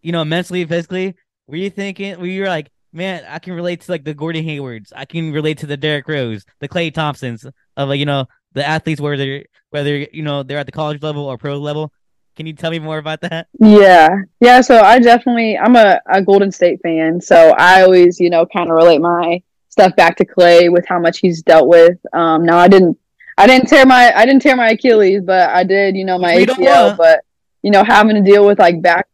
you 0.01 0.11
know, 0.11 0.23
mentally, 0.23 0.65
physically, 0.65 1.15
were 1.49 1.57
you 1.57 1.69
thinking, 1.69 2.19
were 2.19 2.25
you 2.25 2.45
like, 2.45 2.69
man, 2.93 3.23
I 3.27 3.39
can 3.39 3.53
relate 3.53 3.81
to 3.81 3.91
like 3.91 4.03
the 4.03 4.13
Gordon 4.13 4.43
Haywards, 4.43 4.93
I 4.95 5.05
can 5.05 5.31
relate 5.31 5.59
to 5.59 5.65
the 5.65 5.77
Derrick 5.77 6.07
Rose, 6.07 6.45
the 6.59 6.69
Klay 6.69 6.93
Thompsons 6.93 7.45
of 7.75 7.89
like, 7.89 7.99
you 7.99 8.05
know, 8.05 8.27
the 8.53 8.65
athletes 8.65 8.99
whether 9.01 9.43
whether 9.69 9.97
you 9.97 10.23
know 10.23 10.43
they're 10.43 10.57
at 10.57 10.65
the 10.65 10.71
college 10.71 11.01
level 11.03 11.25
or 11.25 11.37
pro 11.37 11.57
level. 11.57 11.91
Can 12.35 12.47
you 12.47 12.53
tell 12.53 12.71
me 12.71 12.79
more 12.79 12.97
about 12.97 13.21
that? 13.21 13.47
Yeah. 13.59 14.09
Yeah, 14.39 14.61
so 14.61 14.79
I 14.79 14.99
definitely 14.99 15.57
I'm 15.57 15.75
a, 15.75 15.99
a 16.07 16.21
Golden 16.21 16.51
State 16.51 16.79
fan. 16.81 17.19
So 17.19 17.53
I 17.57 17.81
always, 17.81 18.19
you 18.19 18.29
know, 18.29 18.45
kind 18.45 18.69
of 18.69 18.75
relate 18.75 19.01
my 19.01 19.43
stuff 19.67 19.95
back 19.95 20.15
to 20.17 20.25
Klay 20.25 20.71
with 20.71 20.85
how 20.87 20.99
much 20.99 21.19
he's 21.19 21.41
dealt 21.41 21.67
with. 21.67 21.97
Um 22.13 22.45
now 22.45 22.57
I 22.57 22.67
didn't 22.67 22.97
I 23.37 23.45
didn't 23.45 23.67
tear 23.67 23.85
my 23.85 24.13
I 24.15 24.25
didn't 24.25 24.41
tear 24.41 24.55
my 24.55 24.69
Achilles, 24.69 25.21
but 25.23 25.49
I 25.49 25.63
did, 25.63 25.95
you 25.95 26.05
know, 26.05 26.17
my 26.17 26.35
ACL, 26.35 26.95
but 26.97 27.23
you 27.61 27.71
know, 27.71 27.83
having 27.83 28.15
to 28.15 28.21
deal 28.21 28.47
with 28.47 28.57
like 28.57 28.81
back 28.81 29.07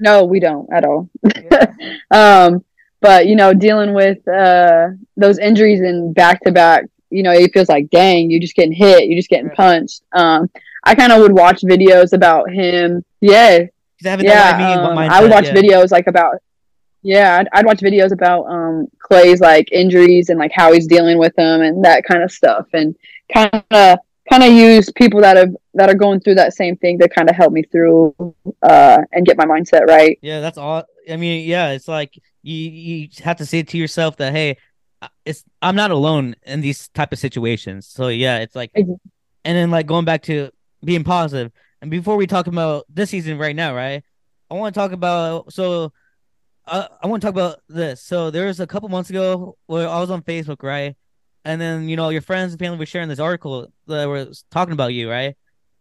No, 0.00 0.24
we 0.24 0.40
don't 0.40 0.70
at 0.72 0.84
all. 0.84 1.08
um, 2.10 2.64
but 3.00 3.26
you 3.26 3.36
know, 3.36 3.54
dealing 3.54 3.94
with 3.94 4.26
uh, 4.26 4.88
those 5.16 5.38
injuries 5.38 5.80
and 5.80 6.14
back 6.14 6.40
to 6.42 6.52
back, 6.52 6.84
you 7.10 7.22
know, 7.22 7.32
it 7.32 7.52
feels 7.52 7.68
like 7.68 7.90
dang, 7.90 8.30
you're 8.30 8.40
just 8.40 8.56
getting 8.56 8.72
hit, 8.72 9.06
you're 9.06 9.18
just 9.18 9.28
getting 9.28 9.48
Right. 9.48 9.56
punched. 9.56 10.02
Um, 10.12 10.50
I 10.84 10.94
kind 10.94 11.12
of 11.12 11.20
would 11.20 11.32
watch 11.32 11.60
videos 11.62 12.12
about 12.12 12.50
him. 12.50 13.04
Yeah, 13.20 13.66
I 14.04 14.16
yeah. 14.20 14.52
I 14.54 14.58
mean. 14.58 14.78
um, 14.78 14.98
I 14.98 15.20
would 15.20 15.30
watch 15.30 15.46
yeah. 15.46 15.54
videos 15.54 15.90
like 15.90 16.06
about. 16.06 16.36
Yeah, 17.02 17.38
I'd, 17.38 17.48
I'd 17.52 17.66
watch 17.66 17.80
videos 17.80 18.12
about 18.12 18.44
um, 18.44 18.86
Klay's 18.98 19.40
like 19.40 19.72
injuries 19.72 20.28
and 20.28 20.38
like 20.38 20.52
how 20.52 20.72
he's 20.72 20.86
dealing 20.86 21.16
with 21.18 21.34
them 21.34 21.62
and 21.62 21.82
that 21.84 22.04
kind 22.04 22.22
of 22.22 22.30
stuff, 22.30 22.66
and 22.74 22.94
kind 23.32 23.64
of 23.70 23.98
kind 24.30 24.42
of 24.42 24.52
use 24.52 24.90
people 24.92 25.20
that 25.22 25.36
have 25.36 25.54
that 25.74 25.88
are 25.88 25.94
going 25.94 26.20
through 26.20 26.34
that 26.34 26.52
same 26.54 26.76
thing 26.76 26.98
to 26.98 27.08
kind 27.08 27.30
of 27.30 27.36
help 27.36 27.52
me 27.52 27.62
through 27.62 28.14
uh, 28.62 28.98
and 29.12 29.24
get 29.24 29.36
my 29.36 29.44
mindset 29.44 29.86
right. 29.86 30.18
Yeah, 30.22 30.40
that's 30.40 30.58
all. 30.58 30.84
I 31.10 31.16
mean, 31.16 31.48
yeah, 31.48 31.70
it's 31.70 31.88
like 31.88 32.18
you 32.42 32.56
you 32.56 33.08
have 33.22 33.36
to 33.38 33.46
say 33.46 33.62
to 33.62 33.78
yourself 33.78 34.16
that 34.16 34.32
hey, 34.32 34.56
it's 35.24 35.44
I'm 35.62 35.76
not 35.76 35.90
alone 35.90 36.34
in 36.44 36.60
these 36.60 36.88
type 36.88 37.12
of 37.12 37.18
situations. 37.18 37.86
So 37.86 38.08
yeah, 38.08 38.38
it's 38.38 38.56
like, 38.56 38.70
Ex- 38.74 38.88
and 39.44 39.56
then 39.56 39.70
like 39.70 39.86
going 39.86 40.04
back 40.04 40.22
to 40.22 40.50
being 40.84 41.04
positive. 41.04 41.52
And 41.82 41.90
before 41.90 42.16
we 42.16 42.26
talk 42.26 42.46
about 42.46 42.84
this 42.90 43.10
season 43.10 43.38
right 43.38 43.56
now, 43.56 43.74
right? 43.74 44.02
I 44.50 44.54
want 44.54 44.74
to 44.74 44.78
talk 44.78 44.92
about 44.92 45.52
so. 45.52 45.92
Uh, 46.66 46.86
I 47.02 47.06
want 47.08 47.20
to 47.20 47.26
talk 47.26 47.34
about 47.34 47.60
this. 47.68 48.02
So 48.02 48.30
there 48.30 48.46
was 48.46 48.60
a 48.60 48.66
couple 48.66 48.88
months 48.88 49.10
ago 49.10 49.56
where 49.66 49.88
I 49.88 49.98
was 49.98 50.10
on 50.10 50.22
Facebook, 50.22 50.62
right? 50.62 50.94
And 51.44 51.60
then 51.60 51.88
you 51.88 51.96
know 51.96 52.10
your 52.10 52.20
friends 52.20 52.52
and 52.52 52.58
family 52.58 52.78
were 52.78 52.86
sharing 52.86 53.08
this 53.08 53.18
article 53.18 53.72
that 53.86 54.04
was 54.04 54.44
talking 54.50 54.72
about 54.72 54.92
you, 54.92 55.10
right? 55.10 55.36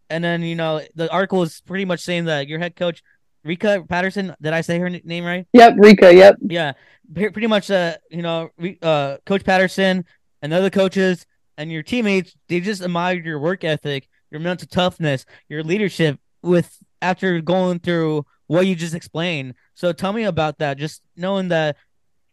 And 0.10 0.24
then 0.24 0.42
you 0.42 0.56
know 0.56 0.82
the 0.96 1.12
article 1.12 1.44
is 1.44 1.62
pretty 1.62 1.86
much 1.86 2.02
saying 2.02 2.26
that 2.26 2.48
your 2.48 2.60
head 2.60 2.76
coach 2.76 3.04
Rekha 3.46 3.88
Patterson. 3.88 4.36
Did 4.42 4.54
I 4.54 4.62
say 4.62 4.80
her 4.80 4.88
n- 4.88 5.02
name 5.04 5.26
right? 5.26 5.46
Yep, 5.54 5.76
Rekha. 5.76 6.14
Yep. 6.14 6.36
Yeah, 6.42 6.74
pretty 7.14 7.48
much. 7.48 7.72
Uh, 7.72 7.96
you 8.10 8.22
know, 8.22 8.50
uh, 8.82 9.18
Coach 9.26 9.44
Patterson 9.44 10.06
and 10.42 10.52
the 10.52 10.58
other 10.58 10.70
coaches 10.70 11.26
and 11.58 11.72
your 11.72 11.84
teammates. 11.84 12.36
They 12.48 12.60
just 12.60 12.82
admired 12.82 13.26
your 13.26 13.40
work 13.40 13.64
ethic, 13.64 14.08
your 14.32 14.42
mental 14.42 14.68
toughness, 14.68 15.26
your 15.48 15.64
leadership. 15.64 16.20
With 16.42 16.78
after 17.02 17.42
going 17.42 17.80
through 17.80 18.26
what 18.48 18.66
you 18.66 18.76
just 18.76 18.96
explained. 18.96 19.56
So 19.76 19.92
tell 19.92 20.14
me 20.14 20.24
about 20.24 20.58
that. 20.60 20.78
Just 20.78 21.02
knowing 21.16 21.50
that 21.50 21.78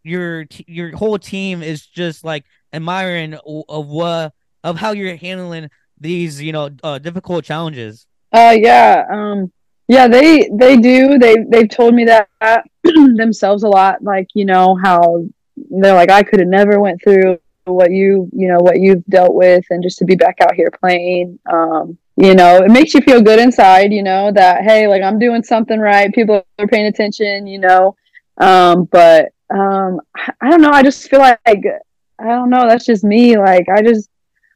your 0.02 0.44
t- 0.44 0.64
your 0.68 0.96
whole 0.96 1.18
team 1.18 1.62
is 1.62 1.86
just 1.86 2.24
like 2.24 2.44
admiring 2.72 3.34
of 3.68 3.86
what 3.88 4.32
of 4.64 4.76
how 4.76 4.92
you're 4.92 5.16
handling 5.16 5.68
these 6.00 6.40
you 6.40 6.52
know 6.52 6.70
uh, 6.82 6.98
difficult 6.98 7.44
challenges. 7.44 8.06
Uh, 8.32 8.56
yeah. 8.58 9.04
Um, 9.10 9.52
yeah. 9.88 10.08
They 10.08 10.48
they 10.52 10.76
do. 10.76 11.18
They 11.18 11.36
they've 11.48 11.68
told 11.68 11.94
me 11.94 12.04
that 12.04 12.28
themselves 12.84 13.62
a 13.62 13.68
lot. 13.68 14.02
Like 14.02 14.28
you 14.34 14.44
know 14.44 14.76
how 14.82 15.24
they're 15.56 15.94
like 15.94 16.10
I 16.10 16.22
could 16.22 16.40
have 16.40 16.48
never 16.48 16.80
went 16.80 17.00
through 17.02 17.38
what 17.64 17.90
you 17.90 18.28
you 18.32 18.48
know 18.48 18.58
what 18.58 18.80
you've 18.80 19.04
dealt 19.06 19.34
with, 19.34 19.64
and 19.70 19.82
just 19.82 19.98
to 19.98 20.04
be 20.04 20.16
back 20.16 20.36
out 20.40 20.54
here 20.54 20.70
playing. 20.80 21.38
Um, 21.50 21.98
you 22.16 22.34
know, 22.34 22.62
it 22.62 22.70
makes 22.70 22.94
you 22.94 23.00
feel 23.02 23.20
good 23.20 23.38
inside. 23.38 23.92
You 23.92 24.02
know 24.02 24.32
that 24.32 24.62
hey, 24.62 24.86
like 24.88 25.02
I'm 25.02 25.18
doing 25.18 25.42
something 25.42 25.78
right. 25.78 26.12
People 26.14 26.44
are 26.58 26.66
paying 26.66 26.86
attention. 26.86 27.46
You 27.46 27.58
know, 27.58 27.96
um, 28.38 28.84
but 28.84 29.32
um, 29.50 30.00
I, 30.14 30.32
I 30.40 30.50
don't 30.50 30.60
know. 30.60 30.70
I 30.70 30.82
just 30.82 31.08
feel 31.08 31.20
like 31.20 31.40
I 31.46 32.24
don't 32.24 32.50
know. 32.50 32.66
That's 32.66 32.86
just 32.86 33.04
me. 33.04 33.36
Like 33.36 33.68
I 33.68 33.82
just 33.82 34.08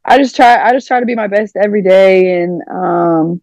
I 0.04 0.18
just 0.18 0.36
try 0.36 0.62
I 0.62 0.72
just 0.72 0.86
try 0.86 1.00
to 1.00 1.06
be 1.06 1.14
my 1.14 1.26
best 1.26 1.56
every 1.56 1.82
day 1.82 2.42
and 2.42 2.62
um 2.70 3.40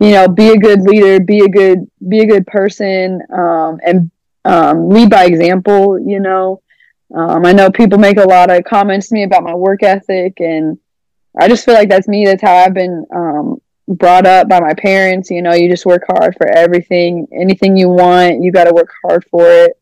you 0.00 0.12
know 0.12 0.28
be 0.28 0.50
a 0.50 0.58
good 0.58 0.82
leader 0.82 1.20
be 1.20 1.40
a 1.40 1.48
good 1.48 1.88
be 2.08 2.20
a 2.20 2.26
good 2.26 2.46
person 2.46 3.20
um 3.32 3.80
and 3.84 4.10
um 4.44 4.88
lead 4.88 5.10
by 5.10 5.24
example 5.26 5.98
you 5.98 6.20
know? 6.20 6.62
Um 7.14 7.44
I 7.46 7.52
know 7.52 7.70
people 7.70 7.98
make 7.98 8.18
a 8.18 8.24
lot 8.28 8.50
of 8.50 8.64
comments 8.64 9.08
to 9.08 9.14
me 9.14 9.24
about 9.24 9.42
my 9.44 9.54
work 9.54 9.82
ethic 9.82 10.40
and 10.40 10.78
I 11.38 11.48
just 11.48 11.64
feel 11.64 11.74
like 11.74 11.88
that's 11.88 12.08
me 12.08 12.24
that's 12.24 12.42
how 12.42 12.54
I've 12.54 12.74
been 12.74 13.06
um 13.14 13.60
brought 13.88 14.26
up 14.26 14.48
by 14.48 14.60
my 14.60 14.74
parents 14.74 15.30
you 15.30 15.42
know 15.42 15.54
you 15.54 15.68
just 15.68 15.86
work 15.86 16.04
hard 16.08 16.34
for 16.36 16.46
everything 16.46 17.26
anything 17.32 17.76
you 17.76 17.88
want 17.88 18.42
you 18.42 18.52
got 18.52 18.64
to 18.64 18.74
work 18.74 18.90
hard 19.02 19.24
for 19.30 19.50
it 19.50 19.78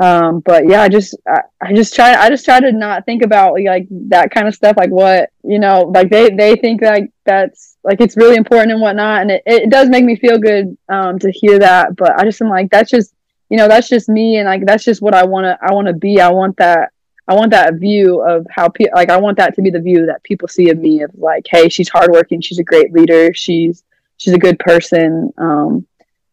um 0.00 0.40
but 0.40 0.68
yeah 0.68 0.82
i 0.82 0.88
just 0.88 1.16
I, 1.26 1.40
I 1.60 1.74
just 1.74 1.94
try 1.94 2.14
i 2.14 2.28
just 2.28 2.44
try 2.44 2.60
to 2.60 2.70
not 2.70 3.04
think 3.04 3.22
about 3.22 3.54
like 3.60 3.88
that 3.90 4.30
kind 4.30 4.46
of 4.46 4.54
stuff 4.54 4.76
like 4.76 4.90
what 4.90 5.30
you 5.42 5.58
know 5.58 5.90
like 5.94 6.08
they 6.08 6.30
they 6.30 6.54
think 6.54 6.82
like 6.82 7.10
that's 7.24 7.76
like 7.82 8.00
it's 8.00 8.16
really 8.16 8.36
important 8.36 8.70
and 8.72 8.80
whatnot 8.80 9.22
and 9.22 9.30
it, 9.32 9.42
it 9.44 9.70
does 9.70 9.88
make 9.88 10.04
me 10.04 10.14
feel 10.14 10.38
good 10.38 10.76
um 10.88 11.18
to 11.18 11.32
hear 11.32 11.58
that 11.58 11.96
but 11.96 12.18
i 12.18 12.24
just 12.24 12.40
am 12.40 12.48
like 12.48 12.70
that's 12.70 12.90
just 12.90 13.12
you 13.48 13.56
know 13.56 13.66
that's 13.66 13.88
just 13.88 14.08
me 14.08 14.36
and 14.36 14.46
like 14.46 14.64
that's 14.66 14.84
just 14.84 15.02
what 15.02 15.14
i 15.14 15.24
want 15.24 15.44
to 15.44 15.58
i 15.62 15.72
want 15.72 15.88
to 15.88 15.94
be. 15.94 16.20
I 16.20 16.30
want 16.30 16.56
that 16.58 16.92
i 17.26 17.34
want 17.34 17.50
that 17.50 17.74
view 17.74 18.20
of 18.20 18.46
how 18.50 18.68
people 18.68 18.92
like 18.94 19.10
i 19.10 19.16
want 19.16 19.36
that 19.38 19.54
to 19.56 19.62
be 19.62 19.70
the 19.70 19.80
view 19.80 20.06
that 20.06 20.22
people 20.22 20.46
see 20.46 20.70
of 20.70 20.78
me 20.78 21.02
of 21.02 21.10
like 21.14 21.46
hey 21.48 21.68
she's 21.68 21.88
hardworking 21.88 22.40
she's 22.40 22.60
a 22.60 22.64
great 22.64 22.92
leader 22.92 23.34
she's 23.34 23.82
she's 24.16 24.34
a 24.34 24.38
good 24.38 24.58
person 24.60 25.32
um 25.38 25.84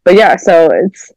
but 0.04 0.14
yeah 0.14 0.36
so 0.36 0.70
it's 0.72 1.12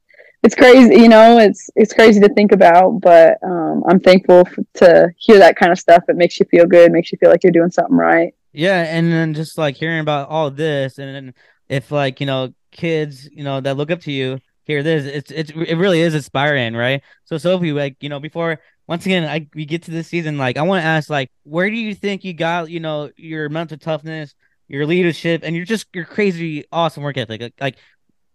it's 0.48 0.54
crazy 0.54 0.94
you 1.02 1.08
know 1.08 1.38
it's 1.38 1.70
it's 1.76 1.92
crazy 1.92 2.20
to 2.20 2.28
think 2.30 2.52
about 2.52 3.00
but 3.00 3.38
um, 3.44 3.82
i'm 3.88 4.00
thankful 4.00 4.40
f- 4.46 4.58
to 4.74 5.08
hear 5.18 5.38
that 5.38 5.56
kind 5.56 5.70
of 5.72 5.78
stuff 5.78 6.02
it 6.08 6.16
makes 6.16 6.40
you 6.40 6.46
feel 6.50 6.66
good 6.66 6.90
makes 6.90 7.12
you 7.12 7.18
feel 7.18 7.30
like 7.30 7.42
you're 7.44 7.52
doing 7.52 7.70
something 7.70 7.96
right 7.96 8.34
Yeah, 8.52 8.82
and 8.82 9.12
then 9.12 9.34
just 9.34 9.58
like 9.58 9.76
hearing 9.76 10.00
about 10.00 10.28
all 10.28 10.50
this, 10.50 10.98
and 10.98 11.14
then 11.14 11.34
if 11.68 11.90
like 11.90 12.20
you 12.20 12.26
know 12.26 12.54
kids, 12.72 13.28
you 13.30 13.44
know 13.44 13.60
that 13.60 13.76
look 13.76 13.90
up 13.90 14.00
to 14.02 14.12
you, 14.12 14.40
hear 14.64 14.82
this, 14.82 15.04
it's 15.06 15.30
it's 15.30 15.50
it 15.50 15.76
really 15.76 16.00
is 16.00 16.14
inspiring, 16.14 16.74
right? 16.74 17.02
So 17.24 17.38
Sophie, 17.38 17.72
like 17.72 17.96
you 18.00 18.08
know, 18.08 18.20
before 18.20 18.60
once 18.86 19.04
again, 19.06 19.24
I 19.24 19.48
we 19.54 19.66
get 19.66 19.82
to 19.84 19.90
this 19.90 20.08
season, 20.08 20.38
like 20.38 20.56
I 20.56 20.62
want 20.62 20.82
to 20.82 20.86
ask, 20.86 21.10
like, 21.10 21.30
where 21.44 21.70
do 21.70 21.76
you 21.76 21.94
think 21.94 22.24
you 22.24 22.32
got, 22.34 22.70
you 22.70 22.80
know, 22.80 23.10
your 23.16 23.48
mental 23.50 23.78
toughness, 23.78 24.34
your 24.68 24.86
leadership, 24.86 25.42
and 25.44 25.56
you're 25.56 25.66
just 25.66 25.86
your 25.94 26.06
crazy 26.06 26.64
awesome 26.72 27.02
work 27.02 27.18
ethic, 27.18 27.40
like, 27.40 27.54
like 27.60 27.76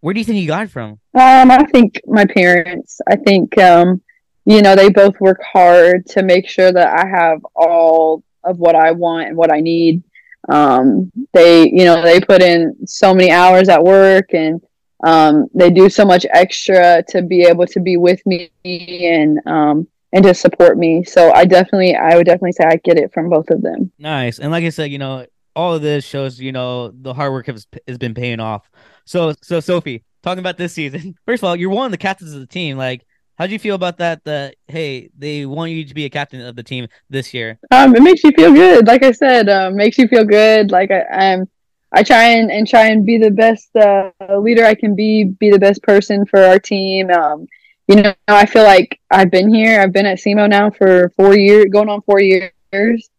where 0.04 0.12
do 0.12 0.20
you 0.20 0.24
think 0.24 0.38
you 0.38 0.46
got 0.46 0.64
it 0.64 0.70
from? 0.70 0.90
um, 1.14 1.50
i 1.50 1.64
think 1.72 1.98
my 2.06 2.26
parents 2.26 3.00
i 3.08 3.16
think 3.16 3.56
um, 3.58 4.02
you 4.44 4.60
know 4.60 4.76
they 4.76 4.90
both 4.90 5.18
work 5.18 5.40
hard 5.42 6.04
to 6.06 6.22
make 6.22 6.46
sure 6.46 6.70
that 6.70 6.88
i 6.98 7.08
have 7.08 7.38
all 7.54 8.22
of 8.44 8.58
what 8.58 8.74
i 8.74 8.90
want 8.90 9.28
and 9.28 9.36
what 9.36 9.50
i 9.50 9.60
need 9.60 10.02
um, 10.50 11.10
they 11.32 11.70
you 11.70 11.86
know 11.86 12.02
they 12.02 12.20
put 12.20 12.42
in 12.42 12.76
so 12.86 13.14
many 13.14 13.30
hours 13.30 13.70
at 13.70 13.82
work 13.82 14.34
and 14.34 14.60
um, 15.02 15.46
they 15.54 15.70
do 15.70 15.88
so 15.88 16.04
much 16.04 16.26
extra 16.30 17.02
to 17.08 17.22
be 17.22 17.42
able 17.42 17.66
to 17.66 17.80
be 17.80 17.96
with 17.96 18.20
me 18.26 18.50
and 18.62 19.38
um, 19.46 19.88
and 20.12 20.22
to 20.22 20.34
support 20.34 20.76
me 20.76 21.02
so 21.02 21.32
i 21.32 21.46
definitely 21.46 21.96
i 21.96 22.14
would 22.14 22.26
definitely 22.26 22.52
say 22.52 22.64
i 22.64 22.76
get 22.84 22.98
it 22.98 23.10
from 23.14 23.30
both 23.30 23.48
of 23.48 23.62
them 23.62 23.90
Nice. 23.98 24.38
And 24.38 24.50
like 24.50 24.64
I 24.64 24.68
said, 24.68 24.90
you 24.90 24.98
know, 24.98 25.24
all 25.56 25.74
of 25.74 25.82
this 25.82 26.04
shows, 26.04 26.40
you 26.40 26.52
know, 26.52 26.90
the 26.90 27.14
hard 27.14 27.32
work 27.32 27.46
has, 27.46 27.66
has 27.88 27.96
been 27.96 28.12
paying 28.14 28.40
off. 28.40 28.70
So, 29.04 29.34
so 29.42 29.60
Sophie, 29.60 30.04
talking 30.22 30.40
about 30.40 30.56
this 30.56 30.72
season, 30.72 31.16
first 31.26 31.42
of 31.42 31.48
all, 31.48 31.56
you're 31.56 31.70
one 31.70 31.86
of 31.86 31.92
the 31.92 31.98
captains 31.98 32.34
of 32.34 32.40
the 32.40 32.46
team. 32.46 32.76
Like, 32.76 33.06
how 33.36 33.46
do 33.46 33.52
you 33.52 33.58
feel 33.58 33.74
about 33.74 33.98
that? 33.98 34.22
That, 34.24 34.54
hey, 34.68 35.10
they 35.18 35.44
want 35.44 35.72
you 35.72 35.84
to 35.84 35.94
be 35.94 36.04
a 36.04 36.10
captain 36.10 36.40
of 36.40 36.56
the 36.56 36.62
team 36.62 36.86
this 37.10 37.34
year. 37.34 37.58
Um, 37.70 37.94
it 37.96 38.02
makes 38.02 38.22
you 38.22 38.30
feel 38.32 38.52
good. 38.52 38.86
Like 38.86 39.02
I 39.02 39.12
said, 39.12 39.48
um, 39.48 39.76
makes 39.76 39.98
you 39.98 40.06
feel 40.06 40.24
good. 40.24 40.70
Like 40.70 40.90
I, 40.90 41.02
I'm, 41.02 41.48
I 41.92 42.02
try 42.02 42.24
and, 42.24 42.50
and 42.50 42.66
try 42.66 42.86
and 42.86 43.04
be 43.04 43.18
the 43.18 43.30
best 43.30 43.74
uh, 43.76 44.10
leader 44.38 44.64
I 44.64 44.74
can 44.74 44.94
be. 44.94 45.24
Be 45.24 45.50
the 45.50 45.58
best 45.58 45.82
person 45.82 46.26
for 46.26 46.40
our 46.40 46.58
team. 46.60 47.10
Um, 47.10 47.46
you 47.88 47.96
know, 47.96 48.14
I 48.28 48.46
feel 48.46 48.62
like 48.62 49.00
I've 49.10 49.30
been 49.30 49.52
here. 49.52 49.80
I've 49.80 49.92
been 49.92 50.06
at 50.06 50.18
SEMO 50.18 50.48
now 50.48 50.70
for 50.70 51.10
four 51.16 51.36
years, 51.36 51.66
going 51.70 51.88
on 51.88 52.02
four 52.02 52.20
years. 52.20 53.10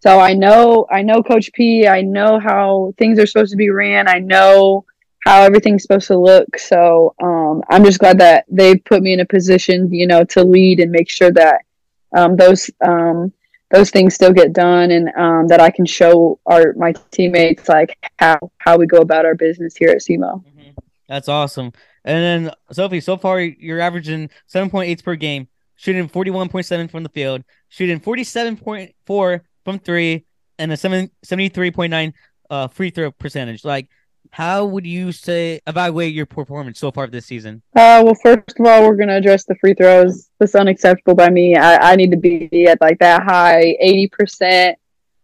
So 0.00 0.18
I 0.18 0.34
know, 0.34 0.86
I 0.90 1.02
know 1.02 1.22
Coach 1.22 1.52
P. 1.52 1.86
I 1.86 2.02
know 2.02 2.38
how 2.38 2.92
things 2.98 3.18
are 3.18 3.26
supposed 3.26 3.50
to 3.52 3.56
be 3.56 3.70
ran. 3.70 4.08
I 4.08 4.18
know 4.18 4.84
how 5.20 5.42
everything's 5.42 5.82
supposed 5.82 6.06
to 6.08 6.18
look. 6.18 6.58
So 6.58 7.14
um, 7.22 7.62
I'm 7.68 7.84
just 7.84 7.98
glad 7.98 8.18
that 8.18 8.44
they 8.48 8.76
put 8.76 9.02
me 9.02 9.12
in 9.12 9.20
a 9.20 9.26
position, 9.26 9.92
you 9.92 10.06
know, 10.06 10.24
to 10.24 10.42
lead 10.42 10.80
and 10.80 10.90
make 10.90 11.10
sure 11.10 11.30
that 11.32 11.62
um, 12.16 12.36
those 12.36 12.70
um, 12.80 13.32
those 13.70 13.90
things 13.90 14.14
still 14.14 14.32
get 14.32 14.52
done, 14.52 14.90
and 14.90 15.10
um, 15.16 15.46
that 15.46 15.60
I 15.60 15.70
can 15.70 15.86
show 15.86 16.40
our 16.46 16.72
my 16.76 16.92
teammates 17.10 17.68
like 17.68 17.96
how 18.18 18.38
how 18.58 18.76
we 18.76 18.86
go 18.86 18.98
about 18.98 19.24
our 19.24 19.34
business 19.34 19.76
here 19.76 19.90
at 19.90 19.98
SEMO. 19.98 20.42
Mhm. 20.44 20.74
That's 21.08 21.28
awesome. 21.28 21.72
And 22.04 22.46
then 22.46 22.54
Sophie, 22.72 23.00
so 23.00 23.16
far 23.16 23.40
you're 23.40 23.80
averaging 23.80 24.30
7.8 24.52 25.04
per 25.04 25.16
game, 25.16 25.48
shooting 25.76 26.08
41.7 26.08 26.90
from 26.90 27.02
the 27.02 27.08
field, 27.10 27.44
shooting 27.68 28.00
47.4 28.00 29.40
from 29.64 29.78
three, 29.78 30.24
and 30.58 30.72
a 30.72 30.76
7, 30.76 31.10
73.9 31.24 32.12
uh, 32.48 32.68
free 32.68 32.90
throw 32.90 33.10
percentage. 33.10 33.64
Like, 33.64 33.88
how 34.30 34.64
would 34.64 34.86
you 34.86 35.12
say 35.12 35.60
evaluate 35.66 36.14
your 36.14 36.26
performance 36.26 36.78
so 36.78 36.90
far 36.90 37.06
this 37.06 37.26
season? 37.26 37.62
Uh, 37.74 38.02
well, 38.04 38.14
first 38.14 38.58
of 38.58 38.66
all, 38.66 38.88
we're 38.88 38.96
gonna 38.96 39.16
address 39.16 39.44
the 39.44 39.54
free 39.56 39.74
throws. 39.74 40.30
That's 40.38 40.54
unacceptable 40.54 41.14
by 41.14 41.30
me. 41.30 41.56
I, 41.56 41.92
I 41.92 41.96
need 41.96 42.10
to 42.12 42.16
be 42.16 42.66
at 42.66 42.80
like 42.80 42.98
that 43.00 43.22
high, 43.22 43.76
eighty 43.80 44.08
percent. 44.08 44.78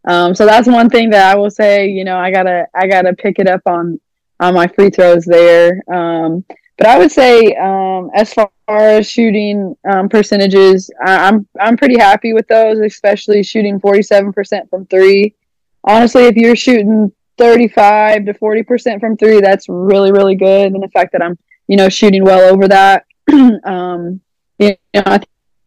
Um, 0.06 0.34
so 0.34 0.46
that's 0.46 0.68
one 0.68 0.90
thing 0.90 1.10
that 1.10 1.34
I 1.34 1.38
will 1.38 1.50
say. 1.50 1.88
You 1.88 2.04
know, 2.04 2.16
I 2.16 2.30
gotta 2.30 2.66
I 2.74 2.86
gotta 2.86 3.14
pick 3.14 3.38
it 3.38 3.48
up 3.48 3.62
on 3.66 4.00
on 4.40 4.54
my 4.54 4.66
free 4.66 4.90
throws 4.90 5.24
there. 5.24 5.82
Um, 5.92 6.44
but 6.78 6.86
I 6.86 6.98
would 6.98 7.10
say 7.10 7.54
um, 7.54 8.10
as 8.14 8.34
far 8.34 8.50
as 8.68 9.08
shooting 9.08 9.76
um, 9.90 10.08
percentages, 10.08 10.90
I, 11.04 11.28
I'm 11.28 11.48
I'm 11.58 11.76
pretty 11.76 11.98
happy 11.98 12.32
with 12.32 12.46
those, 12.48 12.78
especially 12.80 13.42
shooting 13.42 13.80
47% 13.80 14.68
from 14.68 14.86
three. 14.86 15.34
Honestly, 15.84 16.24
if 16.24 16.36
you're 16.36 16.56
shooting 16.56 17.12
35 17.38 18.26
to 18.26 18.34
40% 18.34 19.00
from 19.00 19.16
three, 19.16 19.40
that's 19.40 19.68
really 19.68 20.12
really 20.12 20.34
good. 20.34 20.72
And 20.72 20.82
the 20.82 20.88
fact 20.88 21.12
that 21.12 21.22
I'm 21.22 21.38
you 21.68 21.76
know 21.76 21.88
shooting 21.88 22.24
well 22.24 22.52
over 22.52 22.68
that, 22.68 23.04
um, 23.64 24.20
you 24.58 24.76
know, 24.94 25.02
I 25.06 25.20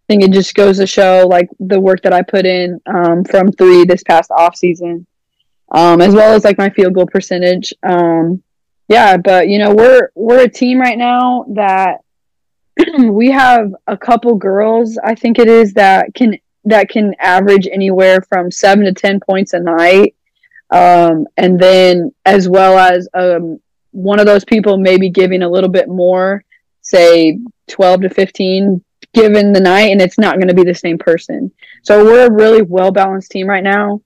think 0.07 0.23
it 0.23 0.31
just 0.31 0.55
goes 0.55 0.77
to 0.77 0.87
show 0.87 1.27
like 1.29 1.49
the 1.59 1.79
work 1.79 2.01
that 2.03 2.13
I 2.13 2.21
put 2.21 2.45
in 2.45 2.79
um, 2.87 3.23
from 3.23 3.51
three 3.51 3.85
this 3.85 4.03
past 4.03 4.31
off 4.31 4.55
season, 4.55 5.05
um, 5.71 6.01
as 6.01 6.13
well 6.13 6.33
as 6.33 6.43
like 6.43 6.57
my 6.57 6.69
field 6.69 6.95
goal 6.95 7.07
percentage. 7.07 7.73
Um, 7.83 8.43
yeah, 8.87 9.17
but 9.17 9.47
you 9.47 9.59
know, 9.59 9.73
we're 9.73 10.09
we're 10.15 10.43
a 10.43 10.49
team 10.49 10.79
right 10.79 10.97
now 10.97 11.45
that 11.49 11.99
we 12.99 13.31
have 13.31 13.73
a 13.87 13.97
couple 13.97 14.35
girls, 14.35 14.97
I 15.03 15.15
think 15.15 15.39
it 15.39 15.47
is 15.47 15.73
that 15.73 16.13
can 16.13 16.37
that 16.65 16.89
can 16.89 17.15
average 17.19 17.67
anywhere 17.71 18.21
from 18.21 18.51
7 18.51 18.85
to 18.85 18.93
10 18.93 19.19
points 19.21 19.53
a 19.53 19.59
night. 19.59 20.15
Um, 20.71 21.27
and 21.37 21.59
then 21.59 22.13
as 22.25 22.47
well 22.47 22.77
as 22.77 23.07
um, 23.13 23.59
one 23.91 24.19
of 24.19 24.25
those 24.25 24.45
people 24.45 24.77
maybe 24.77 25.09
giving 25.09 25.41
a 25.41 25.49
little 25.49 25.69
bit 25.69 25.89
more, 25.89 26.43
say 26.81 27.39
12 27.67 28.01
to 28.01 28.09
15 28.09 28.83
given 29.13 29.51
the 29.51 29.59
night 29.59 29.91
and 29.91 30.01
it's 30.01 30.19
not 30.19 30.35
going 30.35 30.47
to 30.47 30.53
be 30.53 30.63
the 30.63 30.75
same 30.75 30.97
person. 30.97 31.51
So 31.83 32.03
we're 32.03 32.27
a 32.27 32.31
really 32.31 32.61
well 32.61 32.91
balanced 32.91 33.31
team 33.31 33.47
right 33.47 33.63
now, 33.63 34.01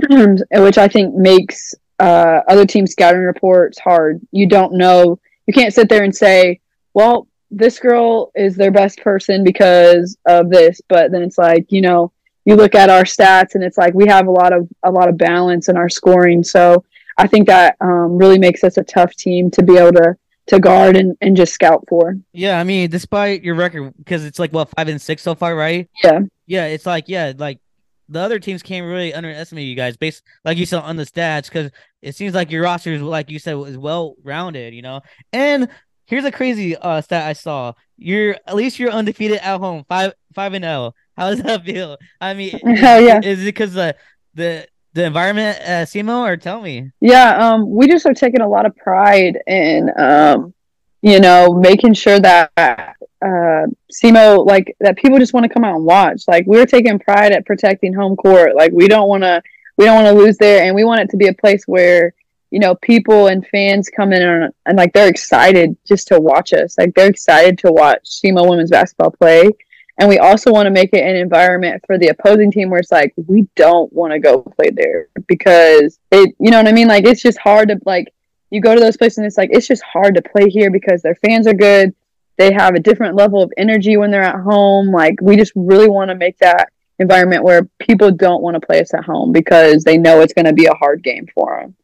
which 0.10 0.78
I 0.78 0.88
think 0.88 1.14
makes 1.14 1.74
uh, 1.98 2.40
other 2.48 2.66
team 2.66 2.86
scouting 2.86 3.20
reports 3.20 3.78
hard. 3.78 4.20
You 4.32 4.46
don't 4.46 4.74
know. 4.74 5.18
You 5.46 5.54
can't 5.54 5.74
sit 5.74 5.88
there 5.88 6.02
and 6.02 6.14
say, 6.14 6.60
well, 6.94 7.28
this 7.50 7.78
girl 7.78 8.32
is 8.34 8.56
their 8.56 8.70
best 8.70 9.00
person 9.00 9.44
because 9.44 10.16
of 10.26 10.50
this. 10.50 10.80
But 10.88 11.12
then 11.12 11.22
it's 11.22 11.38
like, 11.38 11.70
you 11.70 11.82
know, 11.82 12.12
you 12.44 12.56
look 12.56 12.74
at 12.74 12.90
our 12.90 13.04
stats 13.04 13.54
and 13.54 13.62
it's 13.62 13.78
like 13.78 13.94
we 13.94 14.06
have 14.06 14.26
a 14.26 14.30
lot 14.30 14.52
of 14.52 14.68
a 14.82 14.90
lot 14.90 15.08
of 15.08 15.16
balance 15.16 15.68
in 15.68 15.76
our 15.76 15.88
scoring. 15.88 16.42
So 16.42 16.84
I 17.18 17.26
think 17.26 17.46
that 17.48 17.76
um, 17.80 18.16
really 18.16 18.38
makes 18.38 18.64
us 18.64 18.76
a 18.76 18.84
tough 18.84 19.14
team 19.14 19.50
to 19.52 19.62
be 19.62 19.76
able 19.76 19.92
to 19.92 20.16
to 20.48 20.58
guard 20.58 20.96
and, 20.96 21.16
and 21.20 21.36
just 21.36 21.52
scout 21.52 21.84
for. 21.88 22.16
Yeah, 22.32 22.58
I 22.58 22.64
mean, 22.64 22.90
despite 22.90 23.44
your 23.44 23.54
record, 23.54 23.94
because 23.96 24.24
it's 24.24 24.38
like 24.38 24.52
what 24.52 24.70
five 24.76 24.88
and 24.88 25.00
six 25.00 25.22
so 25.22 25.34
far, 25.34 25.54
right? 25.54 25.88
Yeah. 26.02 26.20
Yeah, 26.46 26.66
it's 26.66 26.86
like 26.86 27.08
yeah, 27.08 27.32
like 27.36 27.60
the 28.08 28.20
other 28.20 28.38
teams 28.38 28.62
can't 28.62 28.86
really 28.86 29.14
underestimate 29.14 29.66
you 29.66 29.76
guys 29.76 29.96
based 29.96 30.22
like 30.44 30.58
you 30.58 30.66
said 30.66 30.80
on 30.80 30.96
the 30.96 31.04
stats 31.04 31.44
because 31.44 31.70
it 32.02 32.14
seems 32.14 32.34
like 32.34 32.50
your 32.50 32.62
roster 32.64 32.92
is 32.92 33.00
like 33.00 33.30
you 33.30 33.38
said 33.38 33.56
is 33.66 33.78
well 33.78 34.16
rounded, 34.22 34.74
you 34.74 34.82
know. 34.82 35.00
And 35.32 35.68
here's 36.06 36.24
a 36.24 36.32
crazy 36.32 36.76
uh 36.76 37.00
stat 37.00 37.26
I 37.26 37.32
saw. 37.32 37.72
You're 37.96 38.36
at 38.46 38.56
least 38.56 38.78
you're 38.78 38.90
undefeated 38.90 39.38
at 39.38 39.58
home, 39.58 39.84
five 39.88 40.12
five 40.34 40.54
and 40.54 40.64
zero. 40.64 40.94
How 41.16 41.30
does 41.30 41.42
that 41.42 41.64
feel? 41.64 41.98
I 42.20 42.34
mean, 42.34 42.58
hell 42.76 43.00
yeah. 43.00 43.20
Is 43.22 43.42
it 43.42 43.46
because 43.46 43.74
the 43.74 43.96
the 44.34 44.66
the 44.94 45.04
environment 45.04 45.58
at 45.60 45.88
SEMO 45.88 46.20
or 46.20 46.36
tell 46.36 46.60
me? 46.60 46.90
Yeah, 47.00 47.36
um, 47.36 47.70
we 47.70 47.88
just 47.88 48.06
are 48.06 48.14
taking 48.14 48.40
a 48.40 48.48
lot 48.48 48.66
of 48.66 48.76
pride 48.76 49.38
in 49.46 49.90
um, 49.98 50.54
you 51.02 51.18
know, 51.18 51.52
making 51.52 51.94
sure 51.94 52.20
that 52.20 52.50
uh, 52.56 53.66
SEMO 53.92 54.46
like 54.46 54.76
that 54.80 54.96
people 54.96 55.18
just 55.18 55.34
want 55.34 55.44
to 55.44 55.52
come 55.52 55.64
out 55.64 55.76
and 55.76 55.84
watch. 55.84 56.22
Like 56.28 56.46
we're 56.46 56.64
taking 56.64 56.98
pride 56.98 57.32
at 57.32 57.44
protecting 57.44 57.92
home 57.92 58.16
court. 58.16 58.54
Like 58.54 58.72
we 58.72 58.88
don't 58.88 59.08
want 59.08 59.24
to 59.24 59.42
we 59.76 59.84
don't 59.84 60.02
want 60.02 60.16
to 60.16 60.22
lose 60.22 60.38
there, 60.38 60.64
and 60.64 60.74
we 60.74 60.84
want 60.84 61.00
it 61.00 61.10
to 61.10 61.16
be 61.16 61.26
a 61.26 61.34
place 61.34 61.64
where 61.66 62.14
you 62.50 62.60
know 62.60 62.76
people 62.76 63.26
and 63.26 63.46
fans 63.48 63.90
come 63.94 64.12
in 64.12 64.22
and, 64.22 64.52
and 64.66 64.78
like 64.78 64.92
they're 64.92 65.08
excited 65.08 65.76
just 65.86 66.08
to 66.08 66.20
watch 66.20 66.52
us. 66.52 66.78
Like 66.78 66.94
they're 66.94 67.10
excited 67.10 67.58
to 67.58 67.72
watch 67.72 68.04
SEMO 68.04 68.48
women's 68.48 68.70
basketball 68.70 69.10
play. 69.10 69.50
And 69.98 70.08
we 70.08 70.18
also 70.18 70.50
want 70.50 70.66
to 70.66 70.70
make 70.70 70.90
it 70.92 71.04
an 71.04 71.16
environment 71.16 71.82
for 71.86 71.98
the 71.98 72.08
opposing 72.08 72.50
team 72.50 72.70
where 72.70 72.80
it's 72.80 72.90
like 72.90 73.12
we 73.26 73.46
don't 73.56 73.92
want 73.92 74.12
to 74.12 74.18
go 74.18 74.42
play 74.42 74.70
there 74.70 75.08
because 75.26 75.98
it 76.10 76.34
you 76.40 76.50
know 76.50 76.58
what 76.58 76.68
I 76.68 76.72
mean? 76.72 76.88
Like 76.88 77.04
it's 77.04 77.22
just 77.22 77.38
hard 77.38 77.68
to 77.68 77.78
like 77.84 78.12
you 78.50 78.60
go 78.60 78.74
to 78.74 78.80
those 78.80 78.96
places 78.96 79.18
and 79.18 79.26
it's 79.26 79.38
like 79.38 79.50
it's 79.52 79.66
just 79.66 79.82
hard 79.82 80.14
to 80.14 80.22
play 80.22 80.48
here 80.48 80.70
because 80.70 81.02
their 81.02 81.14
fans 81.16 81.46
are 81.46 81.54
good 81.54 81.94
they 82.36 82.52
have 82.52 82.74
a 82.74 82.80
different 82.80 83.14
level 83.14 83.42
of 83.42 83.52
energy 83.56 83.96
when 83.96 84.10
they're 84.10 84.22
at 84.22 84.40
home. 84.40 84.90
Like 84.90 85.16
we 85.20 85.36
just 85.36 85.52
really 85.54 85.88
want 85.88 86.08
to 86.10 86.14
make 86.14 86.38
that 86.38 86.72
environment 86.98 87.44
where 87.44 87.68
people 87.78 88.10
don't 88.10 88.42
want 88.42 88.54
to 88.54 88.66
play 88.66 88.80
us 88.80 88.94
at 88.94 89.04
home 89.04 89.32
because 89.32 89.84
they 89.84 89.98
know 89.98 90.20
it's 90.20 90.32
going 90.32 90.46
to 90.46 90.52
be 90.52 90.66
a 90.66 90.74
hard 90.74 91.02
game 91.02 91.26
for 91.34 91.60
them. 91.60 91.74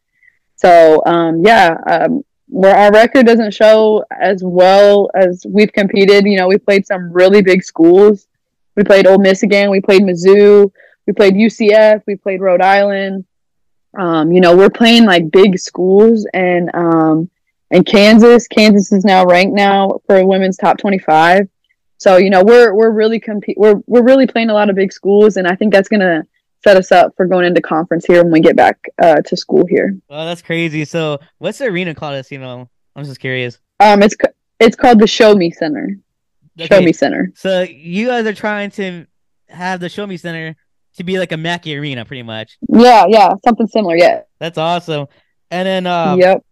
So 0.55 1.03
um, 1.05 1.45
yeah, 1.45 1.77
um, 1.87 2.23
where 2.49 2.75
our 2.75 2.91
record 2.91 3.25
doesn't 3.25 3.53
show 3.53 4.03
as 4.11 4.43
well 4.43 5.09
as 5.15 5.45
we've 5.47 5.71
competed. 5.71 6.25
You 6.25 6.37
know, 6.37 6.47
we 6.47 6.57
played 6.57 6.85
some 6.85 7.11
really 7.11 7.41
big 7.41 7.63
schools. 7.63 8.27
We 8.75 8.83
played 8.83 9.07
Ole 9.07 9.19
Miss 9.19 9.43
again. 9.43 9.69
We 9.69 9.81
played 9.81 10.01
Mizzou. 10.01 10.71
We 11.05 11.13
played 11.13 11.35
UCF. 11.35 12.03
We 12.07 12.15
played 12.15 12.41
Rhode 12.41 12.61
Island. 12.61 13.25
Um, 13.97 14.31
you 14.31 14.41
know, 14.41 14.55
we're 14.55 14.69
playing 14.69 15.05
like 15.05 15.31
big 15.31 15.57
schools, 15.57 16.27
and 16.33 16.69
um, 16.75 17.29
and 17.71 17.85
Kansas. 17.85 18.47
Kansas 18.47 18.91
is 18.91 19.05
now 19.05 19.25
ranked 19.25 19.55
now 19.55 19.99
for 20.05 20.23
women's 20.25 20.57
top 20.57 20.77
25. 20.77 21.47
So 21.97 22.17
you 22.17 22.29
know 22.29 22.43
we're 22.43 22.73
we're 22.73 22.91
really 22.91 23.19
compete 23.19 23.57
we're 23.57 23.81
we're 23.85 24.03
really 24.03 24.25
playing 24.25 24.49
a 24.49 24.53
lot 24.53 24.69
of 24.69 24.75
big 24.75 24.93
schools, 24.93 25.37
and 25.37 25.47
I 25.47 25.55
think 25.55 25.73
that's 25.73 25.89
gonna 25.89 26.25
set 26.63 26.77
us 26.77 26.91
up 26.91 27.13
for 27.15 27.25
going 27.25 27.45
into 27.45 27.61
conference 27.61 28.05
here 28.05 28.23
when 28.23 28.31
we 28.31 28.41
get 28.41 28.55
back 28.55 28.77
uh, 29.01 29.21
to 29.21 29.37
school 29.37 29.65
here. 29.67 29.97
Oh, 30.09 30.25
that's 30.25 30.41
crazy. 30.41 30.85
So 30.85 31.19
what's 31.37 31.57
the 31.57 31.65
arena 31.65 31.95
called? 31.95 32.25
You 32.29 32.39
know, 32.39 32.69
I'm 32.95 33.05
just 33.05 33.19
curious. 33.19 33.59
Um, 33.79 34.03
it's 34.03 34.15
it's 34.59 34.75
called 34.75 34.99
the 34.99 35.07
Show 35.07 35.35
Me 35.35 35.51
Center. 35.51 35.97
Okay. 36.59 36.67
Show 36.67 36.81
Me 36.81 36.93
Center. 36.93 37.31
So 37.35 37.61
you 37.61 38.07
guys 38.07 38.25
are 38.25 38.33
trying 38.33 38.71
to 38.71 39.05
have 39.47 39.79
the 39.79 39.89
Show 39.89 40.05
Me 40.05 40.17
Center 40.17 40.55
to 40.97 41.03
be 41.03 41.17
like 41.17 41.31
a 41.31 41.37
Mackey 41.37 41.77
Arena, 41.77 42.03
pretty 42.03 42.23
much. 42.23 42.57
Yeah, 42.67 43.05
yeah, 43.07 43.33
something 43.45 43.67
similar. 43.67 43.95
Yeah. 43.95 44.21
That's 44.39 44.57
awesome. 44.57 45.07
And 45.51 45.65
then, 45.65 45.87
um, 45.87 46.19
yep. 46.19 46.43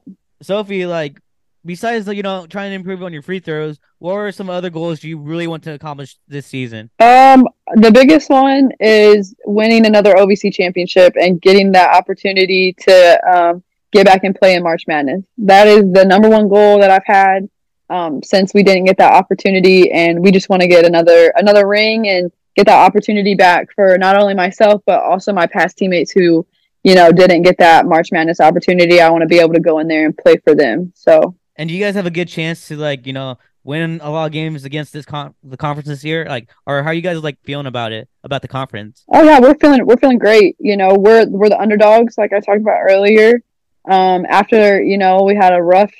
Sophie, 0.41 0.85
like 0.85 1.19
besides 1.67 2.07
you 2.07 2.23
know 2.23 2.47
trying 2.47 2.71
to 2.71 2.75
improve 2.75 3.03
on 3.03 3.13
your 3.13 3.21
free 3.21 3.39
throws, 3.39 3.79
what 3.99 4.13
are 4.13 4.31
some 4.31 4.49
other 4.49 4.71
goals 4.71 5.01
do 5.01 5.07
you 5.07 5.19
really 5.19 5.45
want 5.45 5.63
to 5.65 5.73
accomplish 5.73 6.17
this 6.27 6.47
season? 6.47 6.89
Um, 6.99 7.47
the 7.75 7.91
biggest 7.91 8.29
one 8.29 8.71
is 8.79 9.35
winning 9.45 9.85
another 9.85 10.15
OVC 10.15 10.51
championship 10.51 11.13
and 11.21 11.39
getting 11.39 11.71
that 11.73 11.95
opportunity 11.95 12.73
to 12.79 13.29
um, 13.31 13.63
get 13.91 14.05
back 14.05 14.23
and 14.23 14.33
play 14.33 14.55
in 14.55 14.63
March 14.63 14.83
Madness. 14.87 15.23
That 15.37 15.67
is 15.67 15.83
the 15.91 16.05
number 16.05 16.29
one 16.29 16.47
goal 16.47 16.79
that 16.79 16.89
I've 16.89 17.05
had 17.05 17.47
um, 17.89 18.23
since 18.23 18.53
we 18.53 18.63
didn't 18.63 18.85
get 18.85 18.97
that 18.97 19.13
opportunity, 19.13 19.91
and 19.91 20.23
we 20.23 20.31
just 20.31 20.49
want 20.49 20.61
to 20.61 20.67
get 20.67 20.85
another 20.85 21.31
another 21.35 21.67
ring 21.67 22.07
and 22.07 22.31
get 22.55 22.65
that 22.65 22.83
opportunity 22.83 23.35
back 23.35 23.67
for 23.75 23.99
not 23.99 24.17
only 24.17 24.33
myself 24.33 24.81
but 24.87 25.03
also 25.03 25.31
my 25.31 25.45
past 25.45 25.77
teammates 25.77 26.11
who 26.11 26.43
you 26.87 26.95
know, 26.95 27.11
didn't 27.11 27.41
get 27.41 27.57
that 27.57 27.85
March 27.85 28.13
Madness 28.13 28.39
opportunity, 28.39 29.01
I 29.01 29.09
want 29.09 29.21
to 29.21 29.27
be 29.27 29.39
able 29.39 29.53
to 29.55 29.59
go 29.59 29.79
in 29.79 29.89
there 29.89 30.05
and 30.05 30.17
play 30.17 30.37
for 30.37 30.55
them. 30.55 30.93
So, 30.95 31.35
and 31.57 31.69
you 31.69 31.79
guys 31.79 31.95
have 31.95 32.05
a 32.05 32.11
good 32.11 32.27
chance 32.27 32.67
to 32.67 32.77
like, 32.77 33.05
you 33.07 33.13
know, 33.13 33.37
win 33.63 33.99
a 34.01 34.09
lot 34.09 34.25
of 34.25 34.31
games 34.31 34.63
against 34.63 34.93
this 34.93 35.05
con- 35.05 35.35
the 35.43 35.57
conference 35.57 35.87
this 35.87 36.03
year? 36.03 36.25
Like, 36.25 36.49
or 36.65 36.83
how 36.83 36.89
are 36.89 36.93
you 36.93 37.01
guys 37.01 37.21
like 37.21 37.37
feeling 37.43 37.65
about 37.65 37.91
it, 37.91 38.07
about 38.23 38.41
the 38.41 38.47
conference? 38.47 39.03
Oh 39.11 39.23
yeah, 39.23 39.39
we're 39.39 39.55
feeling 39.55 39.85
we're 39.85 39.97
feeling 39.97 40.19
great. 40.19 40.55
You 40.59 40.77
know, 40.77 40.95
we're 40.95 41.27
we're 41.27 41.49
the 41.49 41.59
underdogs, 41.59 42.17
like 42.17 42.33
I 42.33 42.39
talked 42.39 42.61
about 42.61 42.79
earlier. 42.89 43.41
Um, 43.89 44.25
after 44.27 44.81
you 44.81 44.97
know 44.97 45.23
we 45.23 45.35
had 45.35 45.53
a 45.53 45.61
rough 45.61 45.93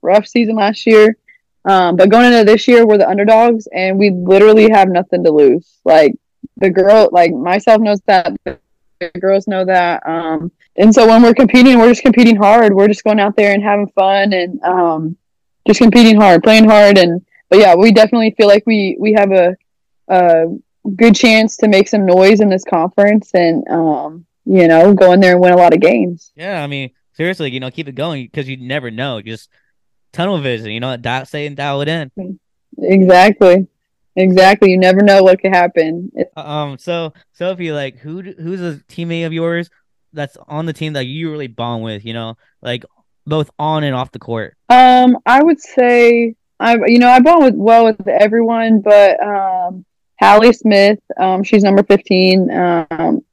rough 0.00 0.26
season 0.26 0.56
last 0.56 0.86
year, 0.86 1.16
um, 1.64 1.96
but 1.96 2.10
going 2.10 2.32
into 2.32 2.44
this 2.44 2.66
year, 2.66 2.86
we're 2.86 2.98
the 2.98 3.08
underdogs, 3.08 3.68
and 3.72 3.98
we 3.98 4.10
literally 4.10 4.70
have 4.70 4.88
nothing 4.88 5.24
to 5.24 5.30
lose. 5.30 5.78
Like 5.84 6.14
the 6.56 6.70
girl, 6.70 7.08
like 7.12 7.32
myself 7.32 7.80
knows 7.80 8.00
that 8.06 8.34
girls 9.10 9.46
know 9.46 9.64
that. 9.64 10.06
Um, 10.06 10.52
and 10.76 10.94
so 10.94 11.06
when 11.06 11.22
we're 11.22 11.34
competing, 11.34 11.78
we're 11.78 11.90
just 11.90 12.02
competing 12.02 12.36
hard. 12.36 12.74
We're 12.74 12.88
just 12.88 13.04
going 13.04 13.20
out 13.20 13.36
there 13.36 13.52
and 13.52 13.62
having 13.62 13.88
fun 13.88 14.32
and 14.32 14.62
um, 14.62 15.16
just 15.66 15.80
competing 15.80 16.16
hard, 16.16 16.42
playing 16.42 16.64
hard. 16.64 16.98
And 16.98 17.24
but 17.48 17.58
yeah, 17.58 17.74
we 17.74 17.92
definitely 17.92 18.34
feel 18.36 18.48
like 18.48 18.64
we 18.66 18.96
we 18.98 19.12
have 19.12 19.32
a, 19.32 19.56
a 20.08 20.46
good 20.96 21.14
chance 21.14 21.56
to 21.58 21.68
make 21.68 21.88
some 21.88 22.06
noise 22.06 22.40
in 22.40 22.48
this 22.48 22.64
conference 22.64 23.34
and 23.34 23.66
um, 23.68 24.26
you 24.44 24.66
know 24.68 24.94
go 24.94 25.12
in 25.12 25.20
there 25.20 25.32
and 25.32 25.40
win 25.40 25.52
a 25.52 25.56
lot 25.56 25.74
of 25.74 25.80
games. 25.80 26.32
Yeah, 26.34 26.62
I 26.62 26.66
mean 26.66 26.90
seriously, 27.14 27.50
you 27.50 27.60
know, 27.60 27.70
keep 27.70 27.88
it 27.88 27.94
going 27.94 28.24
because 28.24 28.48
you 28.48 28.56
never 28.56 28.90
know. 28.90 29.20
Just 29.22 29.48
tunnel 30.12 30.38
vision, 30.38 30.70
you 30.70 30.80
know, 30.80 30.96
dial, 30.96 31.26
say 31.26 31.46
and 31.46 31.56
dial 31.56 31.80
it 31.82 31.88
in. 31.88 32.38
Exactly. 32.78 33.66
Exactly. 34.16 34.70
You 34.70 34.78
never 34.78 35.02
know 35.02 35.22
what 35.22 35.40
could 35.40 35.54
happen. 35.54 36.10
um. 36.36 36.78
So 36.78 37.12
Sophie, 37.32 37.72
like, 37.72 37.98
who 37.98 38.20
who's 38.22 38.60
a 38.60 38.80
teammate 38.88 39.26
of 39.26 39.32
yours 39.32 39.70
that's 40.12 40.36
on 40.48 40.66
the 40.66 40.72
team 40.72 40.92
that 40.94 41.04
you 41.04 41.30
really 41.30 41.46
bond 41.46 41.82
with? 41.82 42.04
You 42.04 42.14
know, 42.14 42.36
like 42.60 42.84
both 43.26 43.50
on 43.58 43.84
and 43.84 43.94
off 43.94 44.12
the 44.12 44.18
court. 44.18 44.56
Um, 44.68 45.18
I 45.24 45.42
would 45.42 45.60
say 45.60 46.34
I, 46.60 46.76
you 46.86 46.98
know, 46.98 47.08
I 47.08 47.20
bond 47.20 47.44
with 47.44 47.54
well 47.54 47.84
with 47.84 48.06
everyone, 48.06 48.80
but 48.80 49.20
um, 49.20 49.84
Hallie 50.20 50.52
Smith, 50.52 51.00
um, 51.18 51.42
she's 51.42 51.64
number 51.64 51.82
fifteen. 51.82 52.50
Um, 52.50 53.24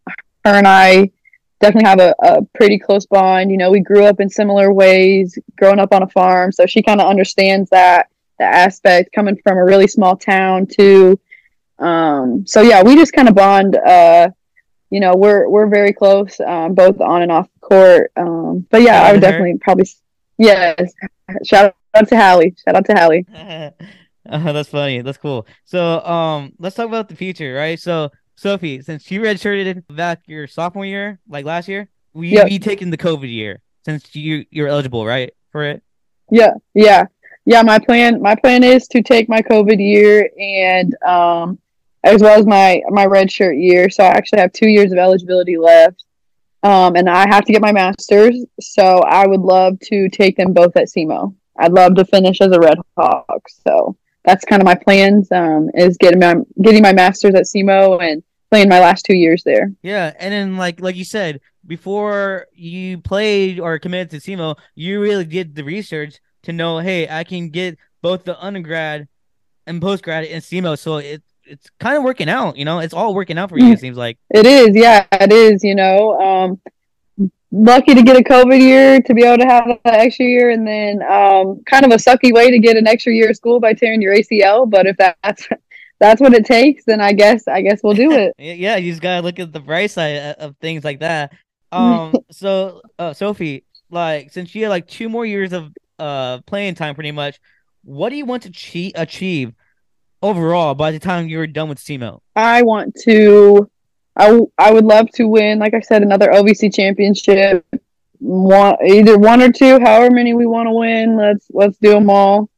her 0.45 0.55
and 0.55 0.67
I 0.67 1.11
definitely 1.59 1.87
have 1.87 1.99
a, 1.99 2.15
a 2.23 2.41
pretty 2.55 2.79
close 2.79 3.05
bond. 3.05 3.51
You 3.51 3.57
know, 3.57 3.69
we 3.69 3.81
grew 3.81 4.05
up 4.05 4.19
in 4.19 4.29
similar 4.29 4.73
ways, 4.73 5.37
growing 5.57 5.77
up 5.79 5.93
on 5.93 6.03
a 6.03 6.09
farm, 6.09 6.51
so 6.51 6.65
she 6.65 6.81
kind 6.81 6.99
of 6.99 7.07
understands 7.07 7.69
that 7.69 8.07
aspect 8.43 9.13
coming 9.13 9.37
from 9.43 9.57
a 9.57 9.63
really 9.63 9.87
small 9.87 10.15
town 10.15 10.67
too. 10.67 11.19
Um, 11.79 12.45
so 12.45 12.61
yeah, 12.61 12.83
we 12.83 12.95
just 12.95 13.13
kind 13.13 13.29
of 13.29 13.35
bond. 13.35 13.75
Uh, 13.75 14.29
you 14.89 14.99
know, 14.99 15.15
we're 15.15 15.47
we're 15.47 15.67
very 15.67 15.93
close, 15.93 16.39
um, 16.39 16.73
both 16.73 16.99
on 16.99 17.21
and 17.21 17.31
off 17.31 17.47
the 17.53 17.59
court. 17.59 18.11
Um, 18.15 18.65
but 18.69 18.81
yeah, 18.81 19.03
I 19.03 19.11
would 19.11 19.21
definitely 19.21 19.57
probably 19.59 19.87
yes. 20.37 20.93
Shout 21.43 21.75
out 21.93 22.07
to 22.09 22.17
Hallie. 22.17 22.55
Shout 22.63 22.75
out 22.75 22.85
to 22.85 22.93
Hallie. 22.93 23.25
uh, 23.35 23.71
that's 24.51 24.69
funny. 24.69 25.01
That's 25.01 25.17
cool. 25.17 25.45
So 25.65 26.03
um, 26.03 26.53
let's 26.57 26.75
talk 26.75 26.87
about 26.87 27.07
the 27.07 27.15
future, 27.15 27.53
right? 27.53 27.79
So 27.79 28.09
Sophie, 28.35 28.81
since 28.81 29.09
you 29.11 29.21
redshirted 29.21 29.83
back 29.95 30.21
your 30.25 30.47
sophomore 30.47 30.85
year, 30.85 31.19
like 31.27 31.45
last 31.45 31.67
year, 31.67 31.89
will 32.13 32.23
you 32.23 32.37
yep. 32.37 32.47
be 32.47 32.57
taking 32.57 32.89
the 32.89 32.97
COVID 32.97 33.31
year 33.31 33.61
since 33.85 34.15
you 34.15 34.45
you're 34.49 34.67
eligible, 34.67 35.05
right, 35.05 35.33
for 35.51 35.63
it? 35.63 35.83
Yeah, 36.31 36.53
yeah, 36.73 37.05
yeah. 37.49 37.63
My 37.63 37.79
plan, 37.79 38.21
my 38.21 38.35
plan 38.35 38.63
is 38.63 38.87
to 38.89 39.01
take 39.01 39.27
my 39.27 39.41
COVID 39.41 39.79
year 39.79 40.29
and 40.39 40.95
um 41.03 41.59
as 42.03 42.21
well 42.21 42.39
as 42.39 42.45
my 42.45 42.81
my 42.89 43.05
red 43.05 43.31
shirt 43.31 43.57
year. 43.57 43.89
So 43.89 44.03
I 44.03 44.09
actually 44.09 44.39
have 44.39 44.53
two 44.53 44.69
years 44.69 44.91
of 44.91 44.99
eligibility 44.99 45.57
left, 45.57 46.03
um, 46.61 46.95
and 46.95 47.09
I 47.09 47.27
have 47.27 47.45
to 47.45 47.51
get 47.51 47.61
my 47.61 47.71
master's. 47.71 48.45
So 48.61 48.99
I 48.99 49.25
would 49.25 49.41
love 49.41 49.79
to 49.85 50.09
take 50.09 50.37
them 50.37 50.53
both 50.53 50.77
at 50.77 50.89
SEMO. 50.89 51.35
I'd 51.57 51.73
love 51.73 51.95
to 51.95 52.05
finish 52.05 52.39
as 52.39 52.51
a 52.51 52.59
Red 52.59 52.77
Hawk. 52.95 53.41
So 53.65 53.97
that's 54.23 54.45
kind 54.45 54.61
of 54.61 54.65
my 54.65 54.75
plans. 54.75 55.31
Um, 55.31 55.71
is 55.73 55.97
getting 55.97 56.19
my 56.19 56.35
getting 56.61 56.83
my 56.83 56.93
master's 56.93 57.33
at 57.33 57.45
SEMO 57.45 57.99
and 57.99 58.21
playing 58.51 58.69
my 58.69 58.79
last 58.79 59.05
two 59.05 59.15
years 59.15 59.43
there. 59.43 59.73
Yeah, 59.81 60.13
and 60.19 60.31
then 60.31 60.55
like 60.57 60.79
like 60.81 60.95
you 60.95 61.05
said 61.05 61.41
before 61.65 62.47
you 62.53 62.99
played 62.99 63.59
or 63.59 63.79
committed 63.79 64.11
to 64.11 64.17
SEMO, 64.19 64.55
you 64.75 65.01
really 65.01 65.25
did 65.25 65.55
the 65.55 65.63
research 65.63 66.19
to 66.43 66.53
know, 66.53 66.79
hey, 66.79 67.07
I 67.09 67.23
can 67.23 67.49
get 67.49 67.77
both 68.01 68.23
the 68.23 68.39
undergrad 68.43 69.07
and 69.67 69.81
postgrad 69.81 70.27
in 70.27 70.41
SEMO. 70.41 70.77
So 70.77 70.97
it 70.97 71.23
it's 71.45 71.69
kind 71.79 71.97
of 71.97 72.03
working 72.03 72.29
out. 72.29 72.57
You 72.57 72.65
know, 72.65 72.79
it's 72.79 72.93
all 72.93 73.13
working 73.13 73.37
out 73.37 73.49
for 73.49 73.57
you. 73.57 73.71
It 73.71 73.79
seems 73.79 73.97
like 73.97 74.17
it 74.29 74.45
is. 74.45 74.75
Yeah, 74.75 75.05
it 75.11 75.31
is. 75.31 75.63
You 75.63 75.75
know, 75.75 76.19
um, 76.19 76.61
lucky 77.51 77.95
to 77.95 78.03
get 78.03 78.15
a 78.15 78.23
COVID 78.23 78.59
year 78.59 79.01
to 79.01 79.13
be 79.13 79.23
able 79.23 79.39
to 79.39 79.45
have 79.45 79.67
an 79.67 79.79
extra 79.85 80.25
year, 80.25 80.51
and 80.51 80.65
then 80.67 81.01
um, 81.01 81.61
kind 81.65 81.85
of 81.85 81.91
a 81.91 81.95
sucky 81.95 82.33
way 82.33 82.51
to 82.51 82.59
get 82.59 82.77
an 82.77 82.87
extra 82.87 83.13
year 83.13 83.29
of 83.29 83.35
school 83.35 83.59
by 83.59 83.73
tearing 83.73 84.01
your 84.01 84.15
ACL. 84.15 84.69
But 84.69 84.85
if 84.85 84.97
that's 84.97 85.47
that's 85.99 86.21
what 86.21 86.33
it 86.33 86.45
takes, 86.45 86.85
then 86.85 87.01
I 87.01 87.13
guess 87.13 87.47
I 87.47 87.61
guess 87.61 87.81
we'll 87.83 87.95
do 87.95 88.11
it. 88.13 88.33
yeah, 88.37 88.77
you 88.77 88.91
just 88.91 89.01
gotta 89.01 89.21
look 89.21 89.39
at 89.39 89.51
the 89.51 89.59
bright 89.59 89.91
side 89.91 90.35
of 90.37 90.55
things 90.57 90.83
like 90.83 90.99
that. 90.99 91.33
Um, 91.71 92.13
so 92.31 92.81
uh, 92.97 93.13
Sophie, 93.13 93.63
like 93.89 94.31
since 94.31 94.53
you 94.53 94.63
had 94.63 94.69
like 94.69 94.87
two 94.87 95.09
more 95.09 95.25
years 95.25 95.53
of 95.53 95.73
uh 95.99 96.39
playing 96.41 96.75
time, 96.75 96.95
pretty 96.95 97.11
much, 97.11 97.39
what 97.83 98.09
do 98.09 98.15
you 98.15 98.25
want 98.25 98.43
to 98.43 98.51
che- 98.51 98.93
achieve 98.95 99.53
overall 100.21 100.75
by 100.75 100.91
the 100.91 100.99
time 100.99 101.27
you're 101.27 101.47
done 101.47 101.69
with 101.69 101.79
SEMO? 101.79 102.21
I 102.35 102.61
want 102.63 102.95
to. 103.03 103.69
I, 104.15 104.37
I 104.57 104.73
would 104.73 104.85
love 104.85 105.09
to 105.11 105.27
win, 105.27 105.59
like 105.59 105.73
I 105.73 105.79
said, 105.79 106.01
another 106.01 106.27
OVC 106.27 106.73
championship. 106.73 107.65
One, 108.19 108.75
either 108.85 109.17
one 109.17 109.41
or 109.41 109.51
two, 109.51 109.79
however 109.79 110.13
many 110.13 110.33
we 110.33 110.45
want 110.45 110.67
to 110.67 110.73
win. 110.73 111.15
Let's 111.15 111.47
let's 111.51 111.77
do 111.77 111.91
them 111.91 112.09
all. 112.09 112.49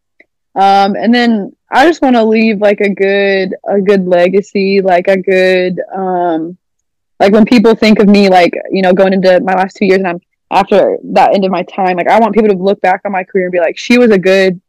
Um, 0.56 0.96
and 0.96 1.14
then 1.14 1.56
I 1.70 1.88
just 1.88 2.02
want 2.02 2.16
to 2.16 2.24
leave 2.24 2.60
like 2.60 2.82
a 2.82 2.90
good 2.90 3.56
a 3.68 3.80
good 3.80 4.08
legacy, 4.08 4.82
like 4.82 5.08
a 5.08 5.18
good 5.18 5.80
um, 5.94 6.58
like 7.20 7.32
when 7.32 7.46
people 7.46 7.76
think 7.76 8.00
of 8.00 8.10
me, 8.10 8.28
like 8.30 8.54
you 8.72 8.82
know, 8.82 8.94
going 8.94 9.14
into 9.14 9.40
my 9.42 9.54
last 9.54 9.78
two 9.78 9.86
years, 9.86 10.00
and 10.00 10.08
I'm 10.08 10.22
after 10.52 10.98
that 11.14 11.34
end 11.34 11.46
of 11.46 11.52
my 11.52 11.64
time, 11.64 11.98
like 11.98 12.08
I 12.08 12.20
want 12.20 12.36
people 12.36 12.50
to 12.50 12.56
look 12.56 12.82
back 12.82 13.02
on 13.06 13.12
my 13.12 13.24
career 13.24 13.46
and 13.46 13.52
be 13.52 13.60
like, 13.60 13.78
she 13.78 13.98
was 13.98 14.12
a 14.12 14.20
good 14.20 14.62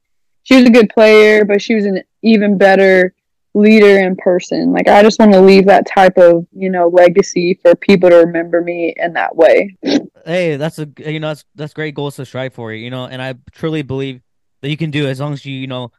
she 0.45 0.57
was 0.57 0.65
a 0.65 0.71
good 0.71 0.89
player, 0.89 1.45
but 1.45 1.63
she 1.63 1.75
was 1.75 1.85
an 1.85 2.03
even 2.23 2.59
better 2.59 3.15
leader 3.55 3.99
in 3.99 4.17
person. 4.17 4.73
Like 4.73 4.89
I 4.89 5.03
just 5.03 5.19
want 5.19 5.33
to 5.33 5.41
leave 5.41 5.67
that 5.67 5.87
type 5.87 6.17
of, 6.17 6.47
you 6.53 6.71
know, 6.71 6.89
legacy 6.89 7.59
for 7.63 7.75
people 7.75 8.11
to 8.11 8.17
remember 8.17 8.61
me 8.61 8.95
in 8.97 9.13
that 9.15 9.37
way. 9.37 9.77
Hey, 10.25 10.57
that's 10.57 10.79
a 10.79 10.89
you 10.99 11.19
know, 11.19 11.29
that's 11.29 11.45
that's 11.57 11.75
great 11.75 11.97
goals 11.97 12.17
to 12.17 12.25
strive 12.25 12.55
for, 12.55 12.73
you 12.73 12.91
know, 12.91 13.07
and 13.07 13.21
I 13.21 13.35
truly 13.53 13.83
believe 13.83 14.21
that 14.61 14.71
you 14.71 14.77
can 14.77 14.93
do 14.93 15.07
it 15.07 15.11
as 15.11 15.21
long 15.21 15.33
as 15.33 15.45
you, 15.45 15.53
you 15.53 15.67
know, 15.67 15.91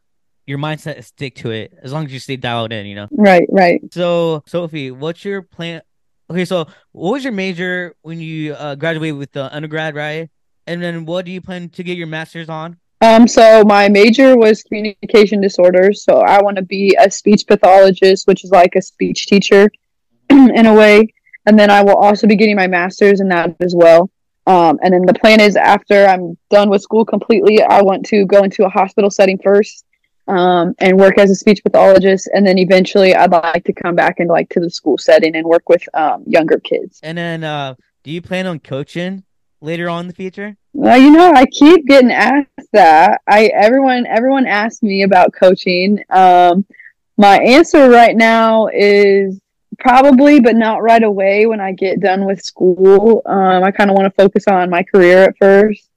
your 0.46 0.58
mindset 0.58 0.98
is 0.98 1.08
stick 1.08 1.34
to 1.36 1.50
it, 1.50 1.74
as 1.82 1.92
long 1.92 2.06
as 2.06 2.12
you 2.12 2.18
stay 2.18 2.36
dialed 2.36 2.72
in, 2.72 2.86
you 2.86 2.94
know. 2.94 3.08
Right, 3.10 3.46
right. 3.50 3.82
So 3.92 4.42
Sophie, 4.46 4.90
what's 4.90 5.24
your 5.24 5.42
plan 5.42 5.82
Okay, 6.30 6.44
so 6.44 6.66
what 6.92 7.12
was 7.12 7.24
your 7.24 7.32
major 7.32 7.94
when 8.02 8.18
you 8.18 8.54
uh, 8.54 8.74
graduated 8.74 9.18
with 9.18 9.32
the 9.32 9.54
undergrad, 9.54 9.94
right? 9.94 10.30
And 10.66 10.82
then 10.82 11.04
what 11.04 11.26
do 11.26 11.30
you 11.30 11.40
plan 11.40 11.68
to 11.70 11.82
get 11.82 11.98
your 11.98 12.06
master's 12.06 12.48
on? 12.48 12.78
Um, 13.02 13.28
so 13.28 13.64
my 13.64 13.88
major 13.88 14.36
was 14.36 14.62
communication 14.62 15.40
disorders. 15.40 16.04
So 16.04 16.20
I 16.20 16.42
want 16.42 16.56
to 16.56 16.62
be 16.62 16.96
a 16.98 17.10
speech 17.10 17.46
pathologist, 17.46 18.26
which 18.26 18.44
is 18.44 18.50
like 18.50 18.74
a 18.76 18.82
speech 18.82 19.26
teacher 19.26 19.70
in 20.30 20.66
a 20.66 20.72
way. 20.72 21.12
And 21.46 21.58
then 21.58 21.70
I 21.70 21.82
will 21.82 21.96
also 21.96 22.26
be 22.26 22.36
getting 22.36 22.56
my 22.56 22.66
master's 22.66 23.20
in 23.20 23.28
that 23.28 23.56
as 23.60 23.74
well. 23.76 24.10
Um, 24.46 24.78
and 24.82 24.94
then 24.94 25.04
the 25.04 25.14
plan 25.14 25.40
is 25.40 25.56
after 25.56 26.06
I'm 26.06 26.38
done 26.50 26.70
with 26.70 26.80
school 26.80 27.04
completely, 27.04 27.62
I 27.62 27.82
want 27.82 28.06
to 28.06 28.24
go 28.24 28.42
into 28.42 28.64
a 28.64 28.70
hospital 28.70 29.10
setting 29.10 29.38
first 29.38 29.84
um, 30.28 30.74
and 30.78 30.98
work 30.98 31.18
as 31.18 31.30
a 31.30 31.34
speech 31.34 31.62
pathologist. 31.62 32.28
And 32.32 32.46
then 32.46 32.58
eventually 32.58 33.14
I'd 33.14 33.30
like 33.30 33.64
to 33.64 33.72
come 33.72 33.94
back 33.94 34.20
and 34.20 34.28
like 34.28 34.48
to 34.50 34.60
the 34.60 34.70
school 34.70 34.98
setting 34.98 35.36
and 35.36 35.46
work 35.46 35.68
with 35.68 35.82
um, 35.94 36.24
younger 36.26 36.58
kids. 36.58 37.00
And 37.02 37.18
then 37.18 37.44
uh, 37.44 37.74
do 38.02 38.10
you 38.10 38.22
plan 38.22 38.46
on 38.46 38.58
coaching 38.58 39.24
later 39.60 39.88
on 39.88 40.02
in 40.02 40.08
the 40.08 40.14
future? 40.14 40.56
Well, 40.72 41.00
you 41.00 41.10
know, 41.10 41.32
I 41.32 41.46
keep 41.46 41.86
getting 41.86 42.10
asked 42.10 42.48
that. 42.72 43.20
I 43.26 43.46
everyone 43.46 44.06
everyone 44.06 44.46
asks 44.46 44.82
me 44.82 45.02
about 45.02 45.32
coaching. 45.32 46.02
Um, 46.10 46.66
my 47.16 47.38
answer 47.38 47.88
right 47.88 48.16
now 48.16 48.68
is 48.72 49.40
probably, 49.78 50.40
but 50.40 50.56
not 50.56 50.82
right 50.82 51.02
away. 51.02 51.46
When 51.46 51.60
I 51.60 51.72
get 51.72 52.00
done 52.00 52.24
with 52.24 52.42
school, 52.42 53.22
um, 53.26 53.62
I 53.62 53.70
kind 53.70 53.90
of 53.90 53.96
want 53.96 54.06
to 54.06 54.22
focus 54.22 54.48
on 54.48 54.70
my 54.70 54.82
career 54.82 55.22
at 55.22 55.36
first. 55.38 55.88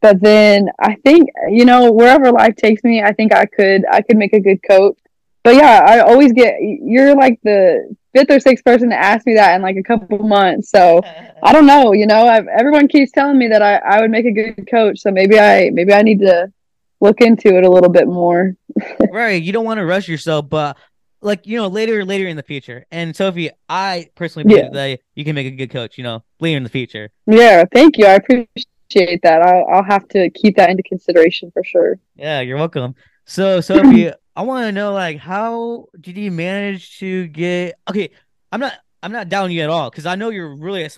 But 0.00 0.20
then 0.20 0.70
I 0.78 0.94
think 1.04 1.28
you 1.50 1.64
know 1.64 1.92
wherever 1.92 2.30
life 2.32 2.56
takes 2.56 2.82
me, 2.84 3.02
I 3.02 3.12
think 3.12 3.34
I 3.34 3.46
could 3.46 3.84
I 3.90 4.02
could 4.02 4.16
make 4.16 4.32
a 4.32 4.40
good 4.40 4.60
coach. 4.66 4.98
But 5.42 5.54
yeah, 5.54 5.84
I 5.86 6.00
always 6.00 6.32
get 6.32 6.56
you're 6.60 7.14
like 7.14 7.40
the 7.42 7.94
fifth 8.14 8.30
or 8.30 8.40
sixth 8.40 8.64
person 8.64 8.90
to 8.90 8.96
ask 8.96 9.26
me 9.26 9.34
that 9.34 9.54
in 9.54 9.62
like 9.62 9.76
a 9.76 9.82
couple 9.82 10.18
months. 10.18 10.70
So 10.70 11.00
I 11.42 11.52
don't 11.52 11.66
know. 11.66 11.92
You 11.92 12.06
know, 12.06 12.26
I've, 12.26 12.46
everyone 12.48 12.88
keeps 12.88 13.12
telling 13.12 13.38
me 13.38 13.48
that 13.48 13.62
I, 13.62 13.76
I 13.76 14.00
would 14.00 14.10
make 14.10 14.26
a 14.26 14.32
good 14.32 14.68
coach. 14.70 15.00
So 15.00 15.10
maybe 15.10 15.38
I 15.38 15.70
maybe 15.70 15.92
I 15.92 16.02
need 16.02 16.20
to 16.20 16.52
look 17.00 17.20
into 17.20 17.56
it 17.56 17.64
a 17.64 17.70
little 17.70 17.90
bit 17.90 18.06
more. 18.06 18.54
right. 19.10 19.42
You 19.42 19.52
don't 19.52 19.64
want 19.64 19.78
to 19.78 19.86
rush 19.86 20.08
yourself, 20.08 20.48
but 20.48 20.76
like 21.22 21.46
you 21.46 21.56
know 21.56 21.68
later 21.68 22.04
later 22.04 22.26
in 22.26 22.36
the 22.36 22.42
future. 22.42 22.86
And 22.90 23.14
Sophie, 23.14 23.50
I 23.68 24.10
personally 24.14 24.48
believe 24.48 24.64
yeah. 24.64 24.70
that 24.70 25.00
you 25.14 25.24
can 25.24 25.34
make 25.34 25.46
a 25.46 25.50
good 25.50 25.70
coach. 25.70 25.96
You 25.98 26.04
know, 26.04 26.22
later 26.40 26.56
in 26.56 26.64
the 26.64 26.70
future. 26.70 27.10
Yeah. 27.26 27.64
Thank 27.72 27.98
you. 27.98 28.06
I 28.06 28.14
appreciate 28.14 28.66
that. 28.94 29.42
I'll 29.42 29.66
I'll 29.72 29.84
have 29.84 30.06
to 30.08 30.30
keep 30.30 30.56
that 30.56 30.70
into 30.70 30.82
consideration 30.82 31.50
for 31.52 31.64
sure. 31.64 31.98
Yeah, 32.16 32.40
you're 32.40 32.58
welcome. 32.58 32.94
So 33.24 33.60
Sophie. 33.60 34.10
I 34.36 34.42
want 34.42 34.64
to 34.64 34.72
know 34.72 34.92
like 34.92 35.18
how 35.18 35.86
did 36.00 36.16
you 36.16 36.30
manage 36.30 36.98
to 37.00 37.26
get 37.26 37.78
okay 37.90 38.10
I'm 38.52 38.60
not 38.60 38.72
I'm 39.02 39.12
not 39.12 39.28
down 39.28 39.50
you 39.50 39.60
at 39.60 39.68
all 39.68 39.90
because 39.90 40.06
I 40.06 40.14
know 40.14 40.30
you're 40.30 40.56
really 40.56 40.88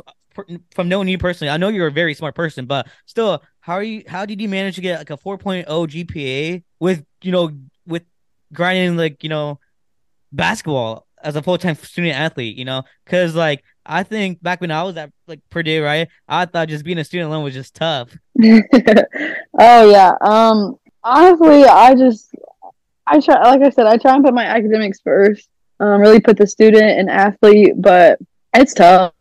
from 0.71 0.89
knowing 0.89 1.09
you 1.09 1.19
personally 1.19 1.51
I 1.51 1.57
know 1.57 1.69
you're 1.69 1.89
a 1.89 1.93
very 1.93 2.15
smart 2.15 2.35
person 2.35 2.67
but 2.67 2.87
still 3.07 3.43
how 3.61 3.73
are 3.75 3.83
you 3.83 4.05
how 4.07 4.27
did 4.27 4.41
you 4.41 4.49
manage 4.49 4.77
to 4.77 4.81
get 4.81 4.99
like 4.99 5.11
a 5.11 5.17
4.0 5.17 5.67
GPA 5.67 6.63
with 6.79 7.05
you 7.23 7.33
know 7.33 7.51
with 7.87 8.05
grinding 8.53 8.97
like 8.97 9.23
you 9.25 9.29
know 9.29 9.59
basketball 10.31 11.07
as 11.23 11.37
a 11.37 11.43
full-time 11.43 11.75
student 11.77 12.15
athlete 12.15 12.57
you 12.57 12.65
know 12.65 12.83
because 13.05 13.35
like 13.35 13.63
I 13.85 14.03
think 14.03 14.43
back 14.43 14.61
when 14.61 14.71
I 14.71 14.83
was 14.83 14.97
at 14.97 15.13
like 15.27 15.41
Purdue 15.51 15.83
right 15.83 16.09
I 16.29 16.47
thought 16.47 16.69
just 16.69 16.85
being 16.85 16.99
a 16.99 17.05
student 17.05 17.31
alone 17.31 17.45
was 17.45 17.55
just 17.55 17.75
tough 17.75 18.17
oh 18.43 19.91
yeah 19.91 20.13
um 20.21 20.79
honestly 21.05 21.65
I 21.65 21.95
just 21.95 22.35
I 23.07 23.21
try, 23.21 23.43
like 23.43 23.63
I 23.63 23.71
said, 23.71 23.87
I 23.87 23.97
try 23.97 24.15
and 24.15 24.25
put 24.25 24.35
my 24.35 24.45
academics 24.45 25.01
first. 25.01 25.49
Um, 25.81 26.01
really 26.01 26.21
put 26.21 26.39
the 26.39 26.47
student 26.47 26.99
and 26.99 27.11
athlete, 27.11 27.75
but 27.77 28.19
it's 28.55 28.75
tough. 28.75 29.13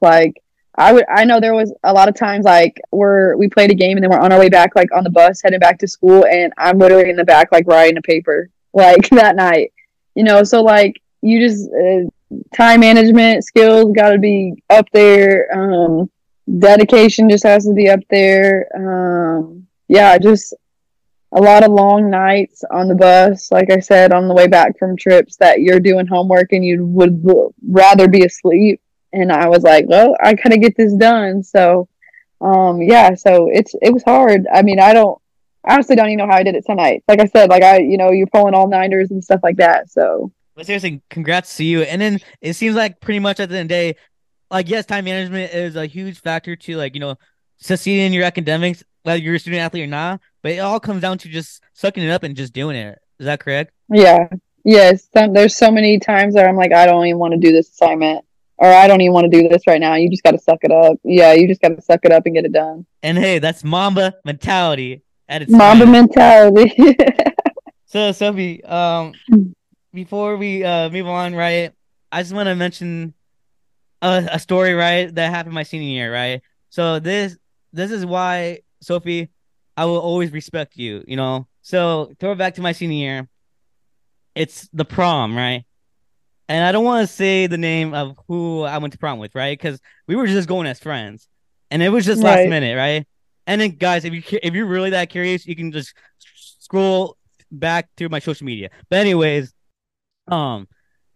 Like 0.00 0.42
I 0.74 0.92
would, 0.92 1.04
I 1.08 1.24
know 1.24 1.38
there 1.38 1.54
was 1.54 1.72
a 1.84 1.92
lot 1.92 2.08
of 2.08 2.16
times 2.16 2.44
like 2.44 2.80
where 2.90 3.36
we 3.36 3.48
played 3.48 3.70
a 3.70 3.74
game 3.74 3.96
and 3.96 4.02
then 4.02 4.10
we're 4.10 4.18
on 4.18 4.32
our 4.32 4.38
way 4.38 4.48
back, 4.48 4.74
like 4.74 4.88
on 4.94 5.04
the 5.04 5.10
bus 5.10 5.40
heading 5.42 5.60
back 5.60 5.78
to 5.78 5.88
school, 5.88 6.26
and 6.26 6.52
I'm 6.58 6.78
literally 6.78 7.10
in 7.10 7.16
the 7.16 7.24
back 7.24 7.52
like 7.52 7.66
writing 7.68 7.96
a 7.96 8.02
paper 8.02 8.50
like 8.72 9.08
that 9.10 9.36
night. 9.36 9.72
You 10.14 10.24
know, 10.24 10.42
so 10.42 10.62
like 10.62 11.00
you 11.22 11.40
just 11.40 11.68
uh, 11.70 12.08
time 12.54 12.80
management 12.80 13.44
skills 13.44 13.92
got 13.94 14.10
to 14.10 14.18
be 14.18 14.62
up 14.70 14.86
there. 14.92 15.48
Um, 15.56 16.10
dedication 16.58 17.28
just 17.28 17.44
has 17.44 17.64
to 17.66 17.74
be 17.74 17.88
up 17.88 18.00
there. 18.10 18.68
Um, 18.74 19.66
yeah, 19.88 20.18
just 20.18 20.54
a 21.32 21.40
lot 21.40 21.62
of 21.62 21.72
long 21.72 22.10
nights 22.10 22.64
on 22.70 22.88
the 22.88 22.94
bus, 22.94 23.52
like 23.52 23.70
I 23.70 23.80
said, 23.80 24.12
on 24.12 24.28
the 24.28 24.34
way 24.34 24.46
back 24.46 24.78
from 24.78 24.96
trips 24.96 25.36
that 25.36 25.60
you're 25.60 25.80
doing 25.80 26.06
homework 26.06 26.52
and 26.52 26.64
you 26.64 26.86
would 26.86 27.22
rather 27.66 28.08
be 28.08 28.24
asleep. 28.24 28.80
and 29.12 29.32
I 29.32 29.48
was 29.48 29.62
like, 29.62 29.86
well, 29.88 30.16
I 30.22 30.34
gotta 30.34 30.58
get 30.58 30.76
this 30.76 30.92
done. 30.94 31.42
So, 31.42 31.88
um, 32.40 32.80
yeah, 32.80 33.14
so 33.14 33.48
it's 33.52 33.74
it 33.82 33.92
was 33.92 34.02
hard. 34.04 34.46
I 34.52 34.62
mean, 34.62 34.80
I 34.80 34.92
don't 34.92 35.20
I 35.64 35.74
honestly 35.74 35.96
don't 35.96 36.08
even 36.08 36.18
know 36.18 36.26
how 36.26 36.38
I 36.38 36.42
did 36.42 36.54
it 36.54 36.64
tonight. 36.64 37.04
Like 37.08 37.20
I 37.20 37.26
said, 37.26 37.50
like 37.50 37.62
I, 37.62 37.78
you 37.78 37.98
know, 37.98 38.10
you're 38.10 38.26
pulling 38.26 38.54
all 38.54 38.68
ninders 38.68 39.10
and 39.10 39.22
stuff 39.22 39.40
like 39.42 39.56
that. 39.56 39.90
So, 39.90 40.32
but 40.58 40.66
seriously, 40.66 41.00
congrats 41.08 41.56
to 41.56 41.64
you. 41.64 41.82
And 41.82 42.02
then 42.02 42.18
it 42.40 42.54
seems 42.54 42.74
like 42.74 43.00
pretty 43.00 43.20
much 43.20 43.38
at 43.38 43.48
the 43.48 43.56
end 43.56 43.66
of 43.66 43.68
the 43.68 43.92
day, 43.92 43.96
like 44.50 44.68
yes, 44.68 44.86
time 44.86 45.04
management 45.04 45.54
is 45.54 45.76
a 45.76 45.86
huge 45.86 46.20
factor 46.20 46.56
to 46.56 46.76
like 46.76 46.94
you 46.94 47.00
know 47.00 47.14
succeeding 47.58 48.06
in 48.06 48.12
your 48.12 48.24
academics, 48.24 48.82
whether 49.04 49.20
you're 49.20 49.36
a 49.36 49.38
student 49.38 49.60
athlete 49.62 49.84
or 49.84 49.86
not. 49.86 50.20
But 50.42 50.52
it 50.52 50.58
all 50.58 50.80
comes 50.80 51.00
down 51.00 51.18
to 51.18 51.28
just 51.28 51.62
sucking 51.74 52.02
it 52.02 52.10
up 52.10 52.24
and 52.24 52.34
just 52.36 52.52
doing 52.52 52.74
it. 52.74 52.98
Is 53.20 53.26
that 53.26 53.38
correct? 53.38 53.72
Yeah. 53.88 54.28
Yes. 54.64 55.08
There's 55.14 55.54
so 55.54 55.70
many 55.70 56.00
times 56.00 56.34
that 56.34 56.44
I'm 56.44 56.56
like, 56.56 56.72
I 56.72 56.86
don't 56.86 57.06
even 57.06 57.18
want 57.18 57.34
to 57.34 57.38
do 57.38 57.52
this 57.52 57.68
assignment 57.68 58.24
or 58.56 58.68
I 58.68 58.88
don't 58.88 59.00
even 59.00 59.12
want 59.12 59.30
to 59.30 59.40
do 59.40 59.48
this 59.48 59.62
right 59.68 59.80
now. 59.80 59.94
You 59.94 60.10
just 60.10 60.24
got 60.24 60.32
to 60.32 60.38
suck 60.38 60.58
it 60.62 60.72
up. 60.72 60.98
Yeah, 61.04 61.34
you 61.34 61.46
just 61.46 61.60
got 61.60 61.68
to 61.68 61.82
suck 61.82 62.00
it 62.04 62.10
up 62.10 62.26
and 62.26 62.34
get 62.34 62.44
it 62.44 62.52
done. 62.52 62.84
And 63.02 63.16
hey, 63.16 63.38
that's 63.38 63.62
Mamba 63.62 64.14
mentality 64.24 65.02
at 65.28 65.42
its 65.42 65.52
Mamba 65.52 65.86
finest. 65.86 66.16
mentality. 66.16 66.96
So 67.90 68.12
Sophie, 68.12 68.62
um, 68.64 69.14
before 69.98 70.36
we 70.36 70.62
uh 70.62 70.88
move 70.90 71.08
on, 71.08 71.34
right? 71.34 71.72
I 72.12 72.22
just 72.22 72.32
want 72.32 72.46
to 72.46 72.54
mention 72.54 73.14
a, 74.00 74.28
a 74.32 74.38
story, 74.38 74.74
right, 74.74 75.12
that 75.12 75.30
happened 75.30 75.54
my 75.54 75.64
senior 75.64 75.88
year, 75.88 76.12
right? 76.12 76.40
So 76.70 77.00
this 77.00 77.36
this 77.72 77.90
is 77.90 78.06
why 78.06 78.60
Sophie, 78.80 79.28
I 79.76 79.86
will 79.86 79.98
always 79.98 80.30
respect 80.30 80.76
you. 80.76 81.02
You 81.08 81.16
know. 81.16 81.48
So 81.62 82.12
throw 82.20 82.32
it 82.32 82.38
back 82.38 82.54
to 82.54 82.62
my 82.62 82.70
senior 82.72 82.96
year. 82.96 83.28
It's 84.36 84.68
the 84.72 84.84
prom, 84.84 85.36
right? 85.36 85.64
And 86.48 86.64
I 86.64 86.70
don't 86.70 86.84
want 86.84 87.06
to 87.06 87.12
say 87.12 87.48
the 87.48 87.58
name 87.58 87.92
of 87.92 88.16
who 88.28 88.62
I 88.62 88.78
went 88.78 88.92
to 88.92 88.98
prom 88.98 89.18
with, 89.18 89.34
right? 89.34 89.58
Because 89.58 89.80
we 90.06 90.14
were 90.14 90.28
just 90.28 90.48
going 90.48 90.68
as 90.68 90.78
friends, 90.78 91.26
and 91.72 91.82
it 91.82 91.88
was 91.88 92.06
just 92.06 92.22
last 92.22 92.46
minute, 92.46 92.76
right? 92.76 93.04
And 93.48 93.60
then, 93.60 93.70
guys, 93.72 94.04
if 94.04 94.14
you 94.14 94.22
if 94.44 94.54
you're 94.54 94.66
really 94.66 94.90
that 94.90 95.10
curious, 95.10 95.44
you 95.44 95.56
can 95.56 95.72
just 95.72 95.92
scroll 96.60 97.18
back 97.50 97.88
through 97.96 98.10
my 98.10 98.18
social 98.18 98.46
media. 98.46 98.70
But 98.90 99.00
anyways, 99.00 99.52
um, 100.30 100.68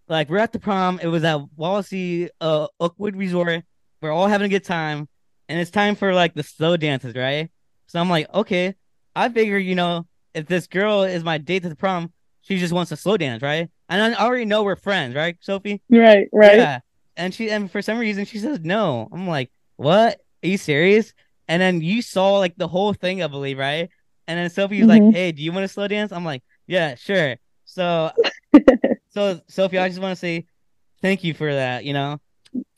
like 0.09 0.29
we're 0.29 0.39
at 0.39 0.53
the 0.53 0.59
prom. 0.61 0.99
It 1.03 1.07
was 1.09 1.25
at 1.25 1.41
Wawasee 1.59 2.29
uh 2.41 2.67
Oakwood 2.81 3.17
Resort. 3.17 3.65
We're 4.01 4.11
all 4.13 4.27
having 4.27 4.47
a 4.47 4.49
good 4.49 4.65
time, 4.65 5.09
and 5.49 5.61
it's 5.61 5.71
time 5.71 5.95
for 5.95 6.13
like 6.15 6.35
the 6.35 6.43
slow 6.43 6.77
dances, 6.77 7.15
right? 7.15 7.51
So 7.87 8.01
I'm 8.01 8.11
like, 8.11 8.33
okay, 8.35 8.75
I 9.15 9.29
figure 9.29 9.59
you 9.59 9.75
know 9.75 10.07
if 10.35 10.47
this 10.47 10.67
girl 10.67 11.03
is 11.03 11.23
my 11.25 11.39
date 11.39 11.63
to 11.63 11.69
the 11.69 11.77
prom, 11.77 12.13
she 12.43 12.59
just 12.59 12.73
wants 12.73 12.89
to 12.91 12.97
slow 12.97 13.17
dance, 13.17 13.43
right? 13.43 13.69
And 13.89 14.03
I 14.03 14.25
already 14.25 14.45
know 14.47 14.63
we're 14.63 14.77
friends, 14.77 15.15
right, 15.15 15.37
Sophie? 15.41 15.83
right, 15.91 16.29
right. 16.33 16.57
Yeah. 16.57 16.81
And 17.17 17.35
she 17.35 17.51
and 17.51 17.71
for 17.71 17.83
some 17.83 17.99
reason 17.99 18.25
she 18.25 18.39
says 18.39 18.61
no. 18.63 19.09
I'm 19.13 19.29
like, 19.29 19.51
what? 19.77 20.21
Are 20.43 20.49
you 20.49 20.57
serious? 20.57 21.13
And 21.49 21.61
then 21.61 21.81
you 21.83 22.01
saw 22.03 22.39
like 22.39 22.57
the 22.57 22.69
whole 22.69 22.95
thing, 22.95 23.23
I 23.23 23.27
believe, 23.27 23.59
right? 23.59 23.91
And 24.27 24.39
then 24.39 24.49
Sophie's 24.49 24.87
like, 24.87 25.03
Mhm. 25.03 25.13
hey, 25.13 25.33
do 25.33 25.43
you 25.43 25.53
want 25.53 25.65
to 25.65 25.69
slow 25.69 25.87
dance? 25.89 26.13
I'm 26.13 26.25
like, 26.25 26.43
yeah, 26.67 26.95
sure. 26.95 27.37
So 27.67 28.11
so 29.15 29.41
Sophie, 29.49 29.79
I 29.79 29.89
just 29.89 30.01
want 30.01 30.13
to 30.13 30.17
say 30.21 30.47
thank 31.01 31.25
you 31.25 31.35
for 31.35 31.53
that, 31.53 31.85
you 31.85 31.93
know? 31.93 32.21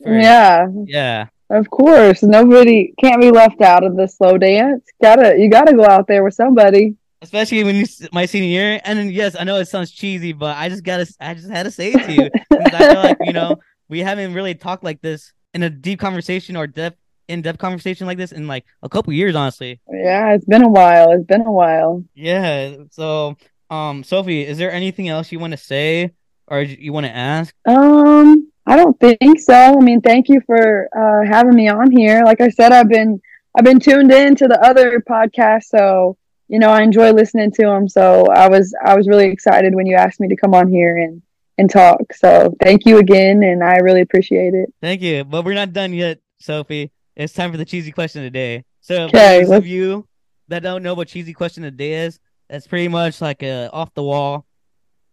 For- 0.03 0.19
yeah, 0.19 0.67
Yeah. 0.87 1.27
of 1.51 1.69
course. 1.71 2.23
Nobody 2.23 2.95
can't 3.03 3.21
be 3.21 3.31
left 3.31 3.61
out 3.61 3.85
of 3.85 3.97
the 3.97 4.07
slow 4.09 4.39
dance. 4.39 4.85
Gotta 5.03 5.37
you 5.39 5.49
gotta 5.51 5.75
go 5.75 5.85
out 5.85 6.07
there 6.07 6.23
with 6.25 6.35
somebody. 6.35 6.97
Especially 7.23 7.65
when 7.65 7.77
you 7.77 7.85
my 8.13 8.27
senior 8.27 8.49
year. 8.49 8.81
And 8.85 8.99
then 8.99 9.11
yes, 9.11 9.35
I 9.39 9.45
know 9.45 9.57
it 9.57 9.67
sounds 9.67 9.91
cheesy, 9.91 10.33
but 10.33 10.57
I 10.57 10.69
just 10.69 10.85
gotta 10.85 11.07
I 11.21 11.35
just 11.35 11.49
had 11.51 11.65
to 11.65 11.71
say 11.71 11.93
it 11.93 12.05
to 12.07 12.13
you. 12.13 12.31
I 12.53 12.79
feel 12.93 13.03
like, 13.03 13.17
you 13.23 13.33
know, 13.33 13.57
we 13.89 14.01
haven't 14.01 14.35
really 14.35 14.55
talked 14.55 14.85
like 14.85 15.01
this 15.01 15.33
in 15.55 15.63
a 15.63 15.71
deep 15.71 16.01
conversation 16.01 16.57
or 16.57 16.67
depth 16.67 16.99
in 17.29 17.41
depth 17.41 17.59
conversation 17.59 18.07
like 18.07 18.19
this 18.19 18.33
in 18.33 18.47
like 18.47 18.65
a 18.83 18.89
couple 18.89 19.13
years, 19.13 19.35
honestly. 19.35 19.81
Yeah, 19.91 20.35
it's 20.35 20.45
been 20.45 20.63
a 20.63 20.69
while. 20.69 21.13
It's 21.13 21.25
been 21.25 21.41
a 21.47 21.53
while. 21.53 22.05
Yeah. 22.15 22.77
So, 22.91 23.37
um, 23.71 24.05
Sophie, 24.05 24.47
is 24.47 24.59
there 24.59 24.71
anything 24.71 25.09
else 25.09 25.33
you 25.33 25.39
want 25.39 25.53
to 25.53 25.57
say 25.57 26.11
or 26.47 26.63
you 26.63 26.93
want 26.93 27.07
to 27.07 27.15
ask? 27.15 27.55
Um, 27.67 28.51
I 28.67 28.77
don't 28.77 28.99
think 28.99 29.41
so. 29.41 29.55
I 29.55 29.81
mean, 29.81 30.01
thank 30.01 30.29
you 30.29 30.41
for 30.47 30.89
uh, 30.97 31.27
having 31.31 31.55
me 31.55 31.69
on 31.69 31.91
here. 31.91 32.23
Like 32.25 32.41
I 32.41 32.49
said, 32.49 32.73
I've 32.73 32.89
been 32.89 33.21
I've 33.57 33.65
been 33.65 33.81
tuned 33.81 34.11
in 34.13 34.35
to 34.37 34.49
the 34.49 34.61
other 34.65 35.01
podcasts, 35.01 35.65
so 35.65 36.17
you 36.49 36.59
know 36.59 36.71
I 36.71 36.83
enjoy 36.83 37.13
listening 37.13 37.51
to 37.53 37.63
them. 37.63 37.89
So 37.89 38.27
I 38.27 38.49
was 38.49 38.75
I 38.85 38.97
was 38.97 39.09
really 39.09 39.27
excited 39.27 39.75
when 39.75 39.87
you 39.87 39.97
asked 39.97 40.21
me 40.21 40.29
to 40.29 40.37
come 40.37 40.55
on 40.55 40.69
here 40.69 40.97
and 40.97 41.23
and 41.59 41.71
talk. 41.71 42.01
So 42.15 42.55
thank 42.63 42.87
you 42.87 42.99
again, 42.99 43.43
and 43.43 43.63
I 43.63 43.77
really 43.77 44.01
appreciate 44.01 44.55
it. 44.55 44.73
Thank 44.81 45.03
you. 45.03 45.25
But 45.25 45.45
we're 45.45 45.55
not 45.55 45.73
done 45.73 45.93
yet, 45.93 46.19
Sophie. 46.41 46.91
It's 47.17 47.33
time 47.33 47.53
for 47.53 47.59
the 47.59 47.65
cheesy 47.65 47.93
question 47.93 48.23
of 48.23 48.27
the 48.27 48.31
day. 48.31 48.65
So, 48.81 49.09
for 49.09 49.17
Okay, 49.17 49.45
those 49.45 49.51
of 49.51 49.67
you 49.67 50.07
that 50.49 50.63
don't 50.63 50.83
know 50.83 50.95
what 50.95 51.09
cheesy 51.09 51.33
question 51.33 51.65
of 51.65 51.73
the 51.73 51.77
day 51.77 52.05
is, 52.07 52.19
that's 52.49 52.67
pretty 52.67 52.89
much 52.89 53.21
like 53.21 53.43
a 53.43 53.71
off 53.73 53.95
the 53.95 54.03
wall, 54.03 54.47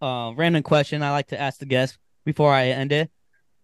uh, 0.01 0.33
random 0.35 0.63
question 0.63 1.03
I 1.03 1.11
like 1.11 1.27
to 1.27 1.39
ask 1.39 1.59
the 1.59 1.65
guests 1.65 1.97
before 2.25 2.51
I 2.51 2.67
end 2.67 2.91
it. 2.91 3.11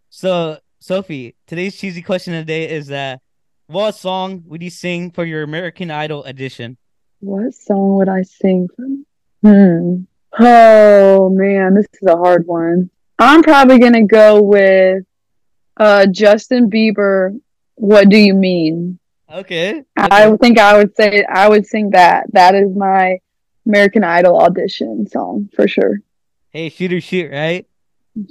So, 0.09 0.59
Sophie, 0.79 1.35
today's 1.47 1.75
cheesy 1.75 2.01
question 2.01 2.33
of 2.33 2.45
the 2.45 2.51
day 2.51 2.69
is 2.69 2.87
that 2.87 3.21
what 3.67 3.95
song 3.95 4.43
would 4.45 4.61
you 4.61 4.69
sing 4.69 5.11
for 5.11 5.25
your 5.25 5.43
American 5.43 5.91
Idol 5.91 6.23
edition? 6.23 6.77
What 7.19 7.53
song 7.53 7.95
would 7.95 8.09
I 8.09 8.21
sing? 8.21 8.67
Hmm. 9.41 10.03
Oh 10.39 11.29
man, 11.29 11.73
this 11.73 11.87
is 12.01 12.07
a 12.07 12.15
hard 12.15 12.45
one. 12.45 12.89
I'm 13.19 13.41
probably 13.41 13.79
gonna 13.79 14.05
go 14.05 14.41
with 14.41 15.03
uh 15.77 16.05
Justin 16.05 16.69
Bieber. 16.69 17.39
What 17.75 18.09
do 18.09 18.17
you 18.17 18.33
mean? 18.33 18.99
Okay. 19.31 19.83
I 19.97 20.35
think 20.37 20.59
I 20.59 20.77
would 20.77 20.95
say 20.95 21.25
I 21.25 21.49
would 21.49 21.65
sing 21.65 21.91
that. 21.91 22.27
That 22.33 22.55
is 22.55 22.75
my 22.75 23.19
American 23.65 24.03
Idol 24.03 24.39
audition 24.39 25.07
song 25.07 25.49
for 25.53 25.67
sure. 25.67 26.01
Hey, 26.57 26.69
shoot 26.69 26.91
or 26.91 26.99
shoot, 26.99 27.31
right? 27.31 27.67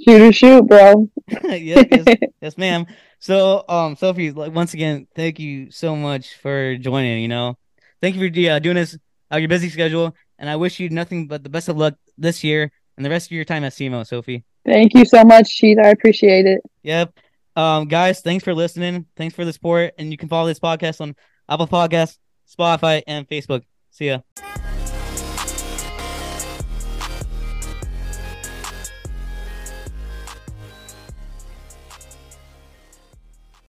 Shoot 0.05 0.21
or 0.21 0.33
shoot, 0.33 0.67
bro. 0.67 1.09
yes, 1.43 1.85
yes, 1.89 2.17
yes, 2.41 2.57
ma'am. 2.57 2.85
So, 3.19 3.63
um, 3.69 3.95
Sophie, 3.95 4.31
like 4.31 4.53
once 4.53 4.73
again, 4.73 5.07
thank 5.15 5.39
you 5.39 5.71
so 5.71 5.95
much 5.95 6.35
for 6.35 6.75
joining. 6.75 7.21
You 7.21 7.29
know, 7.29 7.57
thank 8.01 8.17
you 8.17 8.19
for 8.19 8.51
uh, 8.51 8.59
doing 8.59 8.75
this 8.75 8.97
out 9.31 9.39
your 9.39 9.47
busy 9.47 9.69
schedule, 9.69 10.13
and 10.37 10.49
I 10.49 10.57
wish 10.57 10.77
you 10.77 10.89
nothing 10.89 11.27
but 11.29 11.41
the 11.41 11.49
best 11.49 11.69
of 11.69 11.77
luck 11.77 11.93
this 12.17 12.43
year 12.43 12.69
and 12.97 13.05
the 13.05 13.09
rest 13.09 13.27
of 13.27 13.31
your 13.31 13.45
time 13.45 13.63
at 13.63 13.71
SEMO, 13.71 14.05
Sophie. 14.05 14.43
Thank 14.65 14.93
you 14.93 15.05
so 15.05 15.23
much, 15.23 15.55
Cheese. 15.55 15.77
I 15.81 15.87
appreciate 15.87 16.45
it. 16.45 16.59
Yep. 16.83 17.17
Um, 17.55 17.87
guys, 17.87 18.19
thanks 18.19 18.43
for 18.43 18.53
listening. 18.53 19.05
Thanks 19.15 19.35
for 19.35 19.45
the 19.45 19.53
support, 19.53 19.93
and 19.97 20.11
you 20.11 20.17
can 20.17 20.27
follow 20.27 20.49
this 20.49 20.59
podcast 20.59 20.99
on 20.99 21.15
Apple 21.47 21.65
Podcasts, 21.65 22.17
Spotify, 22.45 23.03
and 23.07 23.25
Facebook. 23.25 23.61
See 23.89 24.07
ya. 24.07 24.19